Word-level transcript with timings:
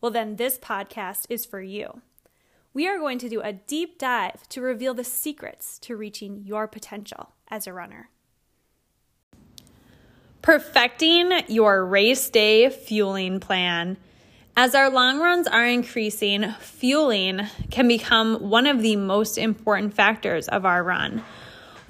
Well, 0.00 0.10
then 0.10 0.36
this 0.36 0.58
podcast 0.58 1.26
is 1.28 1.44
for 1.44 1.60
you. 1.60 2.00
We 2.72 2.88
are 2.88 2.98
going 2.98 3.18
to 3.18 3.28
do 3.28 3.40
a 3.40 3.52
deep 3.52 3.98
dive 3.98 4.48
to 4.50 4.60
reveal 4.60 4.94
the 4.94 5.04
secrets 5.04 5.78
to 5.80 5.96
reaching 5.96 6.44
your 6.44 6.68
potential 6.68 7.32
as 7.48 7.66
a 7.66 7.72
runner. 7.72 8.08
Perfecting 10.40 11.32
your 11.48 11.84
race 11.84 12.30
day 12.30 12.70
fueling 12.70 13.40
plan. 13.40 13.98
As 14.56 14.74
our 14.74 14.88
long 14.88 15.18
runs 15.18 15.46
are 15.46 15.66
increasing, 15.66 16.50
fueling 16.60 17.42
can 17.70 17.88
become 17.88 18.36
one 18.48 18.66
of 18.66 18.82
the 18.82 18.96
most 18.96 19.36
important 19.36 19.94
factors 19.94 20.48
of 20.48 20.64
our 20.64 20.82
run. 20.82 21.22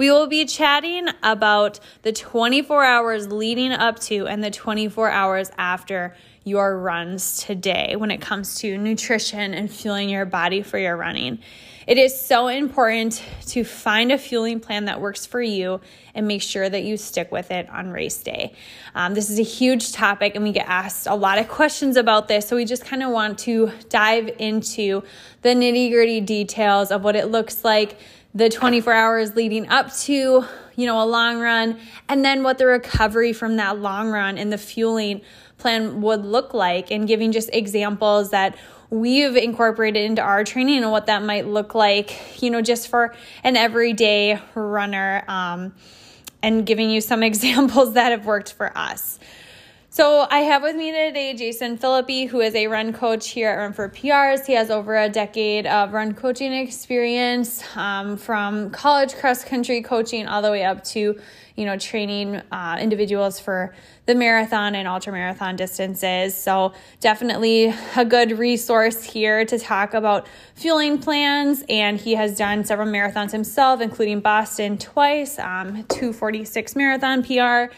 We 0.00 0.10
will 0.10 0.28
be 0.28 0.46
chatting 0.46 1.08
about 1.22 1.78
the 2.00 2.10
24 2.10 2.82
hours 2.82 3.30
leading 3.30 3.70
up 3.70 3.98
to 4.04 4.26
and 4.26 4.42
the 4.42 4.50
24 4.50 5.10
hours 5.10 5.50
after 5.58 6.16
your 6.42 6.78
runs 6.78 7.36
today 7.36 7.96
when 7.96 8.10
it 8.10 8.22
comes 8.22 8.54
to 8.60 8.78
nutrition 8.78 9.52
and 9.52 9.70
fueling 9.70 10.08
your 10.08 10.24
body 10.24 10.62
for 10.62 10.78
your 10.78 10.96
running. 10.96 11.40
It 11.86 11.98
is 11.98 12.18
so 12.18 12.48
important 12.48 13.22
to 13.48 13.62
find 13.62 14.10
a 14.10 14.16
fueling 14.16 14.60
plan 14.60 14.86
that 14.86 15.02
works 15.02 15.26
for 15.26 15.42
you 15.42 15.82
and 16.14 16.26
make 16.26 16.40
sure 16.40 16.66
that 16.66 16.82
you 16.82 16.96
stick 16.96 17.30
with 17.30 17.50
it 17.50 17.68
on 17.68 17.90
race 17.90 18.22
day. 18.22 18.54
Um, 18.94 19.12
this 19.12 19.28
is 19.28 19.38
a 19.38 19.42
huge 19.42 19.92
topic, 19.92 20.34
and 20.34 20.44
we 20.44 20.52
get 20.52 20.66
asked 20.68 21.08
a 21.08 21.14
lot 21.14 21.38
of 21.38 21.48
questions 21.48 21.96
about 21.96 22.28
this. 22.28 22.48
So, 22.48 22.56
we 22.56 22.64
just 22.64 22.84
kind 22.84 23.02
of 23.02 23.10
want 23.10 23.38
to 23.40 23.72
dive 23.88 24.30
into 24.38 25.02
the 25.42 25.50
nitty 25.50 25.90
gritty 25.90 26.20
details 26.20 26.90
of 26.90 27.02
what 27.02 27.16
it 27.16 27.30
looks 27.30 27.64
like 27.64 27.98
the 28.34 28.48
24 28.48 28.92
hours 28.92 29.34
leading 29.34 29.68
up 29.68 29.92
to 29.92 30.44
you 30.76 30.86
know 30.86 31.02
a 31.02 31.04
long 31.04 31.40
run 31.40 31.78
and 32.08 32.24
then 32.24 32.42
what 32.42 32.58
the 32.58 32.66
recovery 32.66 33.32
from 33.32 33.56
that 33.56 33.78
long 33.78 34.10
run 34.10 34.38
and 34.38 34.52
the 34.52 34.58
fueling 34.58 35.20
plan 35.58 36.00
would 36.00 36.24
look 36.24 36.54
like 36.54 36.90
and 36.90 37.06
giving 37.06 37.32
just 37.32 37.50
examples 37.52 38.30
that 38.30 38.56
we've 38.90 39.36
incorporated 39.36 40.02
into 40.02 40.20
our 40.20 40.42
training 40.44 40.82
and 40.82 40.90
what 40.90 41.06
that 41.06 41.22
might 41.22 41.46
look 41.46 41.74
like, 41.74 42.42
you 42.42 42.50
know, 42.50 42.60
just 42.60 42.88
for 42.88 43.14
an 43.44 43.56
everyday 43.56 44.40
runner, 44.54 45.24
um, 45.28 45.72
and 46.42 46.66
giving 46.66 46.90
you 46.90 47.00
some 47.00 47.22
examples 47.22 47.94
that 47.94 48.10
have 48.10 48.26
worked 48.26 48.52
for 48.52 48.76
us. 48.76 49.18
So 49.92 50.24
I 50.30 50.42
have 50.42 50.62
with 50.62 50.76
me 50.76 50.92
today 50.92 51.34
Jason 51.34 51.76
Philippi, 51.76 52.26
who 52.26 52.38
is 52.38 52.54
a 52.54 52.68
run 52.68 52.92
coach 52.92 53.30
here 53.30 53.50
at 53.50 53.56
Run 53.56 53.72
for 53.72 53.88
PRs. 53.88 54.46
He 54.46 54.52
has 54.52 54.70
over 54.70 54.96
a 54.96 55.08
decade 55.08 55.66
of 55.66 55.92
run 55.92 56.14
coaching 56.14 56.52
experience, 56.52 57.64
um, 57.76 58.16
from 58.16 58.70
college 58.70 59.16
cross 59.16 59.42
country 59.42 59.82
coaching 59.82 60.28
all 60.28 60.42
the 60.42 60.50
way 60.52 60.62
up 60.62 60.84
to 60.84 61.18
you 61.56 61.66
know, 61.66 61.76
training 61.76 62.36
uh, 62.52 62.78
individuals 62.80 63.38
for 63.38 63.74
the 64.06 64.14
marathon 64.14 64.74
and 64.74 64.88
ultra 64.88 65.12
marathon 65.12 65.56
distances. 65.56 66.34
So, 66.34 66.72
definitely 67.00 67.74
a 67.96 68.04
good 68.04 68.38
resource 68.38 69.02
here 69.02 69.44
to 69.44 69.58
talk 69.58 69.92
about 69.92 70.26
fueling 70.54 70.98
plans. 70.98 71.62
And 71.68 71.98
he 71.98 72.14
has 72.14 72.38
done 72.38 72.64
several 72.64 72.88
marathons 72.88 73.32
himself, 73.32 73.80
including 73.82 74.20
Boston 74.20 74.78
twice, 74.78 75.38
um, 75.38 75.84
246 75.88 76.76
marathon 76.76 77.22
PR. 77.22 77.74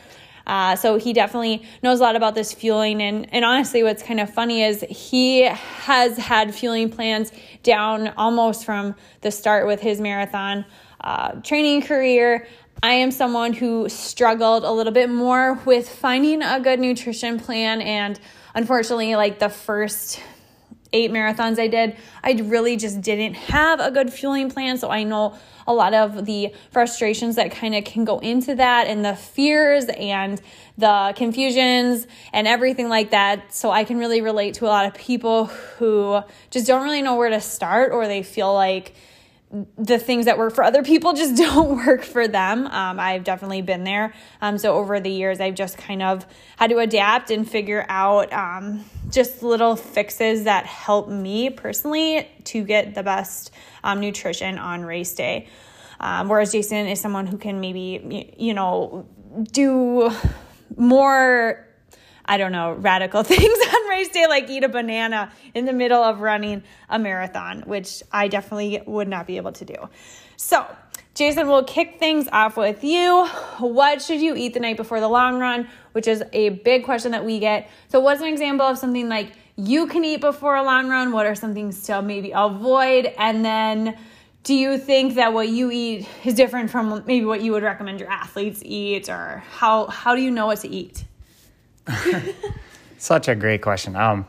Uh, 0.47 0.76
so 0.76 0.98
he 0.98 1.12
definitely 1.12 1.64
knows 1.82 2.00
a 2.00 2.03
lot 2.03 2.16
about 2.16 2.34
this 2.34 2.53
fueling. 2.53 3.00
And, 3.03 3.32
and 3.32 3.44
honestly, 3.44 3.82
what's 3.82 4.03
kind 4.03 4.20
of 4.20 4.32
funny 4.32 4.62
is 4.62 4.84
he 4.88 5.42
has 5.42 6.16
had 6.16 6.54
fueling 6.54 6.91
plans 6.91 7.32
down 7.62 8.08
almost 8.16 8.64
from 8.64 8.94
the 9.20 9.31
start 9.31 9.66
with 9.66 9.81
his 9.81 10.00
marathon 10.00 10.64
uh, 11.00 11.32
training 11.42 11.82
career. 11.82 12.47
I 12.82 12.94
am 12.94 13.10
someone 13.12 13.52
who 13.52 13.88
struggled 13.88 14.64
a 14.64 14.72
little 14.72 14.92
bit 14.92 15.08
more 15.08 15.54
with 15.64 15.88
finding 15.88 16.42
a 16.42 16.60
good 16.60 16.81
nutrition 16.81 17.38
plan. 17.38 17.81
And 17.81 18.19
unfortunately, 18.54 19.14
like 19.14 19.38
the 19.38 19.48
first 19.48 20.20
eight 20.92 21.10
marathons 21.10 21.58
I 21.58 21.69
did, 21.69 21.97
I 22.22 22.32
really 22.32 22.76
just 22.76 23.00
didn't 23.00 23.34
have 23.34 23.80
a 23.80 23.91
good 23.91 24.12
fueling 24.12 24.50
plan. 24.50 24.78
So 24.78 24.91
I 24.91 25.04
know 25.04 25.36
a 25.66 25.72
lot 25.72 25.94
of 25.94 26.26
the 26.26 26.54
frustrations 26.70 27.36
that 27.36 27.53
kind 27.53 27.75
of 27.75 27.84
can 27.84 28.04
go 28.04 28.19
into 28.19 28.54
that 28.56 28.86
and 28.88 29.04
the 29.04 29.14
fears 29.14 29.86
and 29.86 30.41
the 30.76 31.12
confusions 31.16 32.06
and 32.32 32.48
everything 32.48 32.88
like 32.88 33.10
that. 33.10 33.54
So 33.54 33.70
I 33.70 33.84
can 33.84 33.98
really 33.98 34.20
relate 34.20 34.54
to 34.54 34.66
a 34.66 34.69
lot 34.69 34.86
of 34.86 34.94
people 34.94 35.47
who 35.47 36.20
just 36.50 36.66
don't 36.66 36.82
really 36.82 37.02
know 37.02 37.16
where 37.16 37.31
to 37.31 37.41
start 37.41 37.92
or 37.92 38.06
they 38.06 38.22
feel 38.22 38.52
like, 38.52 38.94
the 39.76 39.98
things 39.98 40.24
that 40.24 40.38
work 40.38 40.54
for 40.54 40.64
other 40.64 40.82
people 40.82 41.12
just 41.12 41.36
don't 41.36 41.84
work 41.86 42.02
for 42.02 42.26
them. 42.26 42.66
Um, 42.66 42.98
I've 42.98 43.24
definitely 43.24 43.62
been 43.62 43.84
there. 43.84 44.14
Um, 44.40 44.58
so 44.58 44.74
over 44.74 44.98
the 45.00 45.10
years, 45.10 45.40
I've 45.40 45.54
just 45.54 45.76
kind 45.76 46.02
of 46.02 46.26
had 46.56 46.70
to 46.70 46.78
adapt 46.78 47.30
and 47.30 47.48
figure 47.48 47.84
out 47.88 48.32
um, 48.32 48.84
just 49.10 49.42
little 49.42 49.76
fixes 49.76 50.44
that 50.44 50.66
help 50.66 51.08
me 51.08 51.50
personally 51.50 52.28
to 52.44 52.64
get 52.64 52.94
the 52.94 53.02
best 53.02 53.52
um, 53.84 54.00
nutrition 54.00 54.58
on 54.58 54.82
race 54.82 55.14
day. 55.14 55.48
Um, 56.00 56.28
whereas 56.28 56.52
Jason 56.52 56.86
is 56.86 57.00
someone 57.00 57.26
who 57.26 57.38
can 57.38 57.60
maybe, 57.60 58.34
you 58.36 58.54
know, 58.54 59.06
do 59.52 60.10
more 60.76 61.69
I 62.32 62.38
don't 62.38 62.53
know, 62.53 62.72
radical 62.72 63.22
things 63.34 63.43
on 63.75 63.88
race 63.91 64.09
day, 64.09 64.26
like 64.26 64.48
eat 64.48 64.65
a 64.65 64.69
banana 64.70 65.31
in 65.53 65.66
the 65.66 65.72
middle 65.75 66.03
of 66.03 66.22
running 66.22 66.62
a 66.88 66.98
marathon, 66.98 67.60
which 67.66 68.03
I 68.10 68.28
definitely 68.28 68.81
would 68.87 69.06
not 69.06 69.26
be 69.26 69.37
able 69.37 69.53
to 69.53 69.66
do. 69.66 69.75
So, 70.37 70.65
Jason, 71.15 71.47
we'll 71.47 71.65
kick 71.65 71.98
things 71.98 72.28
off 72.32 72.56
with 72.56 72.82
you. 72.84 73.26
What 73.59 74.00
should 74.00 74.22
you 74.22 74.34
eat 74.34 74.54
the 74.54 74.60
night 74.60 74.78
before 74.78 74.98
the 74.98 75.09
long 75.09 75.41
run? 75.41 75.69
Which 75.93 76.09
is 76.09 76.25
a 76.32 76.48
big 76.48 76.84
question 76.84 77.12
that 77.12 77.22
we 77.22 77.38
get. 77.38 77.69
So, 77.88 78.00
what's 78.00 78.22
an 78.22 78.28
example 78.28 78.64
of 78.64 78.78
something 78.78 79.10
like 79.10 79.32
you 79.56 79.87
can 79.87 80.03
eat 80.03 80.22
before 80.22 80.56
a 80.56 80.62
long 80.62 80.88
run? 80.88 81.12
What 81.12 81.26
are 81.26 81.34
some 81.34 81.53
things 81.53 81.82
to 81.82 82.00
maybe 82.00 82.32
avoid? 82.34 83.12
And 83.19 83.44
then, 83.44 83.99
do 84.43 84.54
you 84.54 84.78
think 84.78 85.16
that 85.16 85.34
what 85.34 85.50
you 85.50 85.70
eat 85.70 86.09
is 86.25 86.32
different 86.32 86.70
from 86.70 87.04
maybe 87.06 87.26
what 87.26 87.43
you 87.43 87.53
would 87.53 87.62
recommend 87.62 88.00
your 88.00 88.10
athletes 88.10 88.62
eat, 88.64 89.10
or 89.10 89.44
how 89.50 89.88
how 89.88 90.16
do 90.16 90.22
you 90.22 90.31
know 90.31 90.47
what 90.47 90.60
to 90.60 90.69
eat? 90.70 91.04
Such 92.98 93.28
a 93.28 93.34
great 93.34 93.62
question. 93.62 93.97
Um, 93.97 94.26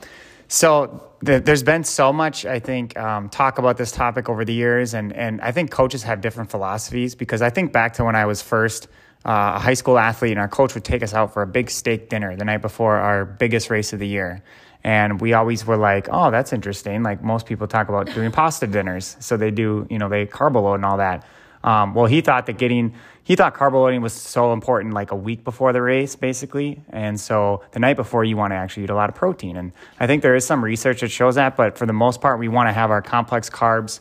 so 0.47 1.09
there's 1.21 1.63
been 1.63 1.83
so 1.83 2.11
much, 2.11 2.45
I 2.45 2.59
think, 2.59 2.97
um, 2.97 3.29
talk 3.29 3.57
about 3.57 3.77
this 3.77 3.91
topic 3.91 4.29
over 4.29 4.43
the 4.43 4.53
years, 4.53 4.93
and 4.93 5.13
and 5.13 5.41
I 5.41 5.51
think 5.51 5.71
coaches 5.71 6.03
have 6.03 6.21
different 6.21 6.51
philosophies 6.51 7.15
because 7.15 7.41
I 7.41 7.49
think 7.49 7.71
back 7.71 7.93
to 7.93 8.03
when 8.03 8.15
I 8.15 8.25
was 8.25 8.41
first 8.41 8.87
uh, 9.25 9.53
a 9.55 9.59
high 9.59 9.73
school 9.73 9.97
athlete, 9.97 10.31
and 10.31 10.39
our 10.39 10.49
coach 10.49 10.73
would 10.73 10.83
take 10.83 11.01
us 11.01 11.13
out 11.13 11.33
for 11.33 11.41
a 11.41 11.47
big 11.47 11.69
steak 11.69 12.09
dinner 12.09 12.35
the 12.35 12.45
night 12.45 12.61
before 12.61 12.97
our 12.97 13.25
biggest 13.25 13.69
race 13.69 13.93
of 13.93 13.99
the 13.99 14.07
year. 14.07 14.43
And 14.83 15.21
we 15.21 15.31
always 15.31 15.65
were 15.65 15.77
like, 15.77 16.09
oh, 16.11 16.29
that's 16.29 16.51
interesting. 16.51 17.03
Like 17.03 17.23
most 17.23 17.45
people 17.45 17.67
talk 17.67 17.87
about 17.87 18.13
doing 18.13 18.31
pasta 18.31 18.67
dinners. 18.67 19.15
So 19.21 19.37
they 19.37 19.49
do, 19.49 19.87
you 19.89 19.97
know, 19.97 20.09
they 20.09 20.25
carb 20.25 20.55
load 20.55 20.75
and 20.75 20.85
all 20.85 20.97
that. 20.97 21.25
Um, 21.63 21.93
well, 21.93 22.05
he 22.05 22.19
thought 22.19 22.45
that 22.47 22.57
getting 22.57 22.93
he 23.23 23.35
thought 23.35 23.55
carb 23.55 23.73
loading 23.73 24.01
was 24.01 24.13
so 24.13 24.51
important 24.51 24.93
like 24.93 25.11
a 25.11 25.15
week 25.15 25.43
before 25.43 25.71
the 25.73 25.81
race 25.81 26.15
basically. 26.15 26.81
And 26.89 27.19
so 27.19 27.63
the 27.71 27.79
night 27.79 27.95
before 27.95 28.23
you 28.23 28.35
want 28.35 28.51
to 28.51 28.55
actually 28.55 28.83
eat 28.83 28.89
a 28.89 28.95
lot 28.95 29.09
of 29.09 29.15
protein. 29.15 29.57
And 29.57 29.71
i 29.99 30.07
think 30.07 30.21
there 30.21 30.35
is 30.35 30.45
some 30.45 30.63
research 30.63 31.01
that 31.01 31.09
shows 31.09 31.35
that 31.35 31.55
but 31.55 31.77
for 31.77 31.85
the 31.85 31.93
most 31.93 32.21
part 32.21 32.39
we 32.39 32.47
want 32.47 32.69
to 32.69 32.73
have 32.73 32.91
our 32.91 33.01
complex 33.01 33.49
carbs 33.49 33.99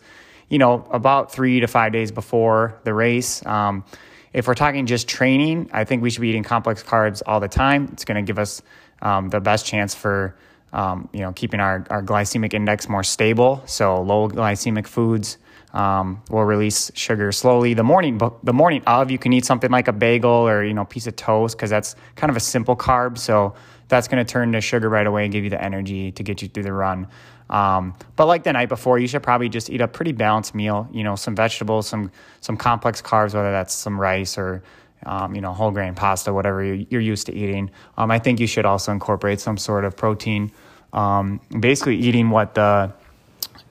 you 0.49 0.59
know 0.59 0.87
about 0.91 1.33
three 1.33 1.61
to 1.61 1.67
five 1.67 1.93
days 1.93 2.13
before 2.13 2.79
the 2.85 2.93
race. 2.93 3.45
Um, 3.47 3.85
if 4.33 4.47
we're 4.47 4.55
talking 4.55 4.87
just 4.87 5.09
training 5.09 5.71
i 5.73 5.85
think 5.85 6.03
we 6.03 6.11
should 6.11 6.21
be 6.21 6.29
eating 6.29 6.43
complex 6.43 6.83
carbs 6.83 7.23
all 7.27 7.41
the 7.41 7.49
time. 7.49 7.89
It's 7.93 8.05
going 8.05 8.17
to 8.17 8.27
give 8.29 8.39
us 8.39 8.61
um, 9.01 9.29
the 9.29 9.41
best 9.41 9.67
chance 9.67 9.95
for 9.95 10.35
um, 10.73 11.09
you 11.13 11.21
know 11.21 11.33
keeping 11.33 11.61
our, 11.61 11.87
our 11.91 12.03
glycemic 12.03 12.55
index 12.55 12.89
more 12.89 13.03
stable. 13.05 13.63
So 13.67 14.01
low 14.03 14.29
glycemic 14.29 14.87
foods 14.87 15.39
um, 15.73 16.23
will 16.31 16.45
release 16.45 16.91
sugar 16.95 17.33
slowly. 17.33 17.75
The 17.75 17.83
morning, 17.83 18.21
the 18.43 18.53
morning 18.53 18.83
of, 18.87 19.11
you 19.11 19.19
can 19.19 19.33
eat 19.33 19.45
something 19.45 19.71
like 19.71 19.89
a 19.89 19.93
bagel 19.93 20.31
or 20.31 20.65
you 20.65 20.75
know 20.75 20.85
piece 20.85 21.07
of 21.07 21.17
toast 21.17 21.57
because 21.57 21.71
that's 21.71 21.97
kind 22.17 22.31
of 22.31 22.37
a 22.37 22.41
simple 22.41 22.77
carb. 22.77 23.19
So 23.19 23.55
that's 23.89 24.09
going 24.09 24.25
to 24.25 24.31
turn 24.31 24.53
to 24.53 24.61
sugar 24.61 24.89
right 24.89 25.07
away 25.07 25.25
and 25.25 25.33
give 25.33 25.45
you 25.45 25.51
the 25.51 25.63
energy 25.63 26.13
to 26.13 26.23
get 26.23 26.43
you 26.43 26.49
through 26.49 26.63
the 26.63 26.73
run. 26.73 27.09
Um, 27.51 27.95
but 28.17 28.27
like 28.27 28.45
the 28.45 28.53
night 28.53 28.71
before, 28.71 28.99
you 28.99 29.07
should 29.07 29.23
probably 29.23 29.49
just 29.49 29.69
eat 29.69 29.81
a 29.81 29.89
pretty 29.89 30.13
balanced 30.13 30.55
meal. 30.55 30.89
You 30.93 31.05
know, 31.05 31.17
some 31.17 31.35
vegetables, 31.35 31.87
some 31.87 32.11
some 32.41 32.57
complex 32.57 33.03
carbs, 33.03 33.35
whether 33.35 33.53
that's 33.53 33.75
some 33.75 34.01
rice 34.01 34.39
or 34.39 34.63
um, 35.05 35.35
you 35.35 35.41
know 35.41 35.53
whole 35.53 35.71
grain 35.71 35.95
pasta, 35.95 36.33
whatever 36.33 36.63
you're, 36.63 37.01
used 37.01 37.27
to 37.27 37.35
eating. 37.35 37.71
Um, 37.97 38.11
I 38.11 38.19
think 38.19 38.41
you 38.41 38.47
should 38.47 38.65
also 38.65 38.93
incorporate 38.93 39.41
some 39.41 39.57
sort 39.57 39.85
of 39.85 39.97
protein 39.97 40.53
um, 40.93 41.41
basically 41.59 41.97
eating 41.97 42.31
what 42.31 42.55
the 42.55 42.93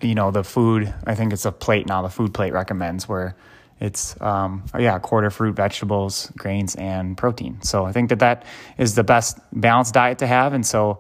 you 0.04 0.16
know 0.16 0.32
the 0.32 0.44
food. 0.44 0.94
I 1.06 1.16
think 1.16 1.34
it's 1.34 1.46
a 1.46 1.52
plate 1.52 1.88
now. 1.88 2.02
The 2.02 2.10
food 2.10 2.34
plate 2.34 2.54
recommends 2.54 3.08
where 3.08 3.36
it's 3.80 4.20
um, 4.22 4.64
yeah, 4.78 5.00
quarter 5.00 5.32
fruit, 5.32 5.56
vegetables, 5.56 6.32
grains, 6.38 6.76
and 6.76 7.18
protein. 7.18 7.62
So 7.64 7.86
I 7.86 7.92
think 7.92 8.10
that 8.10 8.20
that 8.20 8.46
is 8.78 8.96
the 8.96 9.04
best 9.04 9.40
balanced 9.52 9.94
diet 9.94 10.20
to 10.20 10.28
have, 10.28 10.54
and 10.54 10.66
so 10.66 11.00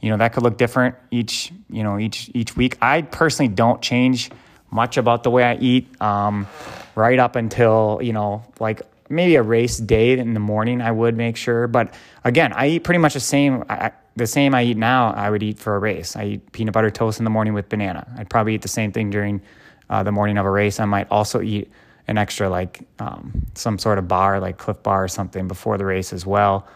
you 0.00 0.10
know 0.10 0.16
that 0.16 0.32
could 0.32 0.42
look 0.42 0.56
different 0.56 0.94
each 1.10 1.52
you 1.68 1.82
know 1.82 1.98
each 1.98 2.30
each 2.34 2.56
week. 2.56 2.78
I 2.80 3.02
personally 3.02 3.48
don't 3.48 3.82
change 3.82 4.30
much 4.70 4.96
about 4.96 5.24
the 5.24 5.30
way 5.30 5.42
I 5.42 5.56
eat 5.56 6.00
um, 6.00 6.46
right 6.94 7.18
up 7.18 7.34
until 7.34 7.98
you 8.00 8.12
know 8.12 8.44
like 8.60 8.82
maybe 9.08 9.34
a 9.34 9.42
race 9.42 9.78
day 9.78 10.16
in 10.16 10.34
the 10.34 10.40
morning. 10.40 10.80
I 10.80 10.92
would 10.92 11.16
make 11.16 11.36
sure, 11.36 11.66
but 11.66 11.92
again, 12.22 12.52
I 12.52 12.68
eat 12.68 12.84
pretty 12.84 12.98
much 12.98 13.14
the 13.14 13.20
same. 13.20 13.64
I, 13.68 13.90
the 14.16 14.26
same 14.26 14.54
I 14.54 14.64
eat 14.64 14.76
now, 14.76 15.12
I 15.12 15.30
would 15.30 15.42
eat 15.42 15.58
for 15.58 15.76
a 15.76 15.78
race. 15.78 16.16
I 16.16 16.24
eat 16.24 16.52
peanut 16.52 16.74
butter 16.74 16.90
toast 16.90 17.18
in 17.18 17.24
the 17.24 17.30
morning 17.30 17.54
with 17.54 17.68
banana. 17.68 18.06
I'd 18.16 18.28
probably 18.28 18.54
eat 18.54 18.62
the 18.62 18.68
same 18.68 18.92
thing 18.92 19.10
during 19.10 19.40
uh, 19.88 20.02
the 20.02 20.12
morning 20.12 20.38
of 20.38 20.46
a 20.46 20.50
race. 20.50 20.80
I 20.80 20.84
might 20.84 21.10
also 21.10 21.40
eat 21.40 21.70
an 22.08 22.18
extra 22.18 22.48
like 22.48 22.80
um, 22.98 23.46
some 23.54 23.78
sort 23.78 23.98
of 23.98 24.08
bar, 24.08 24.40
like 24.40 24.58
Clif 24.58 24.82
Bar 24.82 25.04
or 25.04 25.08
something, 25.08 25.46
before 25.48 25.78
the 25.78 25.84
race 25.84 26.12
as 26.12 26.26
well. 26.26 26.66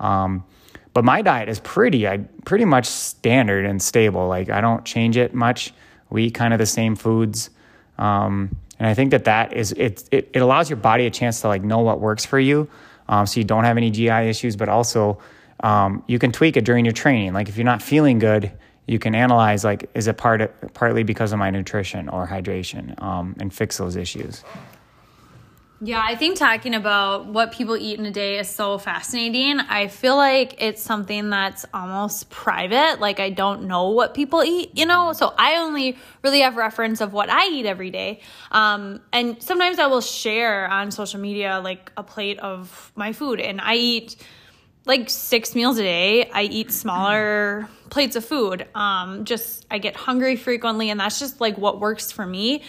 Um, 0.00 0.44
but 0.94 1.04
my 1.04 1.22
diet 1.22 1.48
is 1.48 1.60
pretty, 1.60 2.06
I 2.06 2.18
pretty 2.44 2.66
much 2.66 2.86
standard 2.86 3.64
and 3.64 3.80
stable. 3.80 4.28
Like 4.28 4.50
I 4.50 4.60
don't 4.60 4.84
change 4.84 5.16
it 5.16 5.34
much. 5.34 5.72
We 6.10 6.24
eat 6.24 6.34
kind 6.34 6.52
of 6.52 6.58
the 6.58 6.66
same 6.66 6.94
foods, 6.94 7.48
um, 7.96 8.54
and 8.78 8.86
I 8.86 8.92
think 8.92 9.12
that 9.12 9.24
that 9.24 9.54
is 9.54 9.72
it, 9.72 10.06
it. 10.12 10.30
It 10.34 10.40
allows 10.40 10.68
your 10.68 10.76
body 10.76 11.06
a 11.06 11.10
chance 11.10 11.40
to 11.40 11.48
like 11.48 11.62
know 11.62 11.78
what 11.78 12.00
works 12.00 12.26
for 12.26 12.38
you, 12.38 12.68
um, 13.08 13.24
so 13.24 13.40
you 13.40 13.44
don't 13.44 13.64
have 13.64 13.78
any 13.78 13.90
GI 13.90 14.28
issues, 14.28 14.56
but 14.56 14.68
also 14.68 15.18
um, 15.62 16.02
you 16.06 16.18
can 16.18 16.32
tweak 16.32 16.56
it 16.56 16.64
during 16.64 16.84
your 16.84 16.92
training. 16.92 17.32
Like 17.32 17.48
if 17.48 17.56
you're 17.56 17.64
not 17.64 17.82
feeling 17.82 18.18
good, 18.18 18.52
you 18.86 18.98
can 18.98 19.14
analyze 19.14 19.64
like 19.64 19.90
is 19.94 20.06
it 20.06 20.16
part 20.16 20.40
of, 20.40 20.50
partly 20.74 21.02
because 21.02 21.32
of 21.32 21.38
my 21.38 21.50
nutrition 21.50 22.08
or 22.08 22.26
hydration, 22.26 23.00
um, 23.02 23.36
and 23.40 23.52
fix 23.52 23.78
those 23.78 23.96
issues. 23.96 24.44
Yeah, 25.84 26.00
I 26.00 26.14
think 26.14 26.38
talking 26.38 26.76
about 26.76 27.26
what 27.26 27.50
people 27.50 27.76
eat 27.76 27.98
in 27.98 28.06
a 28.06 28.12
day 28.12 28.38
is 28.38 28.48
so 28.48 28.78
fascinating. 28.78 29.58
I 29.58 29.88
feel 29.88 30.14
like 30.14 30.62
it's 30.62 30.80
something 30.80 31.28
that's 31.28 31.66
almost 31.74 32.30
private. 32.30 33.00
Like, 33.00 33.18
I 33.18 33.30
don't 33.30 33.64
know 33.64 33.90
what 33.90 34.14
people 34.14 34.44
eat, 34.44 34.78
you 34.78 34.86
know? 34.86 35.12
So 35.12 35.34
I 35.36 35.56
only 35.56 35.98
really 36.22 36.42
have 36.42 36.56
reference 36.56 37.00
of 37.00 37.12
what 37.12 37.28
I 37.30 37.48
eat 37.48 37.66
every 37.66 37.90
day. 37.90 38.20
Um, 38.52 39.00
and 39.12 39.42
sometimes 39.42 39.80
I 39.80 39.86
will 39.88 40.00
share 40.00 40.68
on 40.68 40.92
social 40.92 41.18
media 41.18 41.60
like 41.60 41.90
a 41.96 42.04
plate 42.04 42.38
of 42.38 42.92
my 42.94 43.12
food, 43.12 43.40
and 43.40 43.60
I 43.60 43.74
eat 43.74 44.14
like 44.84 45.08
six 45.10 45.54
meals 45.54 45.78
a 45.78 45.82
day. 45.82 46.30
I 46.30 46.42
eat 46.42 46.72
smaller 46.72 47.68
plates 47.90 48.16
of 48.16 48.24
food. 48.24 48.66
Um, 48.74 49.24
just 49.24 49.66
I 49.70 49.78
get 49.78 49.96
hungry 49.96 50.36
frequently, 50.36 50.90
and 50.90 50.98
that's 50.98 51.18
just 51.18 51.40
like 51.40 51.56
what 51.58 51.80
works 51.80 52.10
for 52.10 52.26
me 52.26 52.62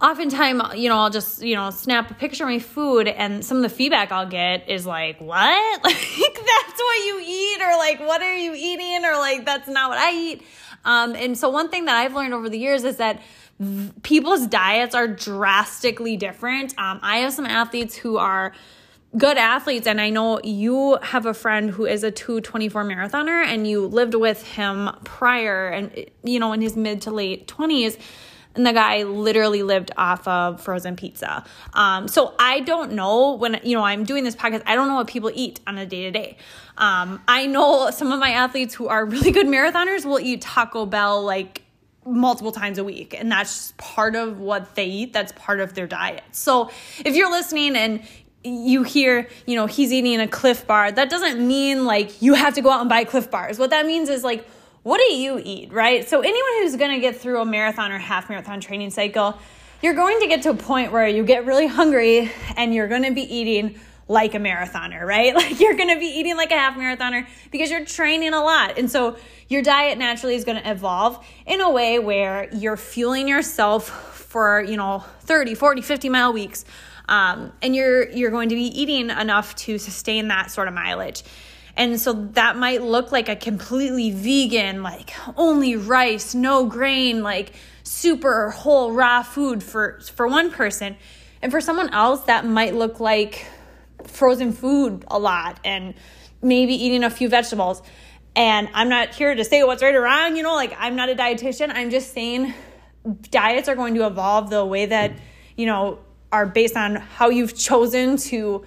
oftentimes, 0.00 0.74
you 0.74 0.88
know, 0.88 0.98
I'll 0.98 1.10
just, 1.10 1.42
you 1.42 1.54
know, 1.54 1.70
snap 1.70 2.10
a 2.10 2.14
picture 2.14 2.44
of 2.44 2.50
my 2.50 2.58
food 2.58 3.08
and 3.08 3.44
some 3.44 3.58
of 3.58 3.62
the 3.62 3.68
feedback 3.68 4.12
I'll 4.12 4.28
get 4.28 4.68
is 4.68 4.86
like, 4.86 5.20
what? 5.20 5.82
Like, 5.86 6.34
that's 6.34 6.80
what 6.80 7.06
you 7.06 7.22
eat? 7.24 7.62
Or 7.62 7.76
like, 7.76 8.00
what 8.00 8.22
are 8.22 8.34
you 8.34 8.52
eating? 8.54 9.04
Or 9.04 9.16
like, 9.16 9.44
that's 9.44 9.68
not 9.68 9.90
what 9.90 9.98
I 9.98 10.12
eat. 10.12 10.42
Um, 10.84 11.14
and 11.14 11.36
so 11.36 11.48
one 11.48 11.68
thing 11.70 11.86
that 11.86 11.96
I've 11.96 12.14
learned 12.14 12.34
over 12.34 12.48
the 12.48 12.58
years 12.58 12.84
is 12.84 12.96
that 12.98 13.20
people's 14.02 14.46
diets 14.46 14.94
are 14.94 15.08
drastically 15.08 16.16
different. 16.16 16.78
Um, 16.78 17.00
I 17.02 17.18
have 17.18 17.32
some 17.32 17.46
athletes 17.46 17.96
who 17.96 18.18
are 18.18 18.52
good 19.16 19.36
athletes 19.36 19.86
and 19.86 20.00
i 20.00 20.10
know 20.10 20.40
you 20.42 20.98
have 21.02 21.26
a 21.26 21.34
friend 21.34 21.70
who 21.70 21.86
is 21.86 22.02
a 22.02 22.10
224 22.10 22.84
marathoner 22.84 23.44
and 23.44 23.66
you 23.66 23.86
lived 23.86 24.14
with 24.14 24.42
him 24.42 24.90
prior 25.04 25.68
and 25.68 26.06
you 26.22 26.38
know 26.38 26.52
in 26.52 26.60
his 26.60 26.76
mid 26.76 27.00
to 27.00 27.10
late 27.10 27.46
20s 27.46 27.98
and 28.56 28.66
the 28.66 28.72
guy 28.72 29.02
literally 29.02 29.62
lived 29.62 29.90
off 29.96 30.26
of 30.26 30.60
frozen 30.60 30.96
pizza. 30.96 31.44
Um, 31.74 32.08
so 32.08 32.34
I 32.38 32.60
don't 32.60 32.92
know 32.92 33.34
when 33.34 33.60
you 33.62 33.76
know 33.76 33.84
I'm 33.84 34.04
doing 34.04 34.24
this 34.24 34.34
podcast. 34.34 34.62
I 34.66 34.74
don't 34.74 34.88
know 34.88 34.94
what 34.94 35.06
people 35.06 35.30
eat 35.32 35.60
on 35.66 35.78
a 35.78 35.86
day 35.86 36.04
to 36.04 36.10
day. 36.10 36.38
Um, 36.78 37.22
I 37.28 37.46
know 37.46 37.90
some 37.90 38.12
of 38.12 38.18
my 38.18 38.30
athletes 38.30 38.74
who 38.74 38.88
are 38.88 39.04
really 39.04 39.30
good 39.30 39.46
marathoners 39.46 40.04
will 40.04 40.20
eat 40.20 40.40
Taco 40.40 40.86
Bell 40.86 41.22
like 41.22 41.62
multiple 42.06 42.52
times 42.52 42.78
a 42.78 42.84
week 42.84 43.16
and 43.18 43.32
that's 43.32 43.74
part 43.78 44.14
of 44.14 44.38
what 44.38 44.76
they 44.76 44.84
eat 44.84 45.12
that's 45.12 45.32
part 45.32 45.58
of 45.58 45.74
their 45.74 45.88
diet 45.88 46.22
so 46.30 46.70
if 47.04 47.16
you're 47.16 47.32
listening 47.32 47.74
and 47.74 48.00
you 48.46 48.82
hear, 48.82 49.28
you 49.46 49.56
know, 49.56 49.66
he's 49.66 49.92
eating 49.92 50.20
a 50.20 50.28
Clif 50.28 50.66
Bar, 50.66 50.92
that 50.92 51.10
doesn't 51.10 51.46
mean 51.46 51.84
like 51.84 52.22
you 52.22 52.34
have 52.34 52.54
to 52.54 52.62
go 52.62 52.70
out 52.70 52.80
and 52.80 52.88
buy 52.88 53.04
Clif 53.04 53.30
Bars. 53.30 53.58
What 53.58 53.70
that 53.70 53.86
means 53.86 54.08
is 54.08 54.24
like 54.24 54.46
what 54.86 54.98
do 54.98 55.14
you 55.14 55.42
eat, 55.44 55.72
right? 55.72 56.08
So, 56.08 56.20
anyone 56.20 56.62
who's 56.62 56.76
to 56.92 57.00
get 57.00 57.16
through 57.16 57.40
a 57.40 57.44
marathon 57.44 57.90
or 57.90 57.98
half 57.98 58.28
marathon 58.28 58.60
training 58.60 58.90
cycle, 58.90 59.36
you're 59.82 59.94
going 59.94 60.20
to 60.20 60.28
get 60.28 60.42
to 60.42 60.50
a 60.50 60.54
point 60.54 60.92
where 60.92 61.08
you 61.08 61.24
get 61.24 61.44
really 61.44 61.66
hungry 61.66 62.30
and 62.56 62.72
you're 62.72 62.86
to 63.02 63.10
be 63.10 63.22
eating 63.22 63.80
like 64.06 64.36
a 64.36 64.38
marathoner, 64.38 65.04
right? 65.04 65.34
Like 65.34 65.58
you're 65.58 65.74
to 65.92 65.98
be 65.98 66.06
eating 66.06 66.36
like 66.36 66.52
a 66.52 66.56
half 66.56 66.76
marathoner 66.76 67.26
because 67.50 67.68
you're 67.68 67.84
training 67.84 68.32
a 68.32 68.40
lot. 68.40 68.78
And 68.78 68.88
so 68.88 69.16
your 69.48 69.60
diet 69.60 69.98
naturally 69.98 70.36
is 70.36 70.44
to 70.62 70.70
evolve 70.70 71.18
in 71.46 71.60
a 71.60 71.68
way 71.68 71.98
where 71.98 72.48
you're 72.54 72.76
fueling 72.76 73.26
yourself 73.26 73.88
for, 73.88 74.62
you 74.62 74.76
know, 74.76 75.04
30, 75.22 75.56
40, 75.56 75.82
50 75.82 76.08
mile 76.08 76.32
weeks. 76.32 76.64
Um, 77.08 77.52
and 77.62 77.74
you're 77.74 78.08
you're 78.10 78.30
going 78.30 78.48
to 78.48 78.54
be 78.54 78.64
eating 78.80 79.10
enough 79.10 79.54
to 79.56 79.78
sustain 79.78 80.28
that 80.28 80.50
sort 80.50 80.68
of 80.68 80.74
mileage. 80.74 81.22
And 81.76 82.00
so 82.00 82.12
that 82.32 82.56
might 82.56 82.82
look 82.82 83.12
like 83.12 83.28
a 83.28 83.36
completely 83.36 84.10
vegan, 84.10 84.82
like 84.82 85.12
only 85.36 85.76
rice, 85.76 86.34
no 86.34 86.66
grain, 86.66 87.22
like 87.22 87.52
super 87.82 88.50
whole 88.50 88.92
raw 88.92 89.22
food 89.22 89.62
for 89.62 90.00
for 90.14 90.26
one 90.26 90.50
person. 90.50 90.96
And 91.42 91.52
for 91.52 91.60
someone 91.60 91.92
else 91.92 92.22
that 92.22 92.46
might 92.46 92.74
look 92.74 92.98
like 92.98 93.46
frozen 94.04 94.52
food 94.52 95.04
a 95.08 95.18
lot 95.18 95.60
and 95.64 95.94
maybe 96.42 96.74
eating 96.74 97.04
a 97.04 97.10
few 97.10 97.28
vegetables. 97.28 97.82
And 98.34 98.68
I'm 98.74 98.88
not 98.88 99.14
here 99.14 99.34
to 99.34 99.44
say 99.44 99.62
what's 99.62 99.82
right 99.82 99.94
or 99.94 100.02
wrong, 100.02 100.36
you 100.36 100.42
know, 100.42 100.54
like 100.54 100.74
I'm 100.78 100.96
not 100.96 101.08
a 101.08 101.14
dietitian. 101.14 101.70
I'm 101.74 101.90
just 101.90 102.12
saying 102.12 102.52
diets 103.30 103.68
are 103.68 103.74
going 103.74 103.94
to 103.94 104.06
evolve 104.06 104.50
the 104.50 104.64
way 104.64 104.86
that, 104.86 105.12
you 105.56 105.66
know, 105.66 106.00
are 106.32 106.46
based 106.46 106.76
on 106.76 106.96
how 106.96 107.30
you've 107.30 107.56
chosen 107.56 108.16
to 108.16 108.64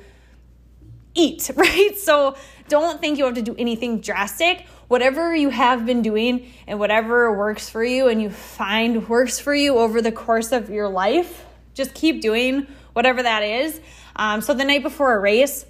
eat, 1.16 1.50
right? 1.56 1.98
So 1.98 2.36
don't 2.68 3.02
think 3.02 3.18
you 3.18 3.26
have 3.26 3.36
to 3.36 3.42
do 3.42 3.56
anything 3.58 4.00
drastic. 4.00 4.66
Whatever 4.88 5.36
you 5.36 5.50
have 5.50 5.86
been 5.86 6.02
doing 6.02 6.52
and 6.66 6.80
whatever 6.80 7.36
works 7.36 7.70
for 7.70 7.84
you 7.84 8.08
and 8.08 8.22
you 8.22 8.30
find 8.30 9.08
works 9.08 9.40
for 9.40 9.54
you 9.54 9.78
over 9.78 10.02
the 10.02 10.12
course 10.12 10.52
of 10.52 10.70
your 10.70 10.90
life, 10.90 11.46
just 11.74 11.94
keep 11.94 12.22
doing 12.22 12.68
whatever 12.94 13.22
that 13.22 13.44
is. 13.44 13.80
Um, 14.16 14.42
so 14.42 14.54
the 14.54 14.66
night 14.66 14.84
before 14.84 15.14
a 15.14 15.20
race, 15.20 15.66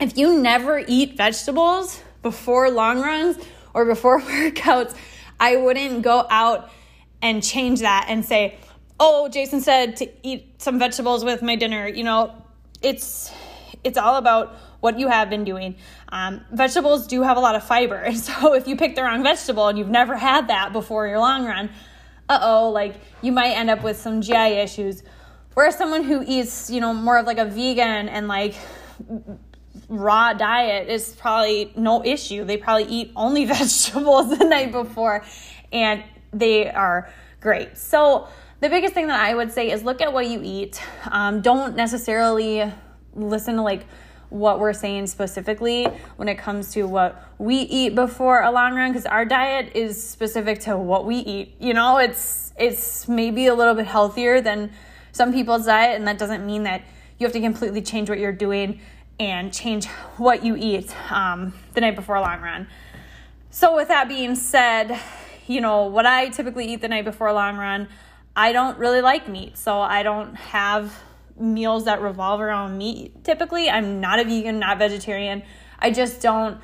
if 0.00 0.16
you 0.16 0.40
never 0.40 0.82
eat 0.86 1.16
vegetables 1.16 2.00
before 2.22 2.70
long 2.70 3.00
runs 3.00 3.38
or 3.72 3.84
before 3.84 4.20
workouts, 4.20 4.94
I 5.38 5.56
wouldn't 5.56 6.02
go 6.02 6.26
out 6.28 6.70
and 7.22 7.42
change 7.42 7.80
that 7.80 8.06
and 8.08 8.24
say, 8.24 8.58
"Oh, 9.00 9.28
Jason 9.28 9.60
said 9.60 9.96
to 9.96 10.08
eat 10.22 10.62
some 10.62 10.78
vegetables 10.78 11.24
with 11.24 11.42
my 11.42 11.56
dinner." 11.56 11.88
You 11.88 12.04
know, 12.04 12.34
it's 12.82 13.32
it's 13.82 13.98
all 13.98 14.16
about 14.16 14.56
what 14.80 14.98
you 14.98 15.08
have 15.08 15.30
been 15.30 15.44
doing. 15.44 15.76
Um, 16.10 16.40
vegetables 16.52 17.06
do 17.06 17.22
have 17.22 17.36
a 17.36 17.40
lot 17.40 17.54
of 17.54 17.62
fiber. 17.62 17.96
And 17.96 18.18
so 18.28 18.54
if 18.54 18.66
you 18.66 18.76
pick 18.76 18.94
the 18.94 19.02
wrong 19.02 19.22
vegetable 19.22 19.68
and 19.68 19.78
you've 19.78 19.88
never 19.88 20.16
had 20.16 20.48
that 20.48 20.72
before 20.72 21.06
your 21.06 21.18
long 21.18 21.44
run, 21.44 21.70
uh 22.28 22.38
oh, 22.42 22.70
like 22.70 22.94
you 23.22 23.32
might 23.32 23.50
end 23.50 23.70
up 23.70 23.82
with 23.82 23.98
some 24.00 24.20
GI 24.20 24.34
issues. 24.34 25.02
Whereas 25.54 25.76
someone 25.76 26.04
who 26.04 26.22
eats, 26.26 26.70
you 26.70 26.80
know, 26.80 26.94
more 26.94 27.18
of 27.18 27.26
like 27.26 27.38
a 27.38 27.44
vegan 27.44 28.08
and 28.08 28.28
like 28.28 28.54
raw 29.88 30.32
diet 30.32 30.88
is 30.88 31.12
probably 31.16 31.72
no 31.76 32.04
issue. 32.04 32.44
They 32.44 32.56
probably 32.56 32.84
eat 32.84 33.12
only 33.16 33.44
vegetables 33.56 34.38
the 34.38 34.44
night 34.44 34.72
before 34.72 35.24
and 35.72 36.04
they 36.32 36.70
are 36.70 37.12
great. 37.40 37.76
So, 37.76 38.28
the 38.60 38.68
biggest 38.68 38.92
thing 38.92 39.06
that 39.06 39.18
I 39.18 39.34
would 39.34 39.52
say 39.52 39.70
is 39.70 39.82
look 39.82 40.00
at 40.00 40.12
what 40.12 40.28
you 40.28 40.40
eat. 40.42 40.80
Um, 41.10 41.40
don't 41.40 41.76
necessarily 41.76 42.70
listen 43.14 43.56
to 43.56 43.62
like 43.62 43.86
what 44.28 44.60
we're 44.60 44.72
saying 44.72 45.06
specifically 45.08 45.84
when 46.16 46.28
it 46.28 46.36
comes 46.36 46.72
to 46.72 46.84
what 46.84 47.24
we 47.38 47.56
eat 47.56 47.94
before 47.94 48.42
a 48.42 48.50
long 48.50 48.76
run 48.76 48.92
because 48.92 49.06
our 49.06 49.24
diet 49.24 49.72
is 49.74 50.02
specific 50.02 50.60
to 50.60 50.76
what 50.76 51.04
we 51.04 51.16
eat. 51.16 51.54
You 51.58 51.74
know, 51.74 51.98
it's 51.98 52.52
it's 52.56 53.08
maybe 53.08 53.46
a 53.46 53.54
little 53.54 53.74
bit 53.74 53.86
healthier 53.86 54.40
than 54.40 54.70
some 55.12 55.32
people's 55.32 55.66
diet 55.66 55.96
and 55.96 56.06
that 56.06 56.18
doesn't 56.18 56.46
mean 56.46 56.64
that 56.64 56.82
you 57.18 57.26
have 57.26 57.32
to 57.32 57.40
completely 57.40 57.82
change 57.82 58.08
what 58.08 58.18
you're 58.18 58.32
doing 58.32 58.80
and 59.18 59.52
change 59.52 59.86
what 60.16 60.44
you 60.44 60.54
eat 60.56 60.94
um, 61.10 61.52
the 61.74 61.80
night 61.80 61.96
before 61.96 62.16
a 62.16 62.20
long 62.20 62.40
run. 62.40 62.68
So 63.50 63.74
with 63.74 63.88
that 63.88 64.08
being 64.08 64.36
said, 64.36 64.98
you 65.46 65.60
know, 65.60 65.86
what 65.86 66.06
I 66.06 66.28
typically 66.28 66.72
eat 66.72 66.80
the 66.80 66.88
night 66.88 67.04
before 67.04 67.26
a 67.26 67.34
long 67.34 67.56
run, 67.56 67.88
I 68.40 68.52
don't 68.52 68.78
really 68.78 69.02
like 69.02 69.28
meat. 69.28 69.58
So 69.58 69.82
I 69.82 70.02
don't 70.02 70.34
have 70.34 70.98
meals 71.38 71.84
that 71.84 72.00
revolve 72.00 72.40
around 72.40 72.78
meat 72.78 73.22
typically. 73.22 73.68
I'm 73.68 74.00
not 74.00 74.18
a 74.18 74.24
vegan, 74.24 74.58
not 74.58 74.78
vegetarian. 74.78 75.42
I 75.78 75.90
just 75.90 76.22
don't 76.22 76.58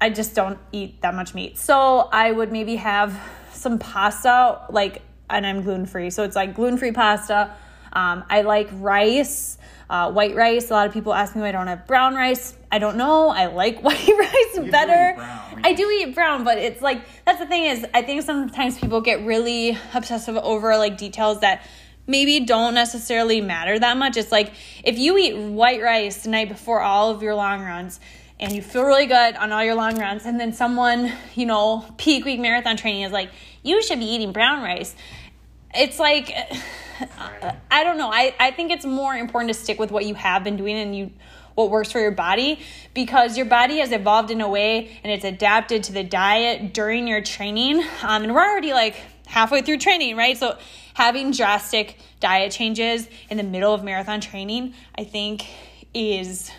I 0.00 0.10
just 0.10 0.36
don't 0.36 0.58
eat 0.70 1.02
that 1.02 1.14
much 1.14 1.34
meat. 1.34 1.58
So 1.58 2.08
I 2.12 2.30
would 2.30 2.52
maybe 2.52 2.76
have 2.76 3.20
some 3.52 3.78
pasta, 3.80 4.60
like, 4.70 5.02
and 5.28 5.44
I'm 5.44 5.62
gluten 5.62 5.84
free. 5.84 6.10
So 6.10 6.22
it's 6.22 6.36
like 6.36 6.54
gluten 6.54 6.78
free 6.78 6.92
pasta. 6.92 7.54
Um, 7.92 8.24
I 8.30 8.42
like 8.42 8.68
rice, 8.72 9.58
uh, 9.90 10.10
white 10.12 10.36
rice. 10.36 10.70
A 10.70 10.72
lot 10.72 10.86
of 10.86 10.94
people 10.94 11.12
ask 11.12 11.34
me 11.34 11.42
why 11.42 11.48
I 11.48 11.52
don't 11.52 11.66
have 11.66 11.86
brown 11.86 12.14
rice. 12.14 12.54
I 12.70 12.78
don't 12.78 12.96
know. 12.96 13.28
I 13.28 13.46
like 13.46 13.82
white 13.82 14.08
rice 14.08 14.56
you 14.56 14.70
better. 14.70 15.20
I 15.62 15.74
do 15.74 15.90
eat 15.90 16.14
brown, 16.14 16.44
but 16.44 16.56
it's 16.56 16.80
like 16.80 17.02
that's 17.26 17.40
the 17.40 17.46
thing 17.46 17.64
is 17.64 17.84
I 17.92 18.02
think 18.02 18.22
sometimes 18.22 18.78
people 18.78 19.00
get 19.00 19.26
really 19.26 19.76
obsessive 19.92 20.36
over 20.36 20.78
like 20.78 20.96
details 20.96 21.40
that 21.40 21.66
maybe 22.06 22.40
don't 22.40 22.74
necessarily 22.74 23.40
matter 23.40 23.78
that 23.78 23.96
much. 23.96 24.16
It's 24.16 24.32
like 24.32 24.52
if 24.84 24.96
you 24.96 25.18
eat 25.18 25.36
white 25.36 25.82
rice 25.82 26.22
the 26.22 26.30
night 26.30 26.48
before 26.48 26.80
all 26.80 27.10
of 27.10 27.20
your 27.20 27.34
long 27.34 27.60
runs 27.60 27.98
and 28.38 28.52
you 28.52 28.62
feel 28.62 28.84
really 28.84 29.06
good 29.06 29.36
on 29.36 29.52
all 29.52 29.62
your 29.62 29.74
long 29.74 29.98
runs, 29.98 30.24
and 30.24 30.40
then 30.40 30.52
someone, 30.54 31.12
you 31.34 31.44
know, 31.44 31.84
peak 31.98 32.24
week 32.24 32.40
marathon 32.40 32.76
training 32.76 33.02
is 33.02 33.12
like, 33.12 33.30
you 33.62 33.82
should 33.82 33.98
be 33.98 34.06
eating 34.06 34.32
brown 34.32 34.62
rice. 34.62 34.94
It's 35.74 35.98
like, 35.98 36.32
I 37.70 37.84
don't 37.84 37.98
know. 37.98 38.10
I, 38.10 38.34
I 38.38 38.50
think 38.50 38.70
it's 38.70 38.84
more 38.84 39.14
important 39.14 39.52
to 39.52 39.58
stick 39.58 39.78
with 39.78 39.90
what 39.90 40.06
you 40.06 40.14
have 40.14 40.44
been 40.44 40.56
doing 40.56 40.76
and 40.76 40.96
you 40.96 41.10
what 41.54 41.70
works 41.70 41.92
for 41.92 42.00
your 42.00 42.10
body 42.10 42.60
because 42.94 43.36
your 43.36 43.46
body 43.46 43.78
has 43.78 43.92
evolved 43.92 44.30
in 44.30 44.40
a 44.40 44.48
way 44.48 44.98
and 45.02 45.12
it's 45.12 45.24
adapted 45.24 45.82
to 45.84 45.92
the 45.92 46.04
diet 46.04 46.72
during 46.72 47.06
your 47.06 47.20
training. 47.20 47.80
Um, 48.02 48.22
and 48.22 48.34
we're 48.34 48.42
already 48.42 48.72
like 48.72 48.96
halfway 49.26 49.62
through 49.62 49.78
training, 49.78 50.16
right? 50.16 50.36
So 50.36 50.56
having 50.94 51.32
drastic 51.32 51.98
diet 52.20 52.52
changes 52.52 53.08
in 53.28 53.36
the 53.36 53.42
middle 53.42 53.74
of 53.74 53.84
marathon 53.84 54.20
training, 54.20 54.74
I 54.96 55.04
think 55.04 55.46
is 55.92 56.50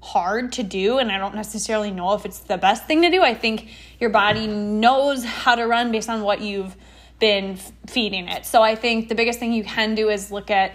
hard 0.00 0.52
to 0.52 0.62
do 0.64 0.98
and 0.98 1.12
I 1.12 1.18
don't 1.18 1.34
necessarily 1.34 1.92
know 1.92 2.14
if 2.14 2.24
it's 2.24 2.40
the 2.40 2.58
best 2.58 2.86
thing 2.86 3.02
to 3.02 3.10
do. 3.10 3.22
I 3.22 3.34
think 3.34 3.68
your 4.00 4.10
body 4.10 4.46
knows 4.46 5.24
how 5.24 5.54
to 5.54 5.66
run 5.66 5.92
based 5.92 6.08
on 6.08 6.22
what 6.22 6.40
you've 6.40 6.76
been 7.22 7.56
feeding 7.86 8.28
it. 8.28 8.44
So 8.44 8.60
I 8.60 8.74
think 8.74 9.08
the 9.08 9.14
biggest 9.14 9.38
thing 9.38 9.54
you 9.54 9.64
can 9.64 9.94
do 9.94 10.10
is 10.10 10.30
look 10.30 10.50
at 10.50 10.72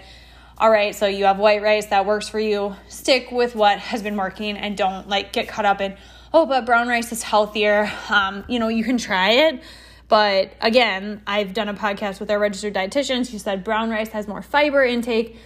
all 0.58 0.72
right, 0.72 0.96
so 0.96 1.06
you 1.06 1.26
have 1.26 1.38
white 1.38 1.62
rice 1.62 1.86
that 1.88 2.08
works 2.08 2.28
for 2.28 2.40
you. 2.40 2.76
Stick 2.88 3.32
with 3.32 3.54
what 3.54 3.78
has 3.78 4.02
been 4.02 4.16
working 4.16 4.58
and 4.58 4.76
don't 4.76 5.08
like 5.08 5.32
get 5.32 5.48
caught 5.48 5.66
up 5.66 5.82
in, 5.82 5.96
oh, 6.34 6.48
but 6.48 6.66
brown 6.66 6.88
rice 6.88 7.12
is 7.12 7.22
healthier. 7.22 7.92
Um, 8.10 8.44
you 8.48 8.58
know, 8.58 8.68
you 8.68 8.84
can 8.84 8.98
try 8.98 9.32
it 9.32 9.62
but 10.08 10.54
again, 10.62 11.22
I've 11.28 11.54
done 11.54 11.68
a 11.68 11.74
podcast 11.74 12.20
with 12.20 12.32
our 12.32 12.40
registered 12.40 12.74
dietitian. 12.74 13.30
She 13.30 13.38
said 13.38 13.64
brown 13.64 13.90
rice 13.90 14.10
has 14.10 14.28
more 14.28 14.42
fiber 14.42 14.84
intake. 14.84 15.38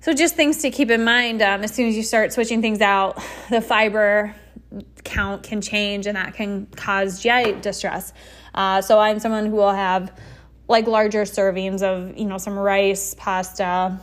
So 0.00 0.12
just 0.12 0.34
things 0.34 0.58
to 0.62 0.70
keep 0.70 0.90
in 0.90 1.04
mind 1.04 1.42
um, 1.42 1.62
as 1.62 1.72
soon 1.72 1.88
as 1.88 1.96
you 1.96 2.02
start 2.02 2.32
switching 2.32 2.60
things 2.60 2.80
out, 2.80 3.22
the 3.50 3.60
fiber 3.60 4.34
count 5.04 5.44
can 5.44 5.60
change 5.60 6.06
and 6.06 6.16
that 6.16 6.34
can 6.34 6.66
cause 6.66 7.22
GI 7.22 7.60
distress. 7.60 8.12
Uh, 8.54 8.82
so 8.82 8.98
I'm 8.98 9.20
someone 9.20 9.46
who 9.46 9.56
will 9.56 9.72
have 9.72 10.12
like 10.68 10.86
larger 10.86 11.22
servings 11.22 11.82
of, 11.82 12.16
you 12.16 12.24
know, 12.24 12.38
some 12.38 12.58
rice, 12.58 13.14
pasta, 13.18 13.98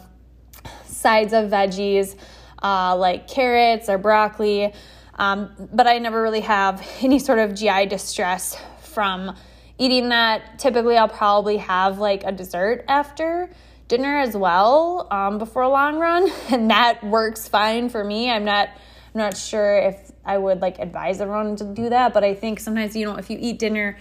sides 0.86 1.34
of 1.34 1.50
veggies, 1.50 2.16
uh, 2.62 2.96
like 2.96 3.28
carrots 3.28 3.90
or 3.90 3.98
broccoli. 3.98 4.74
Um, 5.16 5.52
but 5.74 5.88
I 5.88 5.98
never 6.00 6.22
really 6.22 6.42
have 6.42 6.86
any 7.02 7.20
sort 7.20 7.40
of 7.40 7.56
GI 7.56 7.88
distress 7.88 8.58
from 8.82 9.36
eating 9.80 10.10
that, 10.10 10.60
typically 10.60 10.98
I'll 10.98 11.08
probably 11.08 11.58
have 11.58 12.00
like 12.00 12.24
a 12.24 12.32
dessert 12.32 12.84
after 12.88 13.50
dinner 13.88 14.20
as 14.20 14.36
well 14.36 15.08
um, 15.10 15.40
before 15.40 15.64
a 15.64 15.70
long 15.70 15.98
run, 15.98 16.30
and 16.50 16.70
that 16.70 17.04
works 17.04 17.48
fine 17.48 17.90
for 17.90 18.04
me. 18.04 18.30
I'm 18.30 18.46
not 18.46 18.70
I'm 19.16 19.20
not 19.20 19.36
sure 19.36 19.78
if 19.78 20.12
I 20.24 20.38
would 20.38 20.62
like 20.62 20.78
advise 20.78 21.20
everyone 21.22 21.56
to 21.56 21.64
do 21.64 21.90
that, 21.90 22.14
but 22.14 22.24
I 22.24 22.36
think 22.36 22.60
sometimes 22.60 22.96
you 22.96 23.06
know 23.06 23.16
if 23.16 23.30
you 23.30 23.38
eat 23.40 23.58
dinner 23.58 23.98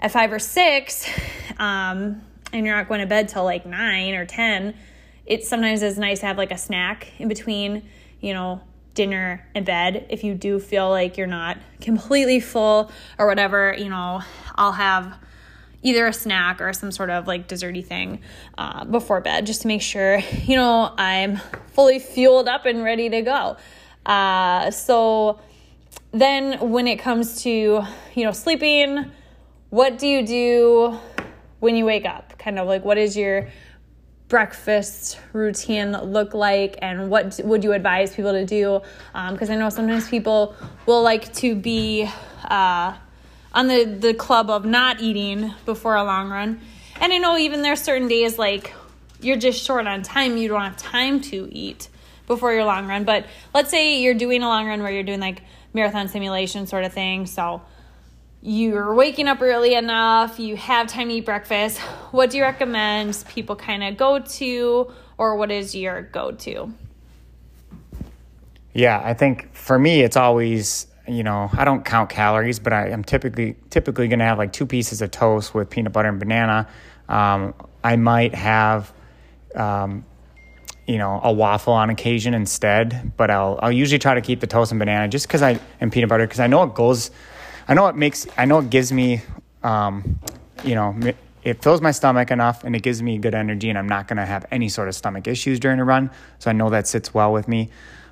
at 0.00 0.10
five 0.10 0.32
or 0.32 0.38
six, 0.38 1.08
um, 1.58 2.22
and 2.52 2.66
you're 2.66 2.74
not 2.74 2.88
going 2.88 3.00
to 3.00 3.06
bed 3.06 3.28
till 3.28 3.44
like 3.44 3.66
nine 3.66 4.14
or 4.14 4.26
ten, 4.26 4.74
it 5.26 5.44
sometimes 5.44 5.82
is 5.82 5.98
nice 5.98 6.20
to 6.20 6.26
have 6.26 6.38
like 6.38 6.50
a 6.50 6.58
snack 6.58 7.12
in 7.18 7.28
between, 7.28 7.88
you 8.20 8.34
know, 8.34 8.60
dinner 8.94 9.46
and 9.54 9.64
bed. 9.64 10.06
If 10.08 10.24
you 10.24 10.34
do 10.34 10.58
feel 10.58 10.90
like 10.90 11.16
you're 11.16 11.26
not 11.26 11.58
completely 11.80 12.40
full 12.40 12.90
or 13.18 13.26
whatever 13.26 13.74
you 13.78 13.88
know 13.88 14.20
i'll 14.56 14.72
have 14.72 15.18
either 15.82 16.06
a 16.06 16.12
snack 16.12 16.60
or 16.60 16.72
some 16.74 16.92
sort 16.92 17.08
of 17.08 17.26
like 17.26 17.48
desserty 17.48 17.84
thing 17.84 18.20
uh, 18.58 18.84
before 18.84 19.20
bed 19.22 19.46
just 19.46 19.62
to 19.62 19.68
make 19.68 19.80
sure 19.80 20.18
you 20.44 20.56
know 20.56 20.92
i'm 20.98 21.36
fully 21.72 21.98
fueled 21.98 22.48
up 22.48 22.66
and 22.66 22.84
ready 22.84 23.08
to 23.08 23.22
go. 23.22 23.56
Uh, 24.04 24.70
so 24.70 25.40
then 26.12 26.70
when 26.70 26.86
it 26.86 26.98
comes 26.98 27.42
to 27.42 27.82
you 28.14 28.24
know 28.24 28.32
sleeping 28.32 29.10
what 29.70 29.98
do 29.98 30.06
you 30.06 30.26
do 30.26 30.98
when 31.60 31.76
you 31.76 31.84
wake 31.84 32.04
up? 32.04 32.36
Kind 32.38 32.58
of 32.58 32.66
like 32.66 32.84
what 32.84 32.98
is 32.98 33.16
your 33.16 33.48
breakfast 34.28 35.18
routine 35.32 35.92
look 35.92 36.34
like? 36.34 36.78
And 36.82 37.08
what 37.08 37.40
would 37.44 37.64
you 37.64 37.72
advise 37.72 38.14
people 38.14 38.32
to 38.32 38.44
do? 38.44 38.80
Because 39.12 39.48
um, 39.48 39.54
i 39.54 39.56
know 39.56 39.70
sometimes 39.70 40.08
people 40.08 40.54
will 40.86 41.02
like 41.02 41.32
to 41.34 41.54
be 41.54 42.08
uh, 42.44 42.94
on 43.52 43.68
the, 43.68 43.84
the 43.84 44.14
club 44.14 44.50
of 44.50 44.64
not 44.64 45.00
eating 45.00 45.54
before 45.64 45.96
a 45.96 46.04
long 46.04 46.30
run. 46.30 46.60
And 47.00 47.12
i 47.12 47.18
know 47.18 47.38
even 47.38 47.62
there's 47.62 47.80
certain 47.80 48.08
days 48.08 48.38
like 48.38 48.74
you're 49.20 49.36
just 49.36 49.62
short 49.62 49.86
on 49.86 50.02
time 50.02 50.36
you 50.36 50.48
don't 50.48 50.62
have 50.62 50.76
time 50.76 51.20
to 51.20 51.48
eat 51.52 51.88
before 52.26 52.52
your 52.52 52.64
long 52.64 52.86
run. 52.86 53.04
But 53.04 53.26
let's 53.54 53.70
say 53.70 54.00
you're 54.00 54.14
doing 54.14 54.42
a 54.42 54.48
long 54.48 54.66
run 54.66 54.82
where 54.82 54.92
you're 54.92 55.02
doing 55.02 55.20
like 55.20 55.42
marathon 55.74 56.08
simulation 56.08 56.66
sort 56.66 56.84
of 56.84 56.92
thing. 56.92 57.26
So 57.26 57.62
you're 58.42 58.94
waking 58.94 59.28
up 59.28 59.42
early 59.42 59.74
enough, 59.74 60.38
you 60.38 60.56
have 60.56 60.86
time 60.86 61.08
to 61.08 61.14
eat 61.14 61.26
breakfast, 61.26 61.78
what 62.10 62.30
do 62.30 62.38
you 62.38 62.42
recommend 62.42 63.22
people 63.28 63.54
kind 63.54 63.82
of 63.84 63.96
go 63.96 64.18
to, 64.18 64.90
or 65.18 65.36
what 65.36 65.50
is 65.50 65.74
your 65.74 66.02
go 66.02 66.32
to? 66.32 66.72
Yeah, 68.72 69.00
I 69.04 69.14
think 69.14 69.52
for 69.52 69.78
me, 69.78 70.00
it's 70.00 70.16
always 70.16 70.86
you 71.08 71.22
know 71.22 71.50
I 71.52 71.64
don't 71.64 71.84
count 71.84 72.08
calories, 72.08 72.58
but 72.58 72.72
I 72.72 72.88
am 72.88 73.04
typically 73.04 73.56
typically 73.68 74.08
going 74.08 74.20
to 74.20 74.24
have 74.24 74.38
like 74.38 74.52
two 74.52 74.66
pieces 74.66 75.02
of 75.02 75.10
toast 75.10 75.54
with 75.54 75.68
peanut 75.68 75.92
butter 75.92 76.08
and 76.08 76.18
banana. 76.18 76.68
Um, 77.08 77.54
I 77.84 77.96
might 77.96 78.34
have. 78.34 78.92
Um, 79.54 80.04
you 80.86 80.98
know, 80.98 81.20
a 81.22 81.32
waffle 81.32 81.72
on 81.72 81.88
occasion 81.88 82.34
instead, 82.34 83.12
but 83.16 83.30
I'll 83.30 83.60
I'll 83.62 83.70
usually 83.70 84.00
try 84.00 84.14
to 84.14 84.20
keep 84.20 84.40
the 84.40 84.48
toast 84.48 84.72
and 84.72 84.78
banana 84.80 85.06
just 85.06 85.28
because 85.28 85.40
I 85.40 85.60
and 85.80 85.92
peanut 85.92 86.08
butter 86.08 86.26
because 86.26 86.40
I 86.40 86.48
know 86.48 86.64
it 86.64 86.74
goes 86.74 87.12
I 87.70 87.74
know 87.74 87.86
it 87.86 87.94
makes, 87.94 88.26
I 88.36 88.46
know 88.46 88.58
it 88.58 88.68
gives 88.68 88.92
me, 88.92 89.22
um, 89.62 90.18
you 90.64 90.74
know, 90.74 90.98
it 91.44 91.62
fills 91.62 91.80
my 91.80 91.92
stomach 91.92 92.32
enough 92.32 92.64
and 92.64 92.74
it 92.74 92.82
gives 92.82 93.00
me 93.00 93.16
good 93.16 93.32
energy 93.32 93.68
and 93.70 93.78
I'm 93.78 93.88
not 93.88 94.08
going 94.08 94.16
to 94.16 94.26
have 94.26 94.44
any 94.50 94.68
sort 94.68 94.88
of 94.88 94.96
stomach 94.96 95.28
issues 95.28 95.60
during 95.60 95.78
a 95.78 95.84
run. 95.84 96.10
So 96.40 96.50
I 96.50 96.52
know 96.52 96.68
that 96.70 96.88
sits 96.88 97.14
well 97.14 97.32
with 97.32 97.46
me. 97.46 97.70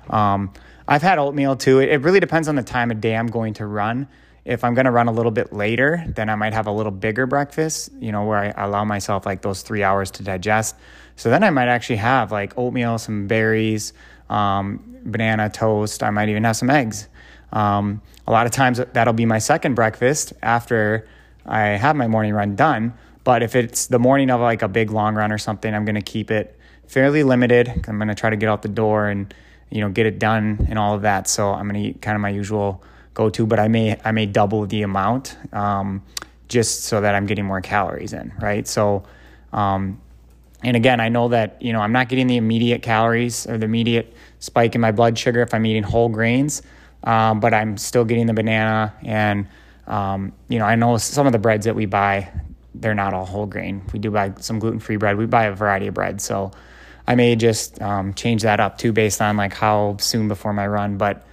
Um, 0.09 0.53
I've 0.87 1.01
had 1.01 1.19
oatmeal 1.19 1.57
too. 1.57 1.79
It, 1.79 1.89
it 1.89 2.01
really 2.01 2.21
depends 2.21 2.47
on 2.47 2.55
the 2.55 2.63
time 2.63 2.89
of 2.89 3.01
day 3.01 3.17
I'm 3.17 3.27
going 3.27 3.53
to 3.55 3.65
run. 3.65 4.07
If 4.45 4.63
I'm 4.63 4.75
going 4.75 4.85
to 4.85 4.91
run 4.91 5.09
a 5.09 5.11
little 5.11 5.29
bit 5.29 5.51
later, 5.51 6.05
then 6.07 6.29
I 6.29 6.35
might 6.35 6.53
have 6.53 6.67
a 6.67 6.71
little 6.71 6.93
bigger 6.93 7.27
breakfast, 7.27 7.89
you 7.99 8.13
know, 8.13 8.23
where 8.23 8.55
I 8.55 8.65
allow 8.65 8.85
myself 8.85 9.25
like 9.25 9.41
those 9.41 9.61
three 9.61 9.83
hours 9.83 10.09
to 10.11 10.23
digest. 10.23 10.77
So 11.17 11.29
then 11.29 11.43
I 11.43 11.49
might 11.49 11.67
actually 11.67 11.97
have 11.97 12.31
like 12.31 12.57
oatmeal, 12.57 12.97
some 12.97 13.27
berries, 13.27 13.91
um, 14.29 14.99
banana 15.03 15.49
toast. 15.49 16.01
I 16.01 16.11
might 16.11 16.29
even 16.29 16.45
have 16.45 16.55
some 16.55 16.69
eggs. 16.69 17.09
Um, 17.51 18.01
a 18.27 18.31
lot 18.31 18.45
of 18.45 18.51
times 18.51 18.79
that'll 18.93 19.13
be 19.13 19.25
my 19.25 19.39
second 19.39 19.75
breakfast 19.75 20.33
after 20.41 21.07
I 21.45 21.61
have 21.69 21.95
my 21.95 22.07
morning 22.07 22.33
run 22.33 22.55
done. 22.55 22.93
But 23.23 23.43
if 23.43 23.55
it's 23.55 23.87
the 23.87 23.99
morning 23.99 24.29
of 24.29 24.39
like 24.39 24.61
a 24.61 24.67
big 24.67 24.91
long 24.91 25.15
run 25.15 25.31
or 25.31 25.37
something, 25.37 25.73
I'm 25.73 25.85
going 25.85 25.95
to 25.95 26.01
keep 26.01 26.31
it 26.31 26.57
fairly 26.87 27.23
limited. 27.23 27.67
I'm 27.87 27.97
going 27.97 28.07
to 28.07 28.15
try 28.15 28.29
to 28.29 28.35
get 28.35 28.49
out 28.49 28.61
the 28.61 28.69
door 28.69 29.07
and 29.07 29.33
you 29.69 29.81
know 29.81 29.89
get 29.89 30.05
it 30.05 30.19
done 30.19 30.65
and 30.69 30.79
all 30.79 30.95
of 30.95 31.01
that. 31.03 31.27
So 31.27 31.51
I'm 31.51 31.67
going 31.69 31.81
to 31.81 31.89
eat 31.89 32.01
kind 32.01 32.15
of 32.15 32.21
my 32.21 32.29
usual 32.29 32.83
go 33.13 33.29
to, 33.29 33.45
but 33.45 33.59
I 33.59 33.67
may 33.67 33.99
I 34.05 34.11
may 34.11 34.25
double 34.25 34.65
the 34.65 34.83
amount 34.83 35.37
um, 35.53 36.03
just 36.47 36.83
so 36.83 37.01
that 37.01 37.15
I'm 37.15 37.25
getting 37.25 37.45
more 37.45 37.61
calories 37.61 38.13
in, 38.13 38.33
right? 38.39 38.67
So. 38.67 39.03
Um, 39.51 40.01
and 40.61 40.75
again, 40.75 40.99
I 40.99 41.07
know 41.07 41.29
that 41.29 41.61
you 41.61 41.71
know 41.71 41.79
I'm 41.79 41.93
not 41.93 42.09
getting 42.09 42.27
the 42.27 42.35
immediate 42.35 42.81
calories 42.81 43.47
or 43.47 43.57
the 43.57 43.63
immediate 43.63 44.13
spike 44.39 44.75
in 44.75 44.81
my 44.81 44.91
blood 44.91 45.17
sugar 45.17 45.41
if 45.41 45.53
I'm 45.53 45.65
eating 45.65 45.83
whole 45.83 46.09
grains 46.09 46.61
um, 47.03 47.39
but 47.39 47.53
I'm 47.53 47.77
still 47.77 48.05
getting 48.05 48.25
the 48.25 48.33
banana. 48.33 48.93
And, 49.03 49.47
um, 49.87 50.33
you 50.47 50.59
know, 50.59 50.65
I 50.65 50.75
know 50.75 50.97
some 50.97 51.25
of 51.25 51.31
the 51.31 51.39
breads 51.39 51.65
that 51.65 51.75
we 51.75 51.85
buy, 51.85 52.31
they're 52.75 52.95
not 52.95 53.13
all 53.13 53.25
whole 53.25 53.45
grain. 53.45 53.81
We 53.93 53.99
do 53.99 54.11
buy 54.11 54.33
some 54.39 54.59
gluten 54.59 54.79
free 54.79 54.97
bread. 54.97 55.17
We 55.17 55.25
buy 55.25 55.45
a 55.45 55.53
variety 55.53 55.87
of 55.87 55.93
bread. 55.93 56.21
So 56.21 56.51
I 57.07 57.15
may 57.15 57.35
just 57.35 57.81
um, 57.81 58.13
change 58.13 58.43
that 58.43 58.59
up 58.59 58.77
too 58.77 58.91
based 58.91 59.21
on 59.21 59.37
like 59.37 59.53
how 59.53 59.97
soon 59.99 60.27
before 60.27 60.53
my 60.53 60.67
run. 60.67 60.97
But 60.97 61.25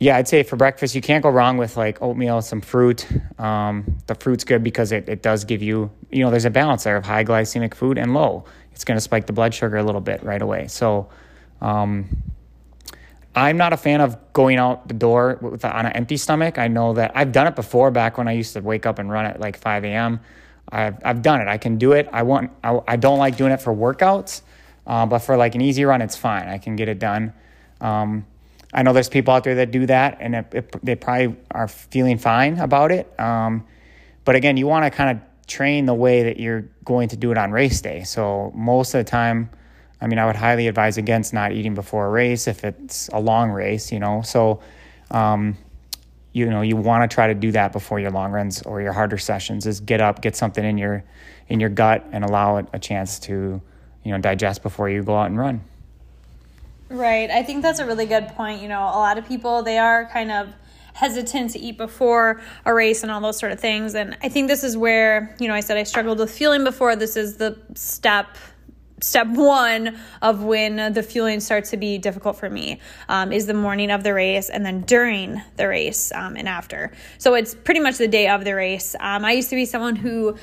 yeah, 0.00 0.16
I'd 0.16 0.28
say 0.28 0.44
for 0.44 0.56
breakfast, 0.56 0.94
you 0.94 1.00
can't 1.00 1.22
go 1.22 1.28
wrong 1.28 1.56
with 1.56 1.76
like 1.76 2.00
oatmeal, 2.00 2.40
some 2.40 2.60
fruit. 2.60 3.06
Um, 3.38 3.98
the 4.06 4.14
fruit's 4.14 4.44
good 4.44 4.62
because 4.62 4.92
it, 4.92 5.08
it 5.08 5.22
does 5.22 5.44
give 5.44 5.60
you, 5.60 5.90
you 6.10 6.22
know, 6.24 6.30
there's 6.30 6.44
a 6.44 6.50
balance 6.50 6.84
there 6.84 6.96
of 6.96 7.04
high 7.04 7.24
glycemic 7.24 7.74
food 7.74 7.98
and 7.98 8.14
low. 8.14 8.44
It's 8.72 8.84
going 8.84 8.96
to 8.96 9.00
spike 9.00 9.26
the 9.26 9.32
blood 9.32 9.52
sugar 9.52 9.76
a 9.76 9.82
little 9.82 10.00
bit 10.00 10.22
right 10.22 10.40
away. 10.40 10.68
So, 10.68 11.08
um, 11.60 12.22
I'm 13.38 13.56
not 13.56 13.72
a 13.72 13.76
fan 13.76 14.00
of 14.00 14.16
going 14.32 14.58
out 14.58 14.88
the 14.88 14.94
door 14.94 15.38
with, 15.40 15.64
on 15.64 15.86
an 15.86 15.92
empty 15.92 16.16
stomach. 16.16 16.58
I 16.58 16.66
know 16.66 16.94
that 16.94 17.12
I've 17.14 17.30
done 17.30 17.46
it 17.46 17.54
before 17.54 17.92
back 17.92 18.18
when 18.18 18.26
I 18.26 18.32
used 18.32 18.52
to 18.54 18.60
wake 18.60 18.84
up 18.84 18.98
and 18.98 19.08
run 19.10 19.26
at 19.26 19.38
like 19.38 19.56
5 19.56 19.84
a.m. 19.84 20.20
I've, 20.70 20.96
I've 21.04 21.22
done 21.22 21.40
it. 21.40 21.46
I 21.46 21.56
can 21.56 21.78
do 21.78 21.92
it. 21.92 22.08
I 22.12 22.24
want, 22.24 22.50
I, 22.64 22.80
I 22.88 22.96
don't 22.96 23.18
like 23.18 23.36
doing 23.36 23.52
it 23.52 23.62
for 23.62 23.72
workouts, 23.72 24.42
uh, 24.88 25.06
but 25.06 25.20
for 25.20 25.36
like 25.36 25.54
an 25.54 25.60
easy 25.60 25.84
run, 25.84 26.02
it's 26.02 26.16
fine. 26.16 26.48
I 26.48 26.58
can 26.58 26.74
get 26.74 26.88
it 26.88 26.98
done. 26.98 27.32
Um, 27.80 28.26
I 28.74 28.82
know 28.82 28.92
there's 28.92 29.08
people 29.08 29.32
out 29.32 29.44
there 29.44 29.54
that 29.54 29.70
do 29.70 29.86
that 29.86 30.18
and 30.20 30.34
it, 30.34 30.46
it, 30.52 30.84
they 30.84 30.96
probably 30.96 31.36
are 31.52 31.68
feeling 31.68 32.18
fine 32.18 32.58
about 32.58 32.90
it. 32.90 33.08
Um, 33.20 33.66
but 34.24 34.34
again, 34.34 34.56
you 34.56 34.66
want 34.66 34.84
to 34.84 34.90
kind 34.90 35.16
of 35.16 35.46
train 35.46 35.86
the 35.86 35.94
way 35.94 36.24
that 36.24 36.40
you're 36.40 36.68
going 36.84 37.08
to 37.10 37.16
do 37.16 37.30
it 37.30 37.38
on 37.38 37.52
race 37.52 37.80
day. 37.80 38.02
So 38.02 38.52
most 38.54 38.94
of 38.94 39.04
the 39.04 39.10
time, 39.10 39.48
I 40.00 40.06
mean, 40.06 40.18
I 40.18 40.26
would 40.26 40.36
highly 40.36 40.68
advise 40.68 40.96
against 40.96 41.32
not 41.32 41.52
eating 41.52 41.74
before 41.74 42.06
a 42.06 42.10
race 42.10 42.46
if 42.46 42.64
it's 42.64 43.08
a 43.08 43.20
long 43.20 43.50
race, 43.50 43.90
you 43.90 43.98
know. 43.98 44.22
So, 44.22 44.60
um, 45.10 45.56
you 46.32 46.46
know, 46.46 46.62
you 46.62 46.76
want 46.76 47.08
to 47.08 47.12
try 47.12 47.26
to 47.26 47.34
do 47.34 47.50
that 47.52 47.72
before 47.72 47.98
your 47.98 48.10
long 48.10 48.30
runs 48.30 48.62
or 48.62 48.80
your 48.80 48.92
harder 48.92 49.18
sessions. 49.18 49.66
Is 49.66 49.80
get 49.80 50.00
up, 50.00 50.22
get 50.22 50.36
something 50.36 50.64
in 50.64 50.78
your 50.78 51.04
in 51.48 51.58
your 51.58 51.70
gut, 51.70 52.06
and 52.12 52.24
allow 52.24 52.58
it 52.58 52.66
a 52.72 52.78
chance 52.78 53.18
to, 53.20 53.60
you 54.04 54.12
know, 54.12 54.18
digest 54.18 54.62
before 54.62 54.88
you 54.88 55.02
go 55.02 55.16
out 55.16 55.26
and 55.26 55.38
run. 55.38 55.62
Right. 56.88 57.30
I 57.30 57.42
think 57.42 57.62
that's 57.62 57.80
a 57.80 57.86
really 57.86 58.06
good 58.06 58.28
point. 58.28 58.62
You 58.62 58.68
know, 58.68 58.80
a 58.80 58.98
lot 58.98 59.18
of 59.18 59.26
people 59.26 59.62
they 59.62 59.78
are 59.78 60.06
kind 60.06 60.30
of 60.30 60.48
hesitant 60.94 61.52
to 61.52 61.58
eat 61.58 61.78
before 61.78 62.40
a 62.64 62.74
race 62.74 63.02
and 63.02 63.12
all 63.12 63.20
those 63.20 63.38
sort 63.38 63.52
of 63.52 63.60
things. 63.60 63.94
And 63.94 64.16
I 64.22 64.28
think 64.28 64.48
this 64.48 64.64
is 64.64 64.76
where, 64.76 65.34
you 65.38 65.46
know, 65.46 65.54
I 65.54 65.60
said 65.60 65.76
I 65.76 65.84
struggled 65.84 66.18
with 66.18 66.30
fueling 66.30 66.64
before. 66.64 66.96
This 66.96 67.16
is 67.16 67.36
the 67.36 67.56
step 67.74 68.36
step 69.00 69.26
one 69.28 69.98
of 70.22 70.42
when 70.42 70.92
the 70.92 71.02
fueling 71.02 71.40
starts 71.40 71.70
to 71.70 71.76
be 71.76 71.98
difficult 71.98 72.36
for 72.36 72.50
me 72.50 72.80
um, 73.08 73.32
is 73.32 73.46
the 73.46 73.54
morning 73.54 73.90
of 73.90 74.02
the 74.02 74.14
race 74.14 74.50
and 74.50 74.64
then 74.64 74.80
during 74.82 75.40
the 75.56 75.68
race 75.68 76.12
um, 76.12 76.36
and 76.36 76.48
after 76.48 76.92
so 77.18 77.34
it's 77.34 77.54
pretty 77.54 77.80
much 77.80 77.98
the 77.98 78.08
day 78.08 78.28
of 78.28 78.44
the 78.44 78.54
race 78.54 78.94
um, 79.00 79.24
i 79.24 79.32
used 79.32 79.50
to 79.50 79.56
be 79.56 79.64
someone 79.64 79.96
who 79.96 80.36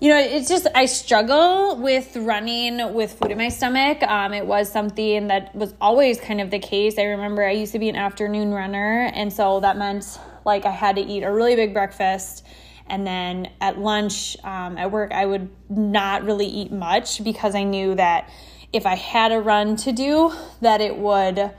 you 0.00 0.08
know, 0.08 0.18
it's 0.18 0.48
just 0.48 0.66
I 0.74 0.86
struggle 0.86 1.76
with 1.76 2.16
running 2.16 2.94
with 2.94 3.12
food 3.12 3.32
in 3.32 3.38
my 3.38 3.50
stomach. 3.50 4.02
Um, 4.02 4.32
it 4.32 4.46
was 4.46 4.72
something 4.72 5.28
that 5.28 5.54
was 5.54 5.74
always 5.78 6.18
kind 6.18 6.40
of 6.40 6.50
the 6.50 6.58
case. 6.58 6.98
I 6.98 7.02
remember 7.02 7.44
I 7.44 7.50
used 7.50 7.72
to 7.72 7.78
be 7.78 7.90
an 7.90 7.96
afternoon 7.96 8.50
runner, 8.50 9.10
and 9.12 9.30
so 9.30 9.60
that 9.60 9.76
meant 9.76 10.18
like 10.46 10.64
I 10.64 10.70
had 10.70 10.96
to 10.96 11.02
eat 11.02 11.22
a 11.22 11.30
really 11.30 11.54
big 11.54 11.74
breakfast. 11.74 12.46
And 12.90 13.06
then 13.06 13.50
at 13.60 13.78
lunch 13.78 14.36
um, 14.44 14.76
at 14.76 14.90
work, 14.90 15.12
I 15.12 15.24
would 15.24 15.48
not 15.68 16.24
really 16.24 16.46
eat 16.46 16.72
much 16.72 17.22
because 17.22 17.54
I 17.54 17.62
knew 17.62 17.94
that 17.94 18.28
if 18.72 18.84
I 18.84 18.96
had 18.96 19.32
a 19.32 19.40
run 19.40 19.76
to 19.76 19.92
do, 19.92 20.32
that 20.60 20.80
it 20.80 20.96
would 20.96 21.50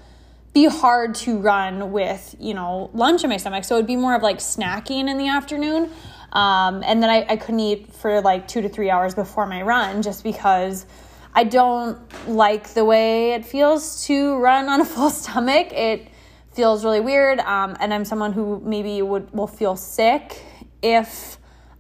be 0.54 0.66
hard 0.66 1.16
to 1.16 1.38
run 1.40 1.92
with, 1.92 2.36
you 2.40 2.54
know, 2.54 2.90
lunch 2.94 3.24
in 3.24 3.30
my 3.30 3.38
stomach. 3.38 3.64
So 3.64 3.76
it 3.76 3.80
would 3.80 3.88
be 3.88 3.96
more 3.96 4.16
of 4.16 4.22
like 4.22 4.40
snacking 4.40 5.10
in 5.10 5.18
the 5.18 5.30
afternoon. 5.30 5.90
Um, 6.34 6.84
and 6.86 7.02
then 7.02 7.10
I, 7.10 7.26
I 7.28 7.36
couldn't 7.38 7.60
eat 7.60 7.94
for 7.94 8.22
like 8.22 8.48
two 8.48 8.62
to 8.62 8.70
three 8.70 8.90
hours 8.90 9.16
before 9.16 9.48
my 9.48 9.62
run 9.62 10.02
just 10.02 10.24
because 10.24 10.86
I 11.34 11.46
don't 11.46 11.98
like 12.28 12.74
the 12.74 12.84
way 12.84 13.32
it 13.32 13.46
feels 13.46 14.06
to 14.08 14.38
run 14.38 14.68
on 14.68 14.82
a 14.82 14.86
full 14.86 15.10
stomach. 15.22 15.72
It 15.72 16.10
feels 16.54 16.84
really 16.84 17.00
weird. 17.00 17.40
Um, 17.40 17.78
and 17.80 17.94
I'm 17.94 18.04
someone 18.06 18.34
who 18.34 18.62
maybe 18.66 19.02
would 19.02 19.32
will 19.34 19.48
feel 19.48 19.76
sick 19.78 20.44
if 20.82 21.38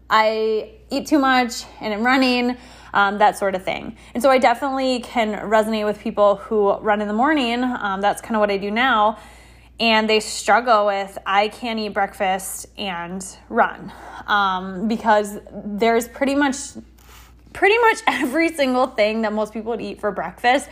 I 0.10 0.72
eat 0.90 1.08
too 1.08 1.20
much 1.20 1.64
and 1.80 1.94
I'm 1.94 2.04
running, 2.06 2.58
um, 2.94 3.18
that 3.20 3.38
sort 3.38 3.56
of 3.56 3.64
thing. 3.64 3.96
And 4.14 4.22
so 4.22 4.30
I 4.30 4.38
definitely 4.38 5.00
can 5.00 5.50
resonate 5.50 5.86
with 5.86 6.00
people 6.00 6.36
who 6.36 6.78
run 6.80 7.02
in 7.02 7.08
the 7.08 7.14
morning. 7.14 7.64
Um, 7.64 8.02
that's 8.02 8.22
kind 8.22 8.36
of 8.36 8.40
what 8.40 8.52
I 8.52 8.58
do 8.58 8.70
now 8.70 9.18
and 9.82 10.08
they 10.08 10.20
struggle 10.20 10.86
with 10.86 11.18
I 11.26 11.48
can't 11.48 11.80
eat 11.80 11.90
breakfast 11.90 12.68
and 12.78 13.26
run 13.50 13.92
um, 14.28 14.88
because 14.88 15.40
there's 15.52 16.08
pretty 16.08 16.36
much 16.36 16.56
pretty 17.52 17.78
much 17.80 17.98
every 18.08 18.54
single 18.54 18.88
thing 18.88 19.24
that 19.24 19.34
most 19.34 19.52
people 19.52 19.72
would 19.72 19.82
eat 19.82 20.00
for 20.00 20.12
breakfast. 20.12 20.70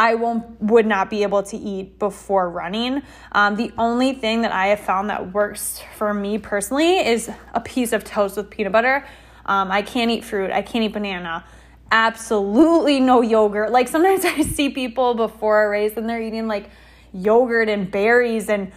I 0.00 0.14
won't 0.14 0.62
would 0.62 0.86
not 0.86 1.10
be 1.10 1.22
able 1.24 1.42
to 1.42 1.58
eat 1.58 1.98
before 1.98 2.48
running. 2.48 3.02
Um, 3.32 3.56
the 3.56 3.70
only 3.76 4.14
thing 4.14 4.40
that 4.40 4.50
I 4.50 4.68
have 4.68 4.80
found 4.80 5.10
that 5.10 5.34
works 5.34 5.82
for 5.94 6.14
me 6.14 6.38
personally 6.38 7.06
is 7.06 7.30
a 7.52 7.60
piece 7.60 7.92
of 7.92 8.02
toast 8.02 8.38
with 8.38 8.48
peanut 8.48 8.72
butter. 8.72 9.04
Um, 9.44 9.70
I 9.70 9.82
can't 9.82 10.10
eat 10.10 10.24
fruit. 10.24 10.50
I 10.50 10.62
can't 10.62 10.82
eat 10.84 10.94
banana. 10.94 11.44
Absolutely 11.92 12.98
no 12.98 13.20
yogurt. 13.20 13.72
Like 13.72 13.88
sometimes 13.88 14.24
I 14.24 14.40
see 14.40 14.70
people 14.70 15.12
before 15.12 15.64
a 15.64 15.68
race 15.68 15.92
and 15.98 16.08
they're 16.08 16.22
eating 16.22 16.48
like 16.48 16.70
yogurt 17.12 17.68
and 17.68 17.90
berries 17.90 18.48
and 18.48 18.72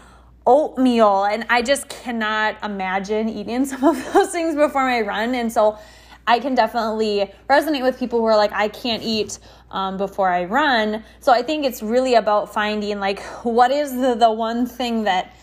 oatmeal. 0.46 1.24
And 1.24 1.46
I 1.50 1.62
just 1.62 1.88
cannot 1.88 2.62
imagine 2.62 3.30
eating 3.30 3.64
some 3.72 3.82
of 3.82 4.14
those 4.14 4.32
things 4.32 4.56
before 4.56 4.84
my 4.84 5.00
run. 5.00 5.36
And 5.36 5.54
so 5.54 5.78
I 6.26 6.40
can 6.40 6.56
definitely 6.56 7.32
resonate 7.50 7.84
with 7.84 8.00
people 8.00 8.20
who 8.20 8.26
are 8.26 8.38
like, 8.38 8.52
I 8.54 8.68
can't 8.70 9.04
eat 9.04 9.40
um, 9.72 9.98
before 9.98 10.30
I 10.30 10.46
run. 10.46 11.04
So 11.20 11.32
I 11.32 11.42
think 11.42 11.66
it's 11.66 11.84
really 11.84 12.16
about 12.16 12.54
finding 12.54 13.00
like, 13.00 13.22
what 13.44 13.72
is 13.72 13.94
the, 13.94 14.16
the 14.16 14.32
one 14.32 14.66
thing 14.66 15.04
that 15.04 15.36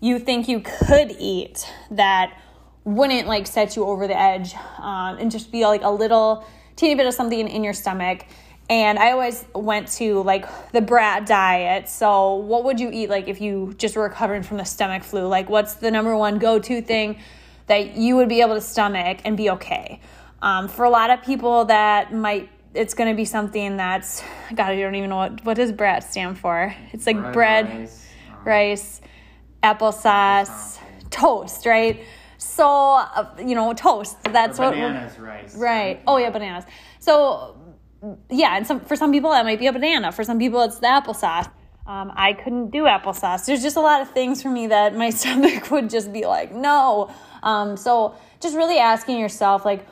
you 0.00 0.18
think 0.18 0.48
you 0.48 0.60
could 0.60 1.16
eat 1.18 1.66
that 1.90 2.40
wouldn't 2.84 3.26
like 3.26 3.46
set 3.46 3.76
you 3.76 3.84
over 3.84 4.06
the 4.06 4.18
edge 4.18 4.54
um, 4.78 5.18
and 5.18 5.30
just 5.30 5.50
be 5.50 5.64
like 5.64 5.82
a 5.82 5.90
little 5.90 6.46
teeny 6.76 6.94
bit 6.94 7.06
of 7.06 7.14
something 7.14 7.48
in 7.48 7.64
your 7.64 7.72
stomach 7.72 8.24
and 8.70 8.98
I 8.98 9.12
always 9.12 9.44
went 9.54 9.88
to 9.92 10.22
like 10.22 10.72
the 10.72 10.80
brat 10.80 11.26
diet. 11.26 11.88
So, 11.88 12.34
what 12.34 12.64
would 12.64 12.78
you 12.78 12.90
eat 12.92 13.08
like 13.08 13.28
if 13.28 13.40
you 13.40 13.74
just 13.78 13.96
were 13.96 14.02
recovering 14.02 14.42
from 14.42 14.58
the 14.58 14.64
stomach 14.64 15.04
flu? 15.04 15.26
Like, 15.26 15.48
what's 15.48 15.74
the 15.74 15.90
number 15.90 16.14
one 16.16 16.38
go 16.38 16.58
to 16.58 16.82
thing 16.82 17.18
that 17.66 17.96
you 17.96 18.16
would 18.16 18.28
be 18.28 18.40
able 18.40 18.54
to 18.54 18.60
stomach 18.60 19.20
and 19.24 19.36
be 19.36 19.50
okay? 19.50 20.00
Um, 20.40 20.68
for 20.68 20.84
a 20.84 20.90
lot 20.90 21.10
of 21.10 21.22
people, 21.22 21.64
that 21.66 22.12
might 22.12 22.50
it's 22.74 22.94
going 22.94 23.10
to 23.10 23.16
be 23.16 23.24
something 23.24 23.76
that's 23.76 24.22
God. 24.54 24.70
I 24.70 24.80
don't 24.80 24.94
even 24.94 25.10
know 25.10 25.16
what 25.16 25.44
what 25.44 25.56
does 25.56 25.72
brat 25.72 26.04
stand 26.04 26.38
for. 26.38 26.74
It's 26.92 27.06
like 27.06 27.16
bread, 27.16 27.34
bread 27.34 27.68
rice, 27.68 28.10
um, 28.30 28.44
rice 28.44 29.00
applesauce, 29.62 30.78
toast, 31.10 31.66
right? 31.66 32.00
So, 32.38 32.66
uh, 32.66 33.34
you 33.38 33.54
know, 33.54 33.72
toast. 33.72 34.16
That's 34.24 34.58
what. 34.58 34.74
Bananas, 34.74 35.18
rice. 35.18 35.56
Right. 35.56 36.00
Oh 36.06 36.18
yeah, 36.18 36.30
bananas. 36.30 36.64
So 37.00 37.56
yeah, 38.30 38.56
and 38.56 38.66
some 38.66 38.80
for 38.80 38.96
some 38.96 39.10
people 39.10 39.30
that 39.30 39.44
might 39.44 39.58
be 39.58 39.66
a 39.66 39.72
banana. 39.72 40.12
For 40.12 40.22
some 40.22 40.38
people, 40.38 40.62
it's 40.62 40.78
the 40.78 40.86
applesauce. 40.86 41.50
Um, 41.86 42.12
I 42.14 42.34
couldn't 42.34 42.70
do 42.70 42.82
applesauce. 42.84 43.46
There's 43.46 43.62
just 43.62 43.76
a 43.76 43.80
lot 43.80 44.02
of 44.02 44.10
things 44.10 44.42
for 44.42 44.50
me 44.50 44.66
that 44.66 44.94
my 44.94 45.08
stomach 45.18 45.70
would 45.70 45.88
just 45.88 46.12
be 46.12 46.26
like, 46.26 46.52
no. 46.52 47.10
Um, 47.42 47.78
so 47.78 48.14
just 48.40 48.54
really 48.54 48.78
asking 48.78 49.18
yourself, 49.18 49.64
like, 49.64 49.86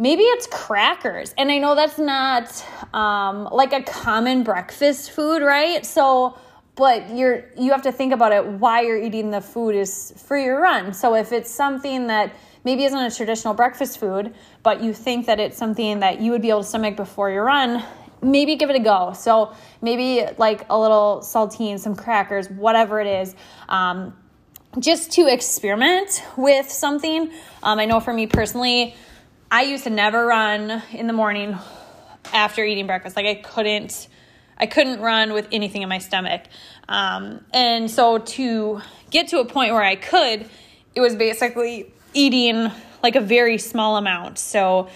maybe 0.00 0.22
it's 0.22 0.46
crackers. 0.46 1.34
And 1.36 1.52
I 1.52 1.58
know 1.58 1.74
that's 1.74 1.98
not 1.98 2.66
um, 2.94 3.44
like 3.52 3.72
a 3.72 3.82
common 3.82 4.42
breakfast 4.42 5.12
food, 5.12 5.42
right? 5.42 5.84
So, 5.84 6.38
but 6.74 7.14
you're 7.14 7.44
you 7.58 7.70
have 7.70 7.82
to 7.82 7.92
think 7.92 8.12
about 8.12 8.32
it. 8.32 8.44
Why 8.44 8.80
you're 8.80 9.00
eating 9.00 9.30
the 9.30 9.42
food 9.42 9.74
is 9.74 10.14
for 10.16 10.38
your 10.38 10.60
run. 10.60 10.94
So 10.94 11.14
if 11.14 11.30
it's 11.30 11.50
something 11.50 12.06
that 12.06 12.34
maybe 12.64 12.84
isn't 12.84 12.98
a 12.98 13.10
traditional 13.10 13.52
breakfast 13.52 13.98
food, 13.98 14.34
but 14.62 14.82
you 14.82 14.94
think 14.94 15.26
that 15.26 15.38
it's 15.38 15.58
something 15.58 16.00
that 16.00 16.20
you 16.20 16.32
would 16.32 16.42
be 16.42 16.48
able 16.48 16.62
to 16.62 16.66
stomach 16.66 16.96
before 16.96 17.30
your 17.30 17.44
run, 17.44 17.84
maybe 18.22 18.56
give 18.56 18.70
it 18.70 18.76
a 18.76 18.80
go. 18.80 19.12
So 19.12 19.54
maybe 19.82 20.26
like 20.38 20.64
a 20.70 20.78
little 20.78 21.20
saltine, 21.22 21.78
some 21.78 21.94
crackers, 21.94 22.48
whatever 22.48 23.00
it 23.00 23.06
is. 23.06 23.34
Um, 23.68 24.16
just 24.78 25.12
to 25.12 25.26
experiment 25.26 26.22
with 26.36 26.70
something. 26.70 27.32
Um, 27.62 27.78
I 27.78 27.86
know 27.86 27.98
for 27.98 28.12
me 28.12 28.26
personally, 28.26 28.94
I 29.52 29.62
used 29.62 29.82
to 29.84 29.90
never 29.90 30.26
run 30.26 30.80
in 30.92 31.08
the 31.08 31.12
morning 31.12 31.58
after 32.32 32.62
eating 32.64 32.86
breakfast. 32.86 33.16
Like 33.16 33.26
I 33.26 33.34
couldn't, 33.34 34.06
I 34.56 34.66
couldn't 34.66 35.00
run 35.00 35.32
with 35.32 35.48
anything 35.50 35.82
in 35.82 35.88
my 35.88 35.98
stomach. 35.98 36.42
Um, 36.88 37.44
and 37.52 37.90
so 37.90 38.18
to 38.18 38.80
get 39.10 39.26
to 39.28 39.40
a 39.40 39.44
point 39.44 39.72
where 39.72 39.82
I 39.82 39.96
could, 39.96 40.48
it 40.94 41.00
was 41.00 41.16
basically 41.16 41.92
eating 42.14 42.70
like 43.02 43.16
a 43.16 43.20
very 43.20 43.58
small 43.58 43.96
amount. 43.96 44.38
So 44.38 44.88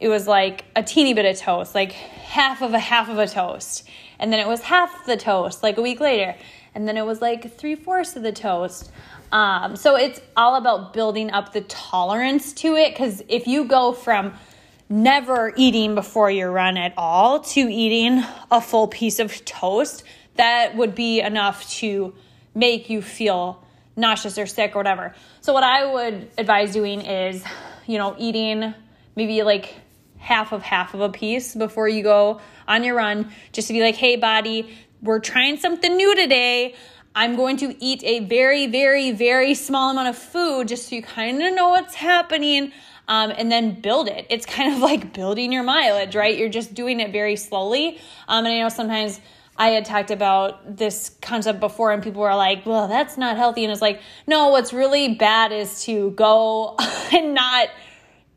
it 0.00 0.08
was 0.08 0.26
like 0.26 0.64
a 0.74 0.82
teeny 0.82 1.14
bit 1.14 1.24
of 1.24 1.38
toast, 1.38 1.76
like 1.76 1.92
half 1.92 2.62
of 2.62 2.74
a 2.74 2.80
half 2.80 3.08
of 3.08 3.18
a 3.18 3.28
toast. 3.28 3.88
And 4.18 4.32
then 4.32 4.40
it 4.40 4.48
was 4.48 4.62
half 4.62 5.06
the 5.06 5.16
toast 5.16 5.62
like 5.62 5.76
a 5.78 5.82
week 5.82 6.00
later. 6.00 6.34
And 6.74 6.88
then 6.88 6.96
it 6.96 7.06
was 7.06 7.20
like 7.20 7.56
three 7.56 7.76
fourths 7.76 8.16
of 8.16 8.24
the 8.24 8.32
toast. 8.32 8.90
Um, 9.32 9.76
so 9.76 9.96
it's 9.96 10.20
all 10.36 10.56
about 10.56 10.92
building 10.92 11.30
up 11.30 11.52
the 11.52 11.60
tolerance 11.62 12.52
to 12.54 12.74
it. 12.74 12.92
Because 12.92 13.22
if 13.28 13.46
you 13.46 13.64
go 13.64 13.92
from 13.92 14.34
never 14.88 15.52
eating 15.56 15.94
before 15.94 16.30
your 16.30 16.50
run 16.50 16.76
at 16.76 16.92
all 16.96 17.40
to 17.40 17.60
eating 17.60 18.24
a 18.50 18.60
full 18.60 18.88
piece 18.88 19.18
of 19.18 19.44
toast, 19.44 20.02
that 20.34 20.76
would 20.76 20.94
be 20.94 21.20
enough 21.20 21.68
to 21.70 22.14
make 22.54 22.90
you 22.90 23.00
feel 23.00 23.64
nauseous 23.96 24.38
or 24.38 24.46
sick 24.46 24.74
or 24.74 24.78
whatever. 24.78 25.14
So 25.40 25.52
what 25.52 25.62
I 25.62 25.92
would 25.92 26.30
advise 26.38 26.72
doing 26.72 27.02
is, 27.02 27.44
you 27.86 27.98
know, 27.98 28.16
eating 28.18 28.74
maybe 29.14 29.42
like 29.42 29.74
half 30.18 30.52
of 30.52 30.62
half 30.62 30.94
of 30.94 31.00
a 31.00 31.08
piece 31.08 31.54
before 31.54 31.88
you 31.88 32.02
go 32.02 32.40
on 32.66 32.84
your 32.84 32.96
run, 32.96 33.30
just 33.52 33.68
to 33.68 33.74
be 33.74 33.80
like, 33.80 33.96
hey, 33.96 34.16
body, 34.16 34.76
we're 35.02 35.20
trying 35.20 35.56
something 35.56 35.96
new 35.96 36.14
today. 36.14 36.74
I'm 37.14 37.36
going 37.36 37.56
to 37.58 37.76
eat 37.82 38.02
a 38.04 38.20
very, 38.20 38.66
very, 38.66 39.10
very 39.12 39.54
small 39.54 39.90
amount 39.90 40.08
of 40.08 40.16
food 40.16 40.68
just 40.68 40.88
so 40.88 40.96
you 40.96 41.02
kind 41.02 41.42
of 41.42 41.54
know 41.54 41.70
what's 41.70 41.94
happening. 41.94 42.72
Um, 43.08 43.32
and 43.36 43.50
then 43.50 43.80
build 43.80 44.06
it. 44.06 44.24
It's 44.30 44.46
kind 44.46 44.72
of 44.72 44.78
like 44.90 45.12
building 45.12 45.52
your 45.52 45.64
mileage, 45.64 46.14
right? 46.14 46.38
You're 46.38 46.48
just 46.48 46.74
doing 46.74 47.00
it 47.00 47.10
very 47.10 47.34
slowly. 47.34 47.98
Um, 48.28 48.46
and 48.46 48.54
I 48.54 48.60
know 48.60 48.68
sometimes 48.68 49.20
I 49.56 49.70
had 49.70 49.84
talked 49.84 50.10
about 50.10 50.76
this 50.78 51.10
concept 51.20 51.60
before, 51.60 51.92
and 51.92 52.02
people 52.02 52.22
were 52.22 52.34
like, 52.34 52.64
well, 52.64 52.88
that's 52.88 53.18
not 53.18 53.36
healthy. 53.36 53.64
And 53.64 53.72
it's 53.72 53.82
like, 53.82 54.00
no, 54.26 54.48
what's 54.48 54.72
really 54.72 55.16
bad 55.16 55.52
is 55.52 55.84
to 55.84 56.12
go 56.12 56.76
and 57.12 57.34
not 57.34 57.68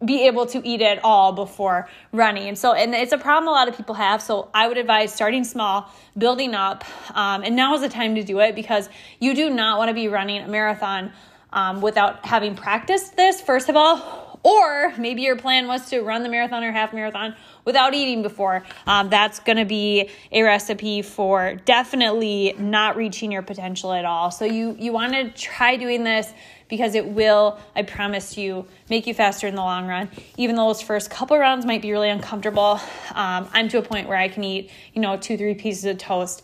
be 0.05 0.27
able 0.27 0.45
to 0.47 0.67
eat 0.67 0.81
it 0.81 0.99
all 1.03 1.33
before 1.33 1.87
running. 2.11 2.47
And 2.47 2.57
so, 2.57 2.73
and 2.73 2.93
it's 2.93 3.13
a 3.13 3.17
problem 3.17 3.47
a 3.47 3.51
lot 3.51 3.67
of 3.67 3.75
people 3.77 3.95
have. 3.95 4.21
So, 4.21 4.49
I 4.53 4.67
would 4.67 4.77
advise 4.77 5.13
starting 5.13 5.43
small, 5.43 5.89
building 6.17 6.53
up, 6.53 6.83
um, 7.15 7.43
and 7.43 7.55
now 7.55 7.73
is 7.75 7.81
the 7.81 7.89
time 7.89 8.15
to 8.15 8.23
do 8.23 8.39
it 8.39 8.55
because 8.55 8.89
you 9.19 9.33
do 9.33 9.49
not 9.49 9.77
want 9.77 9.89
to 9.89 9.93
be 9.93 10.07
running 10.07 10.41
a 10.41 10.47
marathon 10.47 11.11
um, 11.51 11.81
without 11.81 12.25
having 12.25 12.55
practiced 12.55 13.15
this, 13.15 13.41
first 13.41 13.69
of 13.69 13.75
all, 13.75 14.22
or 14.43 14.93
maybe 14.97 15.21
your 15.21 15.37
plan 15.37 15.67
was 15.67 15.89
to 15.89 16.01
run 16.01 16.21
the 16.21 16.29
marathon 16.29 16.63
or 16.63 16.71
half 16.71 16.93
marathon 16.93 17.35
without 17.65 17.93
eating 17.93 18.21
before. 18.21 18.63
Um, 18.85 19.09
that's 19.09 19.39
going 19.39 19.57
to 19.57 19.65
be 19.65 20.09
a 20.31 20.43
recipe 20.43 21.01
for 21.01 21.55
definitely 21.65 22.53
not 22.57 22.97
reaching 22.97 23.31
your 23.31 23.41
potential 23.41 23.93
at 23.93 24.05
all. 24.05 24.31
So 24.31 24.45
you 24.45 24.75
you 24.77 24.91
want 24.91 25.13
to 25.13 25.29
try 25.31 25.77
doing 25.77 26.03
this 26.03 26.31
because 26.67 26.95
it 26.95 27.05
will, 27.07 27.59
I 27.75 27.83
promise 27.83 28.37
you, 28.37 28.65
make 28.89 29.05
you 29.05 29.13
faster 29.13 29.47
in 29.47 29.55
the 29.55 29.61
long 29.61 29.87
run. 29.87 30.09
Even 30.37 30.55
though 30.55 30.67
those 30.67 30.81
first 30.81 31.09
couple 31.09 31.37
rounds 31.37 31.65
might 31.65 31.81
be 31.81 31.91
really 31.91 32.09
uncomfortable, 32.09 32.79
um, 33.13 33.47
I'm 33.53 33.69
to 33.69 33.77
a 33.77 33.81
point 33.83 34.07
where 34.07 34.17
I 34.17 34.27
can 34.27 34.43
eat, 34.43 34.71
you 34.93 35.01
know, 35.01 35.15
two, 35.17 35.37
three 35.37 35.53
pieces 35.53 35.85
of 35.85 35.99
toast 35.99 36.41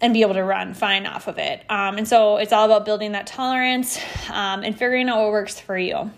and 0.00 0.14
be 0.14 0.22
able 0.22 0.34
to 0.34 0.42
run 0.42 0.74
fine 0.74 1.06
off 1.06 1.28
of 1.28 1.38
it. 1.38 1.62
Um, 1.68 1.98
and 1.98 2.08
so 2.08 2.38
it's 2.38 2.52
all 2.52 2.64
about 2.64 2.84
building 2.84 3.12
that 3.12 3.26
tolerance 3.26 3.98
um, 4.30 4.64
and 4.64 4.76
figuring 4.76 5.08
out 5.08 5.22
what 5.22 5.30
works 5.32 5.60
for 5.60 5.76
you. 5.78 6.10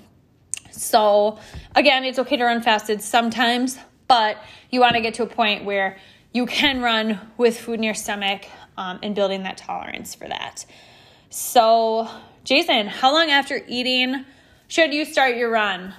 So, 0.85 1.39
again, 1.75 2.05
it's 2.05 2.19
okay 2.19 2.37
to 2.37 2.45
run 2.45 2.63
fasted 2.63 3.01
sometimes, 3.01 3.79
but 4.07 4.37
you 4.71 4.81
want 4.81 4.95
to 4.95 5.01
get 5.01 5.15
to 5.15 5.23
a 5.23 5.27
point 5.27 5.65
where 5.65 5.97
you 6.33 6.47
can 6.47 6.83
run 6.83 7.21
with 7.37 7.59
food 7.59 7.75
in 7.75 7.83
your 7.83 7.95
stomach 7.95 8.45
um, 8.77 8.99
and 9.03 9.15
building 9.15 9.45
that 9.45 9.57
tolerance 9.57 10.15
for 10.15 10.29
that. 10.29 10.67
So, 11.31 12.09
Jason, 12.45 12.87
how 12.87 13.13
long 13.13 13.31
after 13.31 13.63
eating 13.67 14.25
should 14.69 14.93
you 14.93 15.05
start 15.05 15.37
your 15.37 15.51
run? 15.51 15.95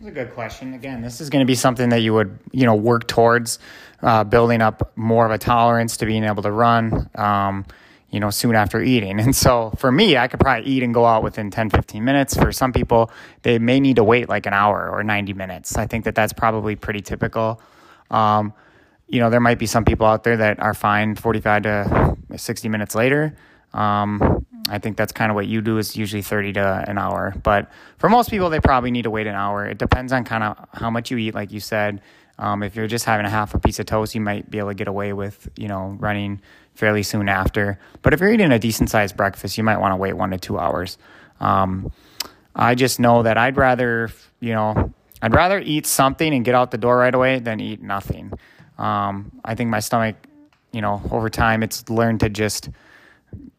That's 0.00 0.08
a 0.08 0.10
good 0.10 0.34
question. 0.34 0.74
Again, 0.74 1.02
this 1.02 1.20
is 1.20 1.28
going 1.28 1.40
to 1.40 1.46
be 1.46 1.54
something 1.54 1.90
that 1.90 2.00
you 2.00 2.14
would, 2.14 2.38
you 2.52 2.64
know, 2.64 2.74
work 2.74 3.06
towards 3.06 3.58
uh, 4.02 4.24
building 4.24 4.62
up 4.62 4.92
more 4.96 5.26
of 5.26 5.32
a 5.32 5.38
tolerance 5.38 5.98
to 5.98 6.06
being 6.06 6.24
able 6.24 6.42
to 6.42 6.52
run. 6.52 7.10
Um, 7.14 7.66
you 8.10 8.20
know, 8.20 8.30
soon 8.30 8.54
after 8.54 8.82
eating. 8.82 9.20
And 9.20 9.36
so 9.36 9.72
for 9.76 9.92
me, 9.92 10.16
I 10.16 10.28
could 10.28 10.40
probably 10.40 10.68
eat 10.70 10.82
and 10.82 10.92
go 10.92 11.04
out 11.04 11.22
within 11.22 11.50
10, 11.50 11.70
15 11.70 12.04
minutes. 12.04 12.36
For 12.36 12.52
some 12.52 12.72
people, 12.72 13.10
they 13.42 13.58
may 13.58 13.78
need 13.80 13.96
to 13.96 14.04
wait 14.04 14.28
like 14.28 14.46
an 14.46 14.52
hour 14.52 14.90
or 14.90 15.04
90 15.04 15.34
minutes. 15.34 15.76
I 15.76 15.86
think 15.86 16.04
that 16.04 16.14
that's 16.14 16.32
probably 16.32 16.74
pretty 16.76 17.00
typical. 17.00 17.60
Um, 18.10 18.52
you 19.06 19.20
know, 19.20 19.30
there 19.30 19.40
might 19.40 19.58
be 19.58 19.66
some 19.66 19.84
people 19.84 20.06
out 20.06 20.24
there 20.24 20.36
that 20.38 20.60
are 20.60 20.74
fine 20.74 21.14
45 21.16 21.62
to 21.62 22.16
60 22.36 22.68
minutes 22.68 22.94
later. 22.94 23.36
Um, 23.72 24.46
I 24.68 24.78
think 24.78 24.96
that's 24.96 25.12
kind 25.12 25.30
of 25.30 25.34
what 25.34 25.46
you 25.46 25.60
do 25.60 25.78
is 25.78 25.96
usually 25.96 26.22
30 26.22 26.54
to 26.54 26.84
an 26.88 26.98
hour. 26.98 27.34
But 27.42 27.70
for 27.98 28.08
most 28.08 28.30
people, 28.30 28.50
they 28.50 28.60
probably 28.60 28.90
need 28.90 29.02
to 29.02 29.10
wait 29.10 29.26
an 29.26 29.34
hour. 29.34 29.66
It 29.66 29.78
depends 29.78 30.12
on 30.12 30.24
kind 30.24 30.44
of 30.44 30.56
how 30.72 30.90
much 30.90 31.10
you 31.10 31.18
eat, 31.18 31.34
like 31.34 31.52
you 31.52 31.60
said. 31.60 32.00
Um, 32.38 32.62
if 32.62 32.74
you're 32.74 32.86
just 32.86 33.04
having 33.04 33.26
a 33.26 33.30
half 33.30 33.54
a 33.54 33.58
piece 33.58 33.78
of 33.78 33.86
toast, 33.86 34.14
you 34.14 34.20
might 34.20 34.50
be 34.50 34.58
able 34.58 34.70
to 34.70 34.74
get 34.74 34.88
away 34.88 35.12
with, 35.12 35.48
you 35.56 35.68
know, 35.68 35.96
running 35.98 36.40
fairly 36.74 37.02
soon 37.02 37.28
after. 37.28 37.78
But 38.02 38.14
if 38.14 38.20
you're 38.20 38.32
eating 38.32 38.52
a 38.52 38.58
decent 38.58 38.90
sized 38.90 39.16
breakfast, 39.16 39.58
you 39.58 39.64
might 39.64 39.78
want 39.78 39.92
to 39.92 39.96
wait 39.96 40.14
one 40.14 40.30
to 40.30 40.38
two 40.38 40.58
hours. 40.58 40.98
Um, 41.40 41.92
I 42.54 42.74
just 42.74 43.00
know 43.00 43.22
that 43.22 43.36
I'd 43.36 43.56
rather, 43.56 44.10
you 44.40 44.52
know, 44.52 44.92
I'd 45.22 45.34
rather 45.34 45.58
eat 45.58 45.86
something 45.86 46.34
and 46.34 46.44
get 46.44 46.54
out 46.54 46.70
the 46.70 46.78
door 46.78 46.96
right 46.96 47.14
away 47.14 47.38
than 47.38 47.60
eat 47.60 47.82
nothing. 47.82 48.32
Um, 48.78 49.32
I 49.44 49.54
think 49.54 49.70
my 49.70 49.80
stomach, 49.80 50.16
you 50.72 50.80
know, 50.80 51.02
over 51.10 51.28
time, 51.28 51.62
it's 51.62 51.88
learned 51.90 52.20
to 52.20 52.30
just 52.30 52.70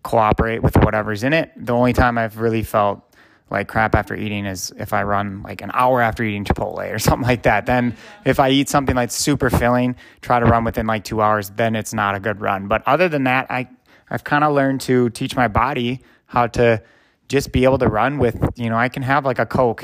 cooperate 0.04 0.64
with 0.64 0.76
whatever's 0.78 1.24
in 1.24 1.34
it. 1.34 1.52
The 1.56 1.74
only 1.74 1.94
time 1.94 2.18
I've 2.18 2.40
really 2.40 2.64
felt 2.64 3.04
like 3.52 3.68
crap 3.68 3.96
after 3.96 4.16
eating 4.16 4.46
is 4.46 4.74
if 4.78 4.94
I 4.94 5.04
run 5.04 5.44
like 5.44 5.62
an 5.62 5.72
hour 5.74 6.02
after 6.02 6.24
eating 6.24 6.46
Chipotle 6.46 6.94
or 6.94 7.00
something 7.00 7.28
like 7.28 7.44
that. 7.44 7.66
Then 7.66 7.96
if 8.26 8.40
I 8.40 8.50
eat 8.50 8.70
something 8.70 8.96
like 8.96 9.12
super 9.12 9.50
filling, 9.50 9.96
try 10.22 10.40
to 10.40 10.46
run 10.46 10.64
within 10.64 10.88
like 10.88 11.04
two 11.04 11.22
hours, 11.22 11.50
then 11.52 11.76
it's 11.76 11.94
not 11.94 12.16
a 12.16 12.20
good 12.20 12.42
run. 12.42 12.68
But 12.68 12.84
other 12.88 13.10
than 13.10 13.26
that, 13.26 13.52
I 13.52 13.68
I've 14.10 14.24
kind 14.24 14.44
of 14.44 14.54
learned 14.54 14.82
to 14.82 15.10
teach 15.10 15.36
my 15.36 15.48
body 15.48 16.02
how 16.26 16.48
to 16.48 16.82
just 17.28 17.52
be 17.52 17.64
able 17.64 17.78
to 17.78 17.88
run 17.88 18.18
with 18.18 18.38
you 18.56 18.70
know 18.70 18.78
I 18.78 18.90
can 18.90 19.04
have 19.04 19.26
like 19.26 19.40
a 19.40 19.46
Coke 19.46 19.84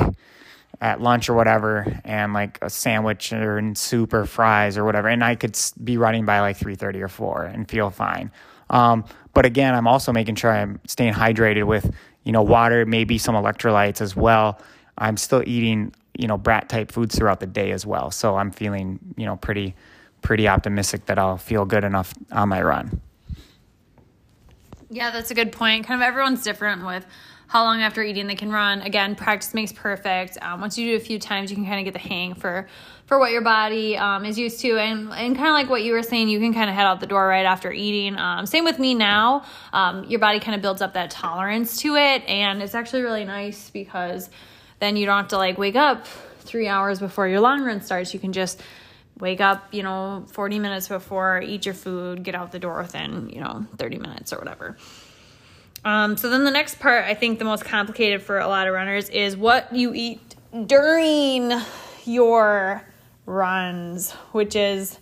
at 0.79 1.01
lunch 1.01 1.29
or 1.29 1.33
whatever 1.33 2.01
and 2.03 2.33
like 2.33 2.59
a 2.61 2.69
sandwich 2.69 3.33
or 3.33 3.61
soup 3.75 4.13
or 4.13 4.25
fries 4.25 4.77
or 4.77 4.83
whatever 4.83 5.07
and 5.07 5.23
I 5.23 5.35
could 5.35 5.57
be 5.83 5.97
running 5.97 6.25
by 6.25 6.39
like 6.41 6.57
3:30 6.57 7.01
or 7.01 7.07
4 7.07 7.43
and 7.45 7.69
feel 7.69 7.89
fine. 7.89 8.31
Um, 8.69 9.05
but 9.33 9.45
again, 9.45 9.73
I'm 9.75 9.87
also 9.87 10.11
making 10.11 10.35
sure 10.35 10.51
I'm 10.51 10.81
staying 10.85 11.13
hydrated 11.13 11.65
with 11.65 11.89
you 12.27 12.33
know, 12.33 12.43
water, 12.43 12.85
maybe 12.85 13.17
some 13.17 13.35
electrolytes 13.35 14.01
as 14.01 14.13
well. 14.13 14.59
I'm 14.97 15.15
still 15.15 15.41
eating, 15.47 15.93
you 16.17 16.27
know, 16.27 16.37
brat 16.37 16.67
type 16.67 16.91
foods 16.91 17.17
throughout 17.17 17.39
the 17.39 17.47
day 17.47 17.71
as 17.71 17.85
well. 17.85 18.11
So 18.11 18.35
I'm 18.35 18.51
feeling, 18.51 18.99
you 19.15 19.25
know, 19.25 19.37
pretty, 19.37 19.75
pretty 20.21 20.45
optimistic 20.45 21.05
that 21.05 21.17
I'll 21.17 21.37
feel 21.37 21.63
good 21.63 21.85
enough 21.85 22.13
on 22.33 22.49
my 22.49 22.61
run. 22.61 22.99
Yeah, 24.89 25.09
that's 25.11 25.31
a 25.31 25.35
good 25.35 25.53
point. 25.53 25.87
Kind 25.87 26.01
of 26.01 26.05
everyone's 26.05 26.43
different 26.43 26.85
with 26.85 27.05
how 27.47 27.63
long 27.63 27.81
after 27.81 28.03
eating 28.03 28.27
they 28.27 28.35
can 28.35 28.51
run. 28.51 28.81
Again, 28.81 29.15
practice 29.15 29.53
makes 29.53 29.71
perfect. 29.71 30.37
Um, 30.41 30.61
once 30.61 30.77
you 30.77 30.87
do 30.87 30.93
it 30.95 31.01
a 31.01 31.05
few 31.05 31.17
times, 31.17 31.49
you 31.49 31.55
can 31.55 31.65
kind 31.65 31.79
of 31.79 31.85
get 31.85 31.93
the 31.93 32.07
hang 32.07 32.35
for 32.35 32.67
for 33.05 33.17
what 33.17 33.31
your 33.31 33.41
body 33.41 33.97
um, 33.97 34.25
is 34.25 34.37
used 34.37 34.59
to, 34.61 34.77
and 34.77 35.13
and 35.13 35.35
kind 35.35 35.47
of 35.47 35.53
like 35.53 35.69
what 35.69 35.81
you 35.81 35.93
were 35.93 36.03
saying, 36.03 36.27
you 36.27 36.39
can 36.39 36.53
kind 36.53 36.69
of 36.69 36.75
head 36.75 36.85
out 36.85 36.99
the 36.99 37.07
door 37.07 37.25
right 37.25 37.45
after 37.45 37.71
eating. 37.71 38.17
Um, 38.17 38.45
same 38.45 38.65
with 38.65 38.79
me 38.79 38.93
now. 38.93 39.45
Um, 39.71 40.03
your 40.05 40.19
body 40.19 40.41
kind 40.41 40.55
of 40.55 40.61
builds 40.61 40.81
up 40.81 40.93
that 40.93 41.09
tolerance 41.09 41.79
to 41.79 41.95
it, 41.95 42.23
and 42.27 42.61
it's 42.61 42.75
actually 42.75 43.03
really 43.03 43.23
nice 43.23 43.69
because 43.69 44.29
then 44.79 44.97
you 44.97 45.05
don't 45.05 45.17
have 45.17 45.29
to 45.29 45.37
like 45.37 45.57
wake 45.57 45.77
up 45.77 46.05
three 46.41 46.67
hours 46.67 46.99
before 46.99 47.27
your 47.27 47.39
long 47.39 47.63
run 47.63 47.81
starts. 47.81 48.13
You 48.13 48.19
can 48.19 48.33
just 48.33 48.61
wake 49.19 49.41
up, 49.41 49.73
you 49.73 49.83
know, 49.83 50.25
40 50.31 50.59
minutes 50.59 50.87
before, 50.87 51.41
eat 51.41 51.65
your 51.65 51.73
food, 51.73 52.23
get 52.23 52.35
out 52.35 52.51
the 52.51 52.59
door 52.59 52.77
within, 52.81 53.29
you 53.29 53.41
know, 53.41 53.65
30 53.77 53.97
minutes 53.97 54.31
or 54.31 54.37
whatever. 54.37 54.77
Um, 55.87 56.17
so 56.17 56.29
then 56.29 56.43
the 56.43 56.51
next 56.51 56.81
part, 56.81 57.05
I 57.05 57.13
think 57.13 57.39
the 57.39 57.45
most 57.45 57.63
complicated 57.63 58.21
for 58.21 58.39
a 58.39 58.47
lot 58.49 58.67
of 58.67 58.73
runners 58.73 59.07
is 59.07 59.37
what 59.37 59.73
you 59.73 59.93
eat 59.93 60.35
during 60.65 61.53
your 62.03 62.85
runs, 63.25 64.11
which 64.33 64.57
is 64.57 64.99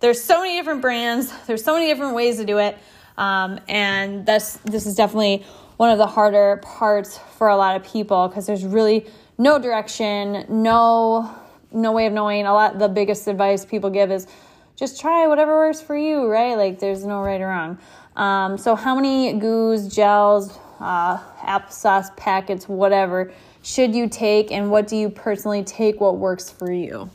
there's 0.00 0.20
so 0.20 0.40
many 0.40 0.56
different 0.56 0.82
brands, 0.82 1.32
there's 1.46 1.62
so 1.62 1.74
many 1.74 1.86
different 1.86 2.16
ways 2.16 2.38
to 2.38 2.44
do 2.44 2.58
it, 2.58 2.76
um, 3.16 3.60
and 3.68 4.26
this 4.26 4.58
this 4.64 4.86
is 4.86 4.96
definitely 4.96 5.46
one 5.76 5.90
of 5.90 5.98
the 5.98 6.06
harder 6.08 6.60
parts 6.64 7.16
for 7.38 7.46
a 7.46 7.56
lot 7.56 7.76
of 7.76 7.84
people 7.84 8.26
because 8.26 8.44
there's 8.44 8.64
really 8.64 9.06
no 9.38 9.60
direction, 9.60 10.46
no 10.48 11.32
no 11.70 11.92
way 11.92 12.06
of 12.06 12.12
knowing. 12.12 12.44
A 12.44 12.52
lot 12.52 12.80
the 12.80 12.88
biggest 12.88 13.28
advice 13.28 13.64
people 13.64 13.88
give 13.88 14.10
is 14.10 14.26
just 14.76 15.00
try 15.00 15.26
whatever 15.26 15.56
works 15.56 15.80
for 15.80 15.96
you, 15.96 16.26
right? 16.26 16.56
Like 16.56 16.78
there's 16.78 17.04
no 17.04 17.20
right 17.20 17.40
or 17.40 17.48
wrong. 17.48 17.78
Um, 18.16 18.58
so, 18.58 18.74
how 18.74 18.94
many 18.94 19.32
goos, 19.34 19.88
gels, 19.88 20.58
uh, 20.80 21.18
applesauce 21.38 22.16
packets, 22.16 22.68
whatever, 22.68 23.32
should 23.62 23.94
you 23.94 24.08
take, 24.08 24.52
and 24.52 24.70
what 24.70 24.86
do 24.86 24.96
you 24.96 25.10
personally 25.10 25.64
take? 25.64 26.00
What 26.00 26.18
works 26.18 26.50
for 26.50 26.70
you? 26.70 27.10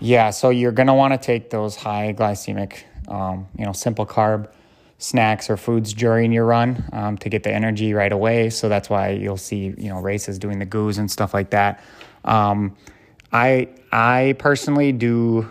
Yeah, 0.00 0.30
so 0.30 0.50
you're 0.50 0.72
gonna 0.72 0.94
want 0.94 1.14
to 1.14 1.18
take 1.18 1.50
those 1.50 1.76
high 1.76 2.14
glycemic, 2.16 2.82
um, 3.08 3.48
you 3.58 3.64
know, 3.64 3.72
simple 3.72 4.06
carb 4.06 4.48
snacks 4.98 5.48
or 5.48 5.56
foods 5.56 5.92
during 5.92 6.32
your 6.32 6.44
run 6.44 6.84
um, 6.92 7.16
to 7.18 7.28
get 7.28 7.42
the 7.42 7.52
energy 7.52 7.94
right 7.94 8.12
away. 8.12 8.50
So 8.50 8.68
that's 8.68 8.90
why 8.90 9.10
you'll 9.10 9.36
see, 9.36 9.72
you 9.78 9.88
know, 9.88 10.00
races 10.00 10.38
doing 10.38 10.58
the 10.58 10.66
goos 10.66 10.98
and 10.98 11.10
stuff 11.10 11.32
like 11.32 11.50
that. 11.50 11.82
Um, 12.24 12.76
I 13.32 13.68
I 13.92 14.34
personally 14.38 14.92
do 14.92 15.48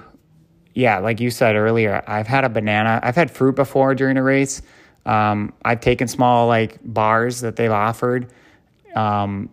yeah, 0.77 0.99
like 0.99 1.19
you 1.19 1.31
said 1.31 1.55
earlier, 1.55 2.03
I've 2.05 2.27
had 2.27 2.43
a 2.43 2.49
banana. 2.49 2.99
I've 3.01 3.15
had 3.15 3.31
fruit 3.31 3.55
before 3.55 3.95
during 3.95 4.15
a 4.15 4.21
race. 4.21 4.61
Um, 5.07 5.51
I've 5.65 5.79
taken 5.79 6.07
small 6.07 6.47
like 6.47 6.77
bars 6.83 7.41
that 7.41 7.55
they've 7.55 7.71
offered. 7.71 8.31
Um, 8.95 9.49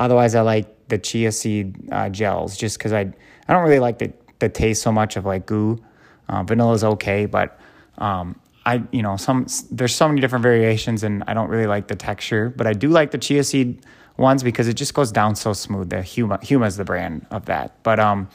otherwise, 0.00 0.34
I 0.34 0.40
like 0.40 0.88
the 0.88 0.98
chia 0.98 1.30
seed 1.30 1.76
uh, 1.92 2.08
gels 2.08 2.56
just 2.56 2.76
because 2.76 2.92
I 2.92 3.02
I 3.46 3.52
don't 3.52 3.62
really 3.62 3.78
like 3.78 4.00
the 4.00 4.12
the 4.40 4.48
taste 4.48 4.82
so 4.82 4.90
much 4.90 5.16
of 5.16 5.24
like 5.24 5.46
goo. 5.46 5.80
Uh, 6.28 6.42
Vanilla 6.42 6.72
is 6.72 6.82
okay, 6.82 7.26
but 7.26 7.56
um, 7.98 8.40
I 8.66 8.82
you 8.90 9.02
know 9.02 9.16
some 9.16 9.46
there's 9.70 9.94
so 9.94 10.08
many 10.08 10.20
different 10.20 10.42
variations, 10.42 11.04
and 11.04 11.22
I 11.28 11.34
don't 11.34 11.50
really 11.50 11.68
like 11.68 11.86
the 11.86 11.94
texture. 11.94 12.48
But 12.48 12.66
I 12.66 12.72
do 12.72 12.88
like 12.88 13.12
the 13.12 13.18
chia 13.18 13.44
seed 13.44 13.86
ones 14.16 14.42
because 14.42 14.68
it 14.68 14.74
just 14.74 14.94
goes 14.94 15.10
down 15.10 15.34
so 15.34 15.52
smooth. 15.52 15.90
The 15.90 15.96
Huma 15.96 16.40
Huma 16.42 16.66
is 16.66 16.76
the 16.76 16.84
brand 16.84 17.26
of 17.30 17.46
that, 17.46 17.82
but 17.82 17.98
um 18.00 18.28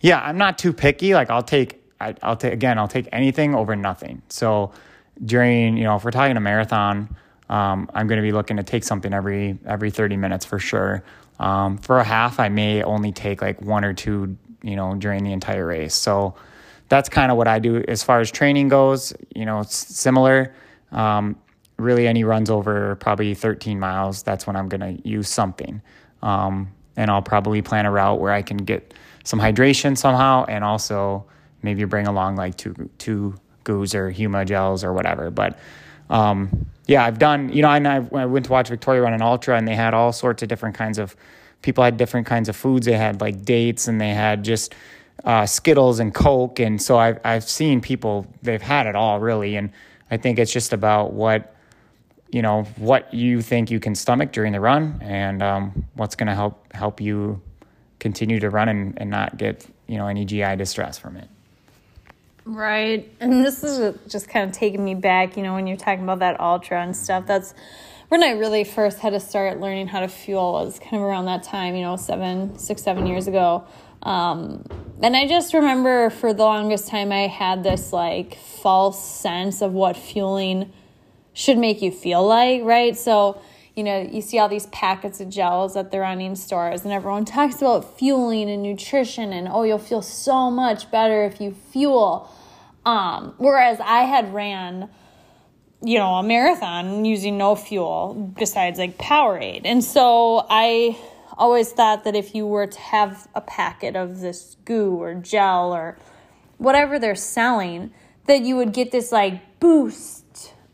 yeah, 0.00 0.20
I'm 0.20 0.36
not 0.36 0.58
too 0.58 0.72
picky. 0.72 1.14
Like 1.14 1.30
I'll 1.30 1.42
take 1.42 1.82
I, 2.00 2.14
will 2.22 2.36
take 2.36 2.52
again. 2.52 2.78
I'll 2.78 2.88
take 2.88 3.08
anything 3.12 3.54
over 3.54 3.74
nothing. 3.74 4.22
So 4.28 4.72
during 5.24 5.76
you 5.76 5.84
know 5.84 5.96
if 5.96 6.04
we're 6.04 6.10
talking 6.10 6.36
a 6.36 6.40
marathon, 6.40 7.16
um, 7.48 7.90
I'm 7.94 8.06
going 8.06 8.16
to 8.16 8.22
be 8.22 8.32
looking 8.32 8.56
to 8.56 8.62
take 8.62 8.84
something 8.84 9.12
every 9.12 9.58
every 9.66 9.90
30 9.90 10.16
minutes 10.16 10.44
for 10.44 10.58
sure. 10.58 11.02
Um, 11.38 11.78
for 11.78 11.98
a 11.98 12.04
half, 12.04 12.40
I 12.40 12.48
may 12.48 12.82
only 12.82 13.12
take 13.12 13.42
like 13.42 13.60
one 13.60 13.84
or 13.84 13.92
two, 13.92 14.36
you 14.62 14.76
know, 14.76 14.94
during 14.94 15.24
the 15.24 15.32
entire 15.32 15.66
race. 15.66 15.94
So 15.94 16.34
that's 16.88 17.08
kind 17.08 17.30
of 17.30 17.36
what 17.36 17.48
I 17.48 17.58
do 17.58 17.82
as 17.88 18.02
far 18.02 18.20
as 18.20 18.30
training 18.30 18.68
goes. 18.68 19.12
You 19.34 19.44
know, 19.44 19.60
it's 19.60 19.74
similar. 19.74 20.54
Um, 20.92 21.36
really, 21.76 22.06
any 22.06 22.24
runs 22.24 22.50
over 22.50 22.96
probably 22.96 23.34
13 23.34 23.78
miles, 23.78 24.22
that's 24.22 24.46
when 24.46 24.56
I'm 24.56 24.68
going 24.68 24.80
to 24.80 25.08
use 25.08 25.28
something. 25.28 25.82
Um, 26.22 26.72
and 26.96 27.10
I'll 27.10 27.22
probably 27.22 27.62
plan 27.62 27.86
a 27.86 27.90
route 27.90 28.20
where 28.20 28.32
I 28.32 28.42
can 28.42 28.58
get 28.58 28.94
some 29.24 29.40
hydration 29.40 29.96
somehow 29.96 30.44
and 30.46 30.62
also 30.62 31.24
maybe 31.62 31.84
bring 31.84 32.06
along 32.06 32.36
like 32.36 32.56
two, 32.56 32.90
two 32.98 33.34
goos 33.64 33.94
or 33.94 34.12
Huma 34.12 34.46
gels 34.46 34.84
or 34.84 34.92
whatever. 34.92 35.30
But 35.30 35.58
um, 36.10 36.66
yeah, 36.86 37.04
I've 37.04 37.18
done, 37.18 37.50
you 37.52 37.62
know, 37.62 37.70
and 37.70 37.88
I, 37.88 37.96
I 38.12 38.26
went 38.26 38.46
to 38.46 38.52
watch 38.52 38.68
Victoria 38.68 39.02
run 39.02 39.14
an 39.14 39.22
ultra 39.22 39.56
and 39.56 39.66
they 39.66 39.74
had 39.74 39.94
all 39.94 40.12
sorts 40.12 40.42
of 40.42 40.48
different 40.48 40.76
kinds 40.76 40.98
of 40.98 41.16
people 41.62 41.82
had 41.82 41.96
different 41.96 42.26
kinds 42.26 42.48
of 42.48 42.54
foods. 42.54 42.86
They 42.86 42.92
had 42.92 43.20
like 43.20 43.42
dates 43.42 43.88
and 43.88 44.00
they 44.00 44.10
had 44.10 44.44
just 44.44 44.74
uh, 45.24 45.46
Skittles 45.46 45.98
and 45.98 46.14
Coke. 46.14 46.60
And 46.60 46.80
so 46.80 46.98
I've, 46.98 47.18
I've 47.24 47.44
seen 47.44 47.80
people, 47.80 48.26
they've 48.42 48.62
had 48.62 48.86
it 48.86 48.94
all 48.94 49.18
really. 49.18 49.56
And 49.56 49.70
I 50.10 50.18
think 50.18 50.38
it's 50.38 50.52
just 50.52 50.74
about 50.74 51.14
what, 51.14 51.53
you 52.34 52.42
know, 52.42 52.64
what 52.78 53.14
you 53.14 53.40
think 53.40 53.70
you 53.70 53.78
can 53.78 53.94
stomach 53.94 54.32
during 54.32 54.52
the 54.52 54.58
run 54.58 54.98
and 55.00 55.40
um, 55.40 55.86
what's 55.94 56.16
going 56.16 56.26
to 56.26 56.34
help, 56.34 56.72
help 56.72 57.00
you 57.00 57.40
continue 58.00 58.40
to 58.40 58.50
run 58.50 58.68
and, 58.68 59.00
and 59.00 59.08
not 59.08 59.36
get, 59.36 59.64
you 59.86 59.96
know, 59.96 60.08
any 60.08 60.24
GI 60.24 60.56
distress 60.56 60.98
from 60.98 61.16
it. 61.16 61.28
Right. 62.44 63.08
And 63.20 63.44
this 63.44 63.62
is 63.62 63.96
just 64.08 64.28
kind 64.28 64.50
of 64.50 64.52
taking 64.54 64.84
me 64.84 64.96
back, 64.96 65.36
you 65.36 65.44
know, 65.44 65.54
when 65.54 65.68
you're 65.68 65.76
talking 65.76 66.02
about 66.02 66.18
that 66.18 66.40
ultra 66.40 66.82
and 66.82 66.96
stuff. 66.96 67.24
That's 67.24 67.54
when 68.08 68.24
I 68.24 68.32
really 68.32 68.64
first 68.64 68.98
had 68.98 69.10
to 69.10 69.20
start 69.20 69.60
learning 69.60 69.86
how 69.86 70.00
to 70.00 70.08
fuel 70.08 70.54
was 70.54 70.80
kind 70.80 70.96
of 70.96 71.02
around 71.02 71.26
that 71.26 71.44
time, 71.44 71.76
you 71.76 71.82
know, 71.82 71.94
seven, 71.94 72.58
six, 72.58 72.82
seven 72.82 73.06
years 73.06 73.28
ago. 73.28 73.64
Um, 74.02 74.66
and 75.00 75.16
I 75.16 75.28
just 75.28 75.54
remember 75.54 76.10
for 76.10 76.34
the 76.34 76.42
longest 76.42 76.88
time 76.88 77.12
I 77.12 77.28
had 77.28 77.62
this 77.62 77.92
like 77.92 78.34
false 78.34 79.08
sense 79.08 79.62
of 79.62 79.72
what 79.72 79.96
fueling 79.96 80.72
should 81.34 81.58
make 81.58 81.82
you 81.82 81.90
feel 81.90 82.26
like, 82.26 82.62
right? 82.62 82.96
So, 82.96 83.42
you 83.74 83.82
know, 83.82 84.00
you 84.00 84.22
see 84.22 84.38
all 84.38 84.48
these 84.48 84.66
packets 84.66 85.20
of 85.20 85.28
gels 85.28 85.76
at 85.76 85.90
the 85.90 85.98
running 85.98 86.36
stores, 86.36 86.84
and 86.84 86.92
everyone 86.92 87.24
talks 87.26 87.56
about 87.56 87.98
fueling 87.98 88.48
and 88.48 88.62
nutrition, 88.62 89.32
and 89.32 89.48
oh, 89.48 89.64
you'll 89.64 89.78
feel 89.78 90.00
so 90.00 90.50
much 90.50 90.90
better 90.90 91.24
if 91.24 91.40
you 91.40 91.54
fuel. 91.72 92.30
Um, 92.86 93.34
whereas 93.36 93.80
I 93.80 94.02
had 94.02 94.32
ran, 94.32 94.88
you 95.82 95.98
know, 95.98 96.14
a 96.14 96.22
marathon 96.22 97.04
using 97.04 97.36
no 97.36 97.56
fuel 97.56 98.32
besides 98.38 98.78
like 98.78 98.96
Powerade. 98.98 99.62
And 99.64 99.82
so 99.82 100.46
I 100.48 100.98
always 101.36 101.72
thought 101.72 102.04
that 102.04 102.14
if 102.14 102.34
you 102.34 102.46
were 102.46 102.66
to 102.66 102.78
have 102.78 103.26
a 103.34 103.40
packet 103.40 103.96
of 103.96 104.20
this 104.20 104.56
goo 104.64 105.00
or 105.00 105.14
gel 105.14 105.72
or 105.72 105.98
whatever 106.58 106.98
they're 106.98 107.14
selling, 107.14 107.92
that 108.26 108.42
you 108.42 108.56
would 108.56 108.72
get 108.72 108.92
this 108.92 109.10
like 109.10 109.60
boost 109.60 110.23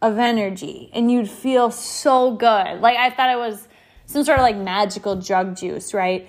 of 0.02 0.18
energy 0.18 0.90
and 0.92 1.10
you'd 1.10 1.28
feel 1.28 1.70
so 1.70 2.32
good. 2.32 2.80
Like 2.80 2.96
I 2.96 3.10
thought 3.10 3.30
it 3.30 3.38
was 3.38 3.68
some 4.06 4.24
sort 4.24 4.38
of 4.38 4.42
like 4.42 4.56
magical 4.56 5.16
drug 5.16 5.56
juice, 5.56 5.94
right? 5.94 6.28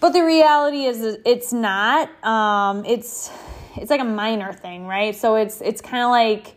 But 0.00 0.10
the 0.10 0.22
reality 0.22 0.84
is 0.84 1.18
it's 1.24 1.52
not. 1.52 2.08
Um, 2.24 2.84
it's 2.84 3.30
it's 3.76 3.90
like 3.90 4.00
a 4.00 4.04
minor 4.04 4.52
thing, 4.52 4.86
right? 4.86 5.14
So 5.16 5.36
it's 5.36 5.60
it's 5.60 5.80
kind 5.80 6.02
of 6.02 6.10
like 6.10 6.56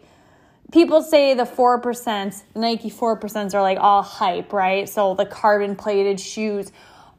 people 0.72 1.02
say 1.02 1.34
the 1.34 1.44
4%, 1.44 2.44
Nike 2.56 2.92
4% 2.92 3.54
are 3.54 3.62
like 3.62 3.80
all 3.80 4.04
hype, 4.04 4.54
right? 4.54 4.88
So 4.88 5.16
the 5.16 5.26
carbon 5.26 5.76
plated 5.76 6.20
shoes, 6.20 6.72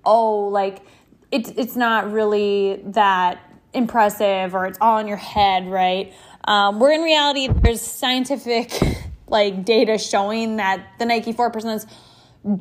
oh, 0.04 0.48
like 0.48 0.82
it's 1.30 1.50
it's 1.56 1.76
not 1.76 2.12
really 2.12 2.80
that 2.86 3.40
impressive 3.72 4.54
or 4.54 4.66
it's 4.66 4.78
all 4.80 4.98
in 4.98 5.06
your 5.06 5.16
head, 5.16 5.70
right? 5.70 6.12
Um, 6.44 6.80
where 6.80 6.92
in 6.92 7.02
reality, 7.02 7.48
there's 7.48 7.80
scientific 7.80 8.72
like 9.30 9.64
data 9.64 9.98
showing 9.98 10.56
that 10.56 10.84
the 10.98 11.06
Nike 11.06 11.32
4% 11.32 11.86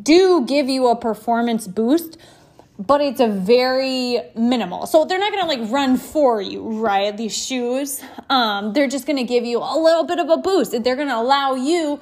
do 0.04 0.46
give 0.46 0.70
you 0.70 0.88
a 0.88 0.96
performance 0.96 1.68
boost 1.68 2.18
but 2.80 3.02
it's 3.02 3.20
a 3.20 3.28
very 3.28 4.22
minimal. 4.38 4.88
So 4.88 5.04
they're 5.04 5.20
not 5.20 5.34
going 5.34 5.44
to 5.44 5.48
like 5.48 5.72
run 5.72 5.98
for 5.98 6.42
you, 6.42 6.82
right? 6.82 7.16
These 7.16 7.36
shoes, 7.36 8.02
um, 8.30 8.72
they're 8.72 8.88
just 8.88 9.06
going 9.06 9.18
to 9.18 9.26
give 9.26 9.44
you 9.44 9.60
a 9.60 9.78
little 9.78 10.06
bit 10.06 10.18
of 10.18 10.30
a 10.30 10.38
boost. 10.38 10.72
They're 10.72 10.96
going 10.96 11.10
to 11.10 11.18
allow 11.18 11.56
you 11.56 12.00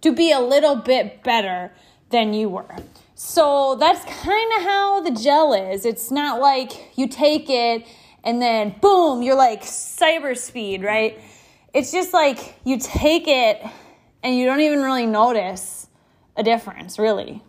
to 0.00 0.12
be 0.12 0.32
a 0.32 0.40
little 0.40 0.74
bit 0.74 1.22
better 1.22 1.72
than 2.10 2.34
you 2.34 2.48
were. 2.48 2.76
So 3.14 3.76
that's 3.76 4.04
kind 4.04 4.52
of 4.56 4.62
how 4.62 5.00
the 5.00 5.12
gel 5.12 5.54
is. 5.54 5.86
It's 5.86 6.10
not 6.10 6.40
like 6.40 6.98
you 6.98 7.06
take 7.06 7.48
it 7.48 7.86
and 8.24 8.42
then 8.42 8.74
boom, 8.80 9.22
you're 9.22 9.36
like 9.36 9.62
cyber 9.62 10.36
speed, 10.36 10.82
right? 10.82 11.20
It's 11.72 11.92
just 11.92 12.12
like 12.12 12.56
you 12.64 12.78
take 12.78 13.28
it 13.28 13.64
and 14.26 14.36
you 14.36 14.44
don't 14.44 14.60
even 14.60 14.82
really 14.82 15.06
notice 15.06 15.86
a 16.36 16.42
difference, 16.42 16.98
really 16.98 17.42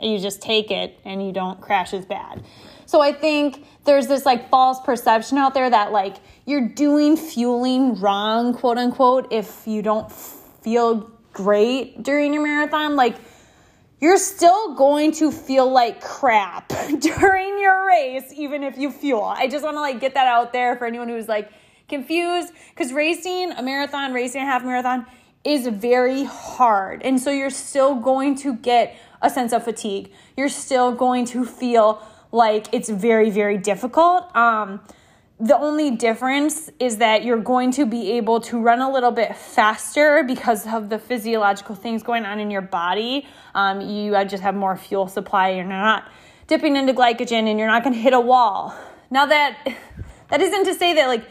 you 0.00 0.18
just 0.18 0.42
take 0.42 0.70
it 0.70 0.98
and 1.04 1.24
you 1.24 1.32
don't 1.32 1.60
crash 1.60 1.94
as 1.94 2.04
bad. 2.04 2.44
So 2.86 3.00
I 3.00 3.12
think 3.12 3.64
there's 3.84 4.06
this 4.06 4.26
like 4.26 4.50
false 4.50 4.80
perception 4.80 5.38
out 5.38 5.54
there 5.54 5.70
that 5.70 5.92
like 5.92 6.16
you're 6.46 6.68
doing 6.68 7.16
fueling 7.16 7.98
wrong, 8.00 8.54
quote 8.54 8.78
unquote, 8.78 9.32
if 9.32 9.66
you 9.66 9.82
don't 9.82 10.10
feel 10.12 11.10
great 11.32 12.02
during 12.02 12.34
your 12.34 12.42
marathon. 12.42 12.96
Like 12.96 13.16
you're 14.00 14.18
still 14.18 14.74
going 14.74 15.12
to 15.12 15.32
feel 15.32 15.70
like 15.70 16.00
crap 16.00 16.68
during 16.98 17.58
your 17.58 17.86
race, 17.86 18.32
even 18.34 18.62
if 18.62 18.76
you 18.76 18.90
fuel. 18.90 19.24
I 19.24 19.48
just 19.48 19.64
want 19.64 19.76
to 19.76 19.80
like 19.80 20.00
get 20.00 20.14
that 20.14 20.26
out 20.26 20.52
there 20.52 20.76
for 20.76 20.86
anyone 20.86 21.08
who's 21.08 21.28
like 21.28 21.50
confused 21.88 22.52
because 22.70 22.92
racing 22.92 23.52
a 23.52 23.62
marathon, 23.62 24.12
racing 24.12 24.42
a 24.42 24.46
half 24.46 24.64
marathon 24.64 25.06
is 25.44 25.66
very 25.66 26.24
hard. 26.24 27.02
And 27.02 27.20
so 27.20 27.30
you're 27.30 27.50
still 27.50 27.94
going 27.96 28.36
to 28.36 28.56
get 28.56 28.96
a 29.20 29.30
sense 29.30 29.52
of 29.52 29.64
fatigue. 29.64 30.10
You're 30.36 30.48
still 30.48 30.92
going 30.92 31.26
to 31.26 31.44
feel 31.44 32.02
like 32.32 32.66
it's 32.72 32.88
very, 32.88 33.30
very 33.30 33.58
difficult. 33.58 34.34
Um, 34.34 34.80
the 35.40 35.58
only 35.58 35.90
difference 35.90 36.70
is 36.78 36.98
that 36.98 37.24
you're 37.24 37.40
going 37.40 37.72
to 37.72 37.86
be 37.86 38.12
able 38.12 38.40
to 38.40 38.60
run 38.60 38.80
a 38.80 38.90
little 38.90 39.10
bit 39.10 39.36
faster 39.36 40.22
because 40.24 40.66
of 40.66 40.88
the 40.88 40.98
physiological 40.98 41.74
things 41.74 42.02
going 42.02 42.24
on 42.24 42.38
in 42.38 42.50
your 42.50 42.62
body. 42.62 43.26
Um, 43.54 43.80
you 43.80 44.12
just 44.24 44.42
have 44.42 44.54
more 44.54 44.76
fuel 44.76 45.08
supply. 45.08 45.50
You're 45.50 45.64
not 45.64 46.08
dipping 46.46 46.76
into 46.76 46.92
glycogen 46.92 47.48
and 47.48 47.58
you're 47.58 47.68
not 47.68 47.82
going 47.82 47.94
to 47.94 48.00
hit 48.00 48.12
a 48.12 48.20
wall. 48.20 48.74
Now 49.10 49.26
that 49.26 49.58
that 50.28 50.40
isn't 50.40 50.64
to 50.64 50.74
say 50.74 50.94
that 50.94 51.08
like 51.08 51.24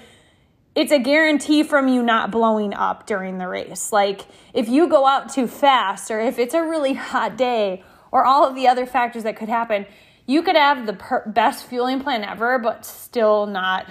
it's 0.75 0.91
a 0.91 0.99
guarantee 0.99 1.63
from 1.63 1.87
you 1.87 2.01
not 2.01 2.31
blowing 2.31 2.73
up 2.73 3.05
during 3.05 3.37
the 3.37 3.47
race. 3.47 3.91
Like 3.91 4.21
if 4.53 4.67
you 4.67 4.87
go 4.87 5.05
out 5.05 5.31
too 5.31 5.47
fast 5.47 6.09
or 6.09 6.19
if 6.19 6.39
it's 6.39 6.53
a 6.53 6.63
really 6.63 6.93
hot 6.93 7.37
day 7.37 7.83
or 8.11 8.25
all 8.25 8.47
of 8.47 8.55
the 8.55 8.67
other 8.67 8.85
factors 8.85 9.23
that 9.23 9.35
could 9.35 9.49
happen, 9.49 9.85
you 10.25 10.41
could 10.41 10.55
have 10.55 10.85
the 10.85 10.93
per- 10.93 11.27
best 11.27 11.65
fueling 11.65 11.99
plan 11.99 12.23
ever 12.23 12.57
but 12.57 12.85
still 12.85 13.45
not 13.45 13.89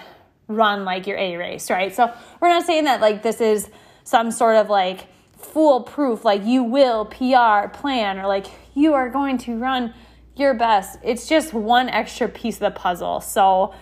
run 0.49 0.85
like 0.85 1.07
your 1.07 1.19
A 1.19 1.37
race, 1.37 1.71
right? 1.71 1.95
So 1.95 2.13
we're 2.41 2.49
not 2.49 2.65
saying 2.65 2.85
that 2.85 3.01
like 3.01 3.23
this 3.23 3.41
is 3.41 3.71
some 4.05 4.31
sort 4.31 4.57
of 4.57 4.69
like 4.69 5.07
foolproof 5.37 6.25
like 6.25 6.45
you 6.45 6.63
will 6.63 7.05
PR 7.05 7.69
plan 7.69 8.19
or 8.19 8.27
like 8.27 8.47
you 8.75 8.95
are 8.95 9.09
going 9.09 9.39
to 9.39 9.57
run 9.57 9.95
your 10.37 10.55
best. 10.55 10.99
It's 11.03 11.29
just 11.29 11.53
one 11.53 11.89
extra 11.89 12.29
piece 12.29 12.57
of 12.57 12.61
the 12.61 12.71
puzzle. 12.71 13.21
So 13.21 13.75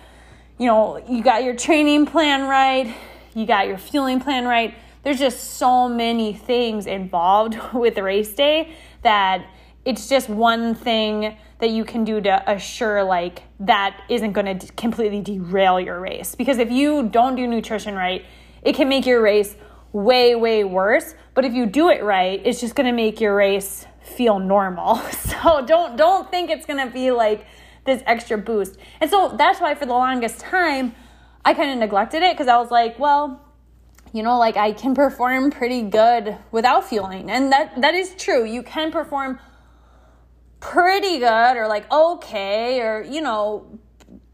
you 0.61 0.67
know, 0.67 1.03
you 1.09 1.23
got 1.23 1.43
your 1.43 1.57
training 1.57 2.05
plan 2.05 2.47
right, 2.47 2.95
you 3.35 3.47
got 3.47 3.67
your 3.67 3.79
fueling 3.79 4.21
plan 4.21 4.45
right. 4.45 4.75
There's 5.03 5.19
just 5.19 5.55
so 5.55 5.89
many 5.89 6.35
things 6.35 6.87
involved 6.87 7.57
with 7.73 7.97
race 7.97 8.35
day 8.35 8.75
that 9.03 9.47
it's 9.87 10.07
just 10.07 10.29
one 10.29 10.75
thing 10.75 11.39
that 11.61 11.71
you 11.71 11.87
can 11.87 12.05
do 12.05 12.21
to 12.21 12.53
assure 12.53 13.03
like 13.03 13.43
that 13.61 14.03
isn't 14.11 14.33
going 14.33 14.59
to 14.59 14.73
completely 14.75 15.23
derail 15.23 15.81
your 15.81 15.99
race. 15.99 16.35
Because 16.35 16.59
if 16.59 16.71
you 16.71 17.09
don't 17.09 17.37
do 17.37 17.47
nutrition 17.47 17.95
right 17.95 18.23
it 18.61 18.75
can 18.75 18.91
make 18.91 19.07
your 19.07 19.23
race 19.23 19.57
way 19.93 20.35
way 20.35 20.63
worse. 20.65 21.15
But 21.33 21.47
if 21.47 21.55
you 21.55 21.65
do 21.65 21.89
it 21.89 22.05
right 22.05 22.39
it's 22.45 22.61
just 22.61 22.75
going 22.75 22.87
to 22.87 22.93
make 22.93 23.19
your 23.19 23.35
race 23.35 23.87
feel 24.03 24.39
normal. 24.39 25.01
So 25.41 25.65
don't 25.65 25.97
don't 25.97 26.31
think 26.31 26.51
it's 26.51 26.67
going 26.67 26.87
to 26.87 26.93
be 26.93 27.13
like 27.13 27.47
this 27.85 28.03
extra 28.07 28.39
boost. 28.39 28.77
And 29.01 29.11
so 29.11 29.35
that's 29.37 29.61
why 29.61 29.75
for 29.75 29.87
the 29.87 29.93
longest 29.93 30.41
time, 30.41 30.95
I 31.45 31.55
kind 31.55 31.71
of 31.71 31.79
neglected 31.79 32.23
it 32.23 32.35
because 32.35 32.49
I 32.49 32.59
was 32.59 32.71
like, 32.71 32.99
well, 32.99 33.41
you 34.13 34.23
know, 34.23 34.39
like 34.39 34.57
I 34.57 34.73
can 34.73 34.95
perform 34.95 35.51
pretty 35.51 35.83
good 35.83 36.37
without 36.51 36.89
fueling. 36.89 37.31
And 37.31 37.53
that 37.53 37.81
that 37.81 37.95
is 37.95 38.15
true. 38.17 38.45
You 38.45 38.63
can 38.63 38.91
perform 38.91 39.39
pretty 40.59 41.19
good 41.19 41.57
or 41.57 41.67
like 41.69 41.91
okay 41.91 42.81
or 42.81 43.03
you 43.03 43.23
know 43.23 43.79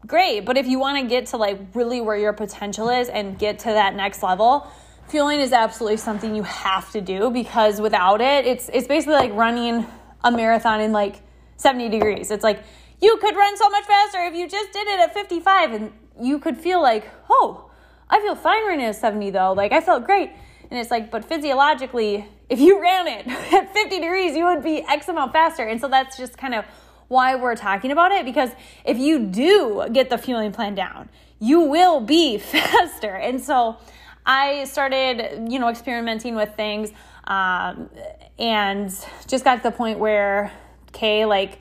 great. 0.05 0.41
But 0.41 0.57
if 0.57 0.67
you 0.67 0.79
want 0.79 1.01
to 1.01 1.07
get 1.07 1.27
to 1.27 1.37
like 1.37 1.59
really 1.73 2.01
where 2.01 2.17
your 2.17 2.33
potential 2.33 2.89
is 2.89 3.09
and 3.09 3.37
get 3.37 3.59
to 3.59 3.69
that 3.69 3.95
next 3.95 4.23
level, 4.23 4.69
fueling 5.07 5.39
is 5.39 5.53
absolutely 5.53 5.97
something 5.97 6.35
you 6.35 6.43
have 6.43 6.91
to 6.91 7.01
do 7.01 7.29
because 7.29 7.79
without 7.79 8.19
it, 8.21 8.45
it's 8.45 8.69
it's 8.73 8.87
basically 8.87 9.15
like 9.15 9.33
running 9.33 9.85
a 10.23 10.31
marathon 10.31 10.81
in 10.81 10.91
like 10.91 11.21
70 11.57 11.89
degrees. 11.89 12.31
It's 12.31 12.43
like 12.43 12.63
you 13.01 13.17
could 13.17 13.35
run 13.35 13.57
so 13.57 13.69
much 13.69 13.85
faster 13.85 14.19
if 14.25 14.35
you 14.35 14.47
just 14.47 14.71
did 14.73 14.87
it 14.87 14.99
at 14.99 15.13
55 15.13 15.73
and 15.73 15.93
you 16.19 16.39
could 16.39 16.57
feel 16.57 16.81
like, 16.81 17.09
"Oh, 17.29 17.69
I 18.09 18.19
feel 18.19 18.35
fine 18.35 18.65
running 18.65 18.85
at 18.85 18.95
70 18.95 19.29
though. 19.31 19.53
Like 19.53 19.71
I 19.71 19.81
felt 19.81 20.05
great." 20.05 20.31
And 20.69 20.79
it's 20.79 20.91
like, 20.91 21.11
but 21.11 21.23
physiologically, 21.23 22.27
if 22.49 22.59
you 22.59 22.81
ran 22.81 23.07
it 23.07 23.27
at 23.53 23.73
50 23.73 23.99
degrees, 23.99 24.35
you 24.35 24.45
would 24.45 24.63
be 24.63 24.81
X 24.81 25.07
amount 25.07 25.33
faster. 25.33 25.63
And 25.63 25.79
so 25.79 25.87
that's 25.87 26.17
just 26.17 26.37
kind 26.37 26.53
of 26.53 26.65
why 27.07 27.35
we're 27.35 27.55
talking 27.55 27.91
about 27.91 28.11
it 28.11 28.25
because 28.25 28.49
if 28.83 28.97
you 28.97 29.19
do 29.27 29.87
get 29.93 30.09
the 30.09 30.17
fueling 30.17 30.51
plan 30.51 30.75
down, 30.75 31.09
you 31.39 31.61
will 31.61 32.01
be 32.01 32.37
faster. 32.37 33.15
And 33.15 33.41
so 33.41 33.77
I 34.25 34.65
started, 34.65 35.49
you 35.49 35.59
know, 35.59 35.69
experimenting 35.69 36.35
with 36.35 36.55
things 36.55 36.91
um, 37.25 37.89
and 38.37 38.93
just 39.27 39.43
got 39.43 39.57
to 39.57 39.63
the 39.63 39.71
point 39.71 39.99
where, 39.99 40.51
okay, 40.89 41.25
like, 41.25 41.59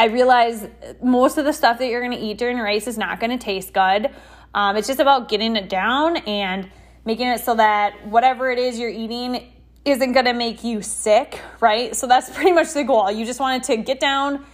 I 0.00 0.06
realize 0.06 0.66
most 1.02 1.36
of 1.36 1.44
the 1.44 1.52
stuff 1.52 1.78
that 1.78 1.88
you're 1.88 2.00
going 2.00 2.18
to 2.18 2.24
eat 2.24 2.38
during 2.38 2.58
a 2.58 2.62
race 2.62 2.86
is 2.86 2.96
not 2.96 3.20
going 3.20 3.36
to 3.38 3.44
taste 3.44 3.74
good. 3.74 4.08
Um, 4.54 4.74
it's 4.76 4.88
just 4.88 4.98
about 4.98 5.28
getting 5.28 5.56
it 5.56 5.68
down 5.68 6.16
and 6.16 6.70
making 7.04 7.26
it 7.26 7.40
so 7.40 7.54
that 7.56 8.06
whatever 8.06 8.50
it 8.50 8.58
is 8.58 8.78
you're 8.78 8.88
eating 8.88 9.52
isn't 9.84 10.12
going 10.12 10.24
to 10.24 10.32
make 10.32 10.64
you 10.64 10.80
sick, 10.80 11.38
right? 11.60 11.94
So 11.94 12.06
that's 12.06 12.30
pretty 12.34 12.52
much 12.52 12.72
the 12.72 12.82
goal. 12.82 13.12
You 13.12 13.26
just 13.26 13.40
want 13.40 13.62
it 13.62 13.66
to 13.74 13.76
get 13.76 14.00
down 14.00 14.46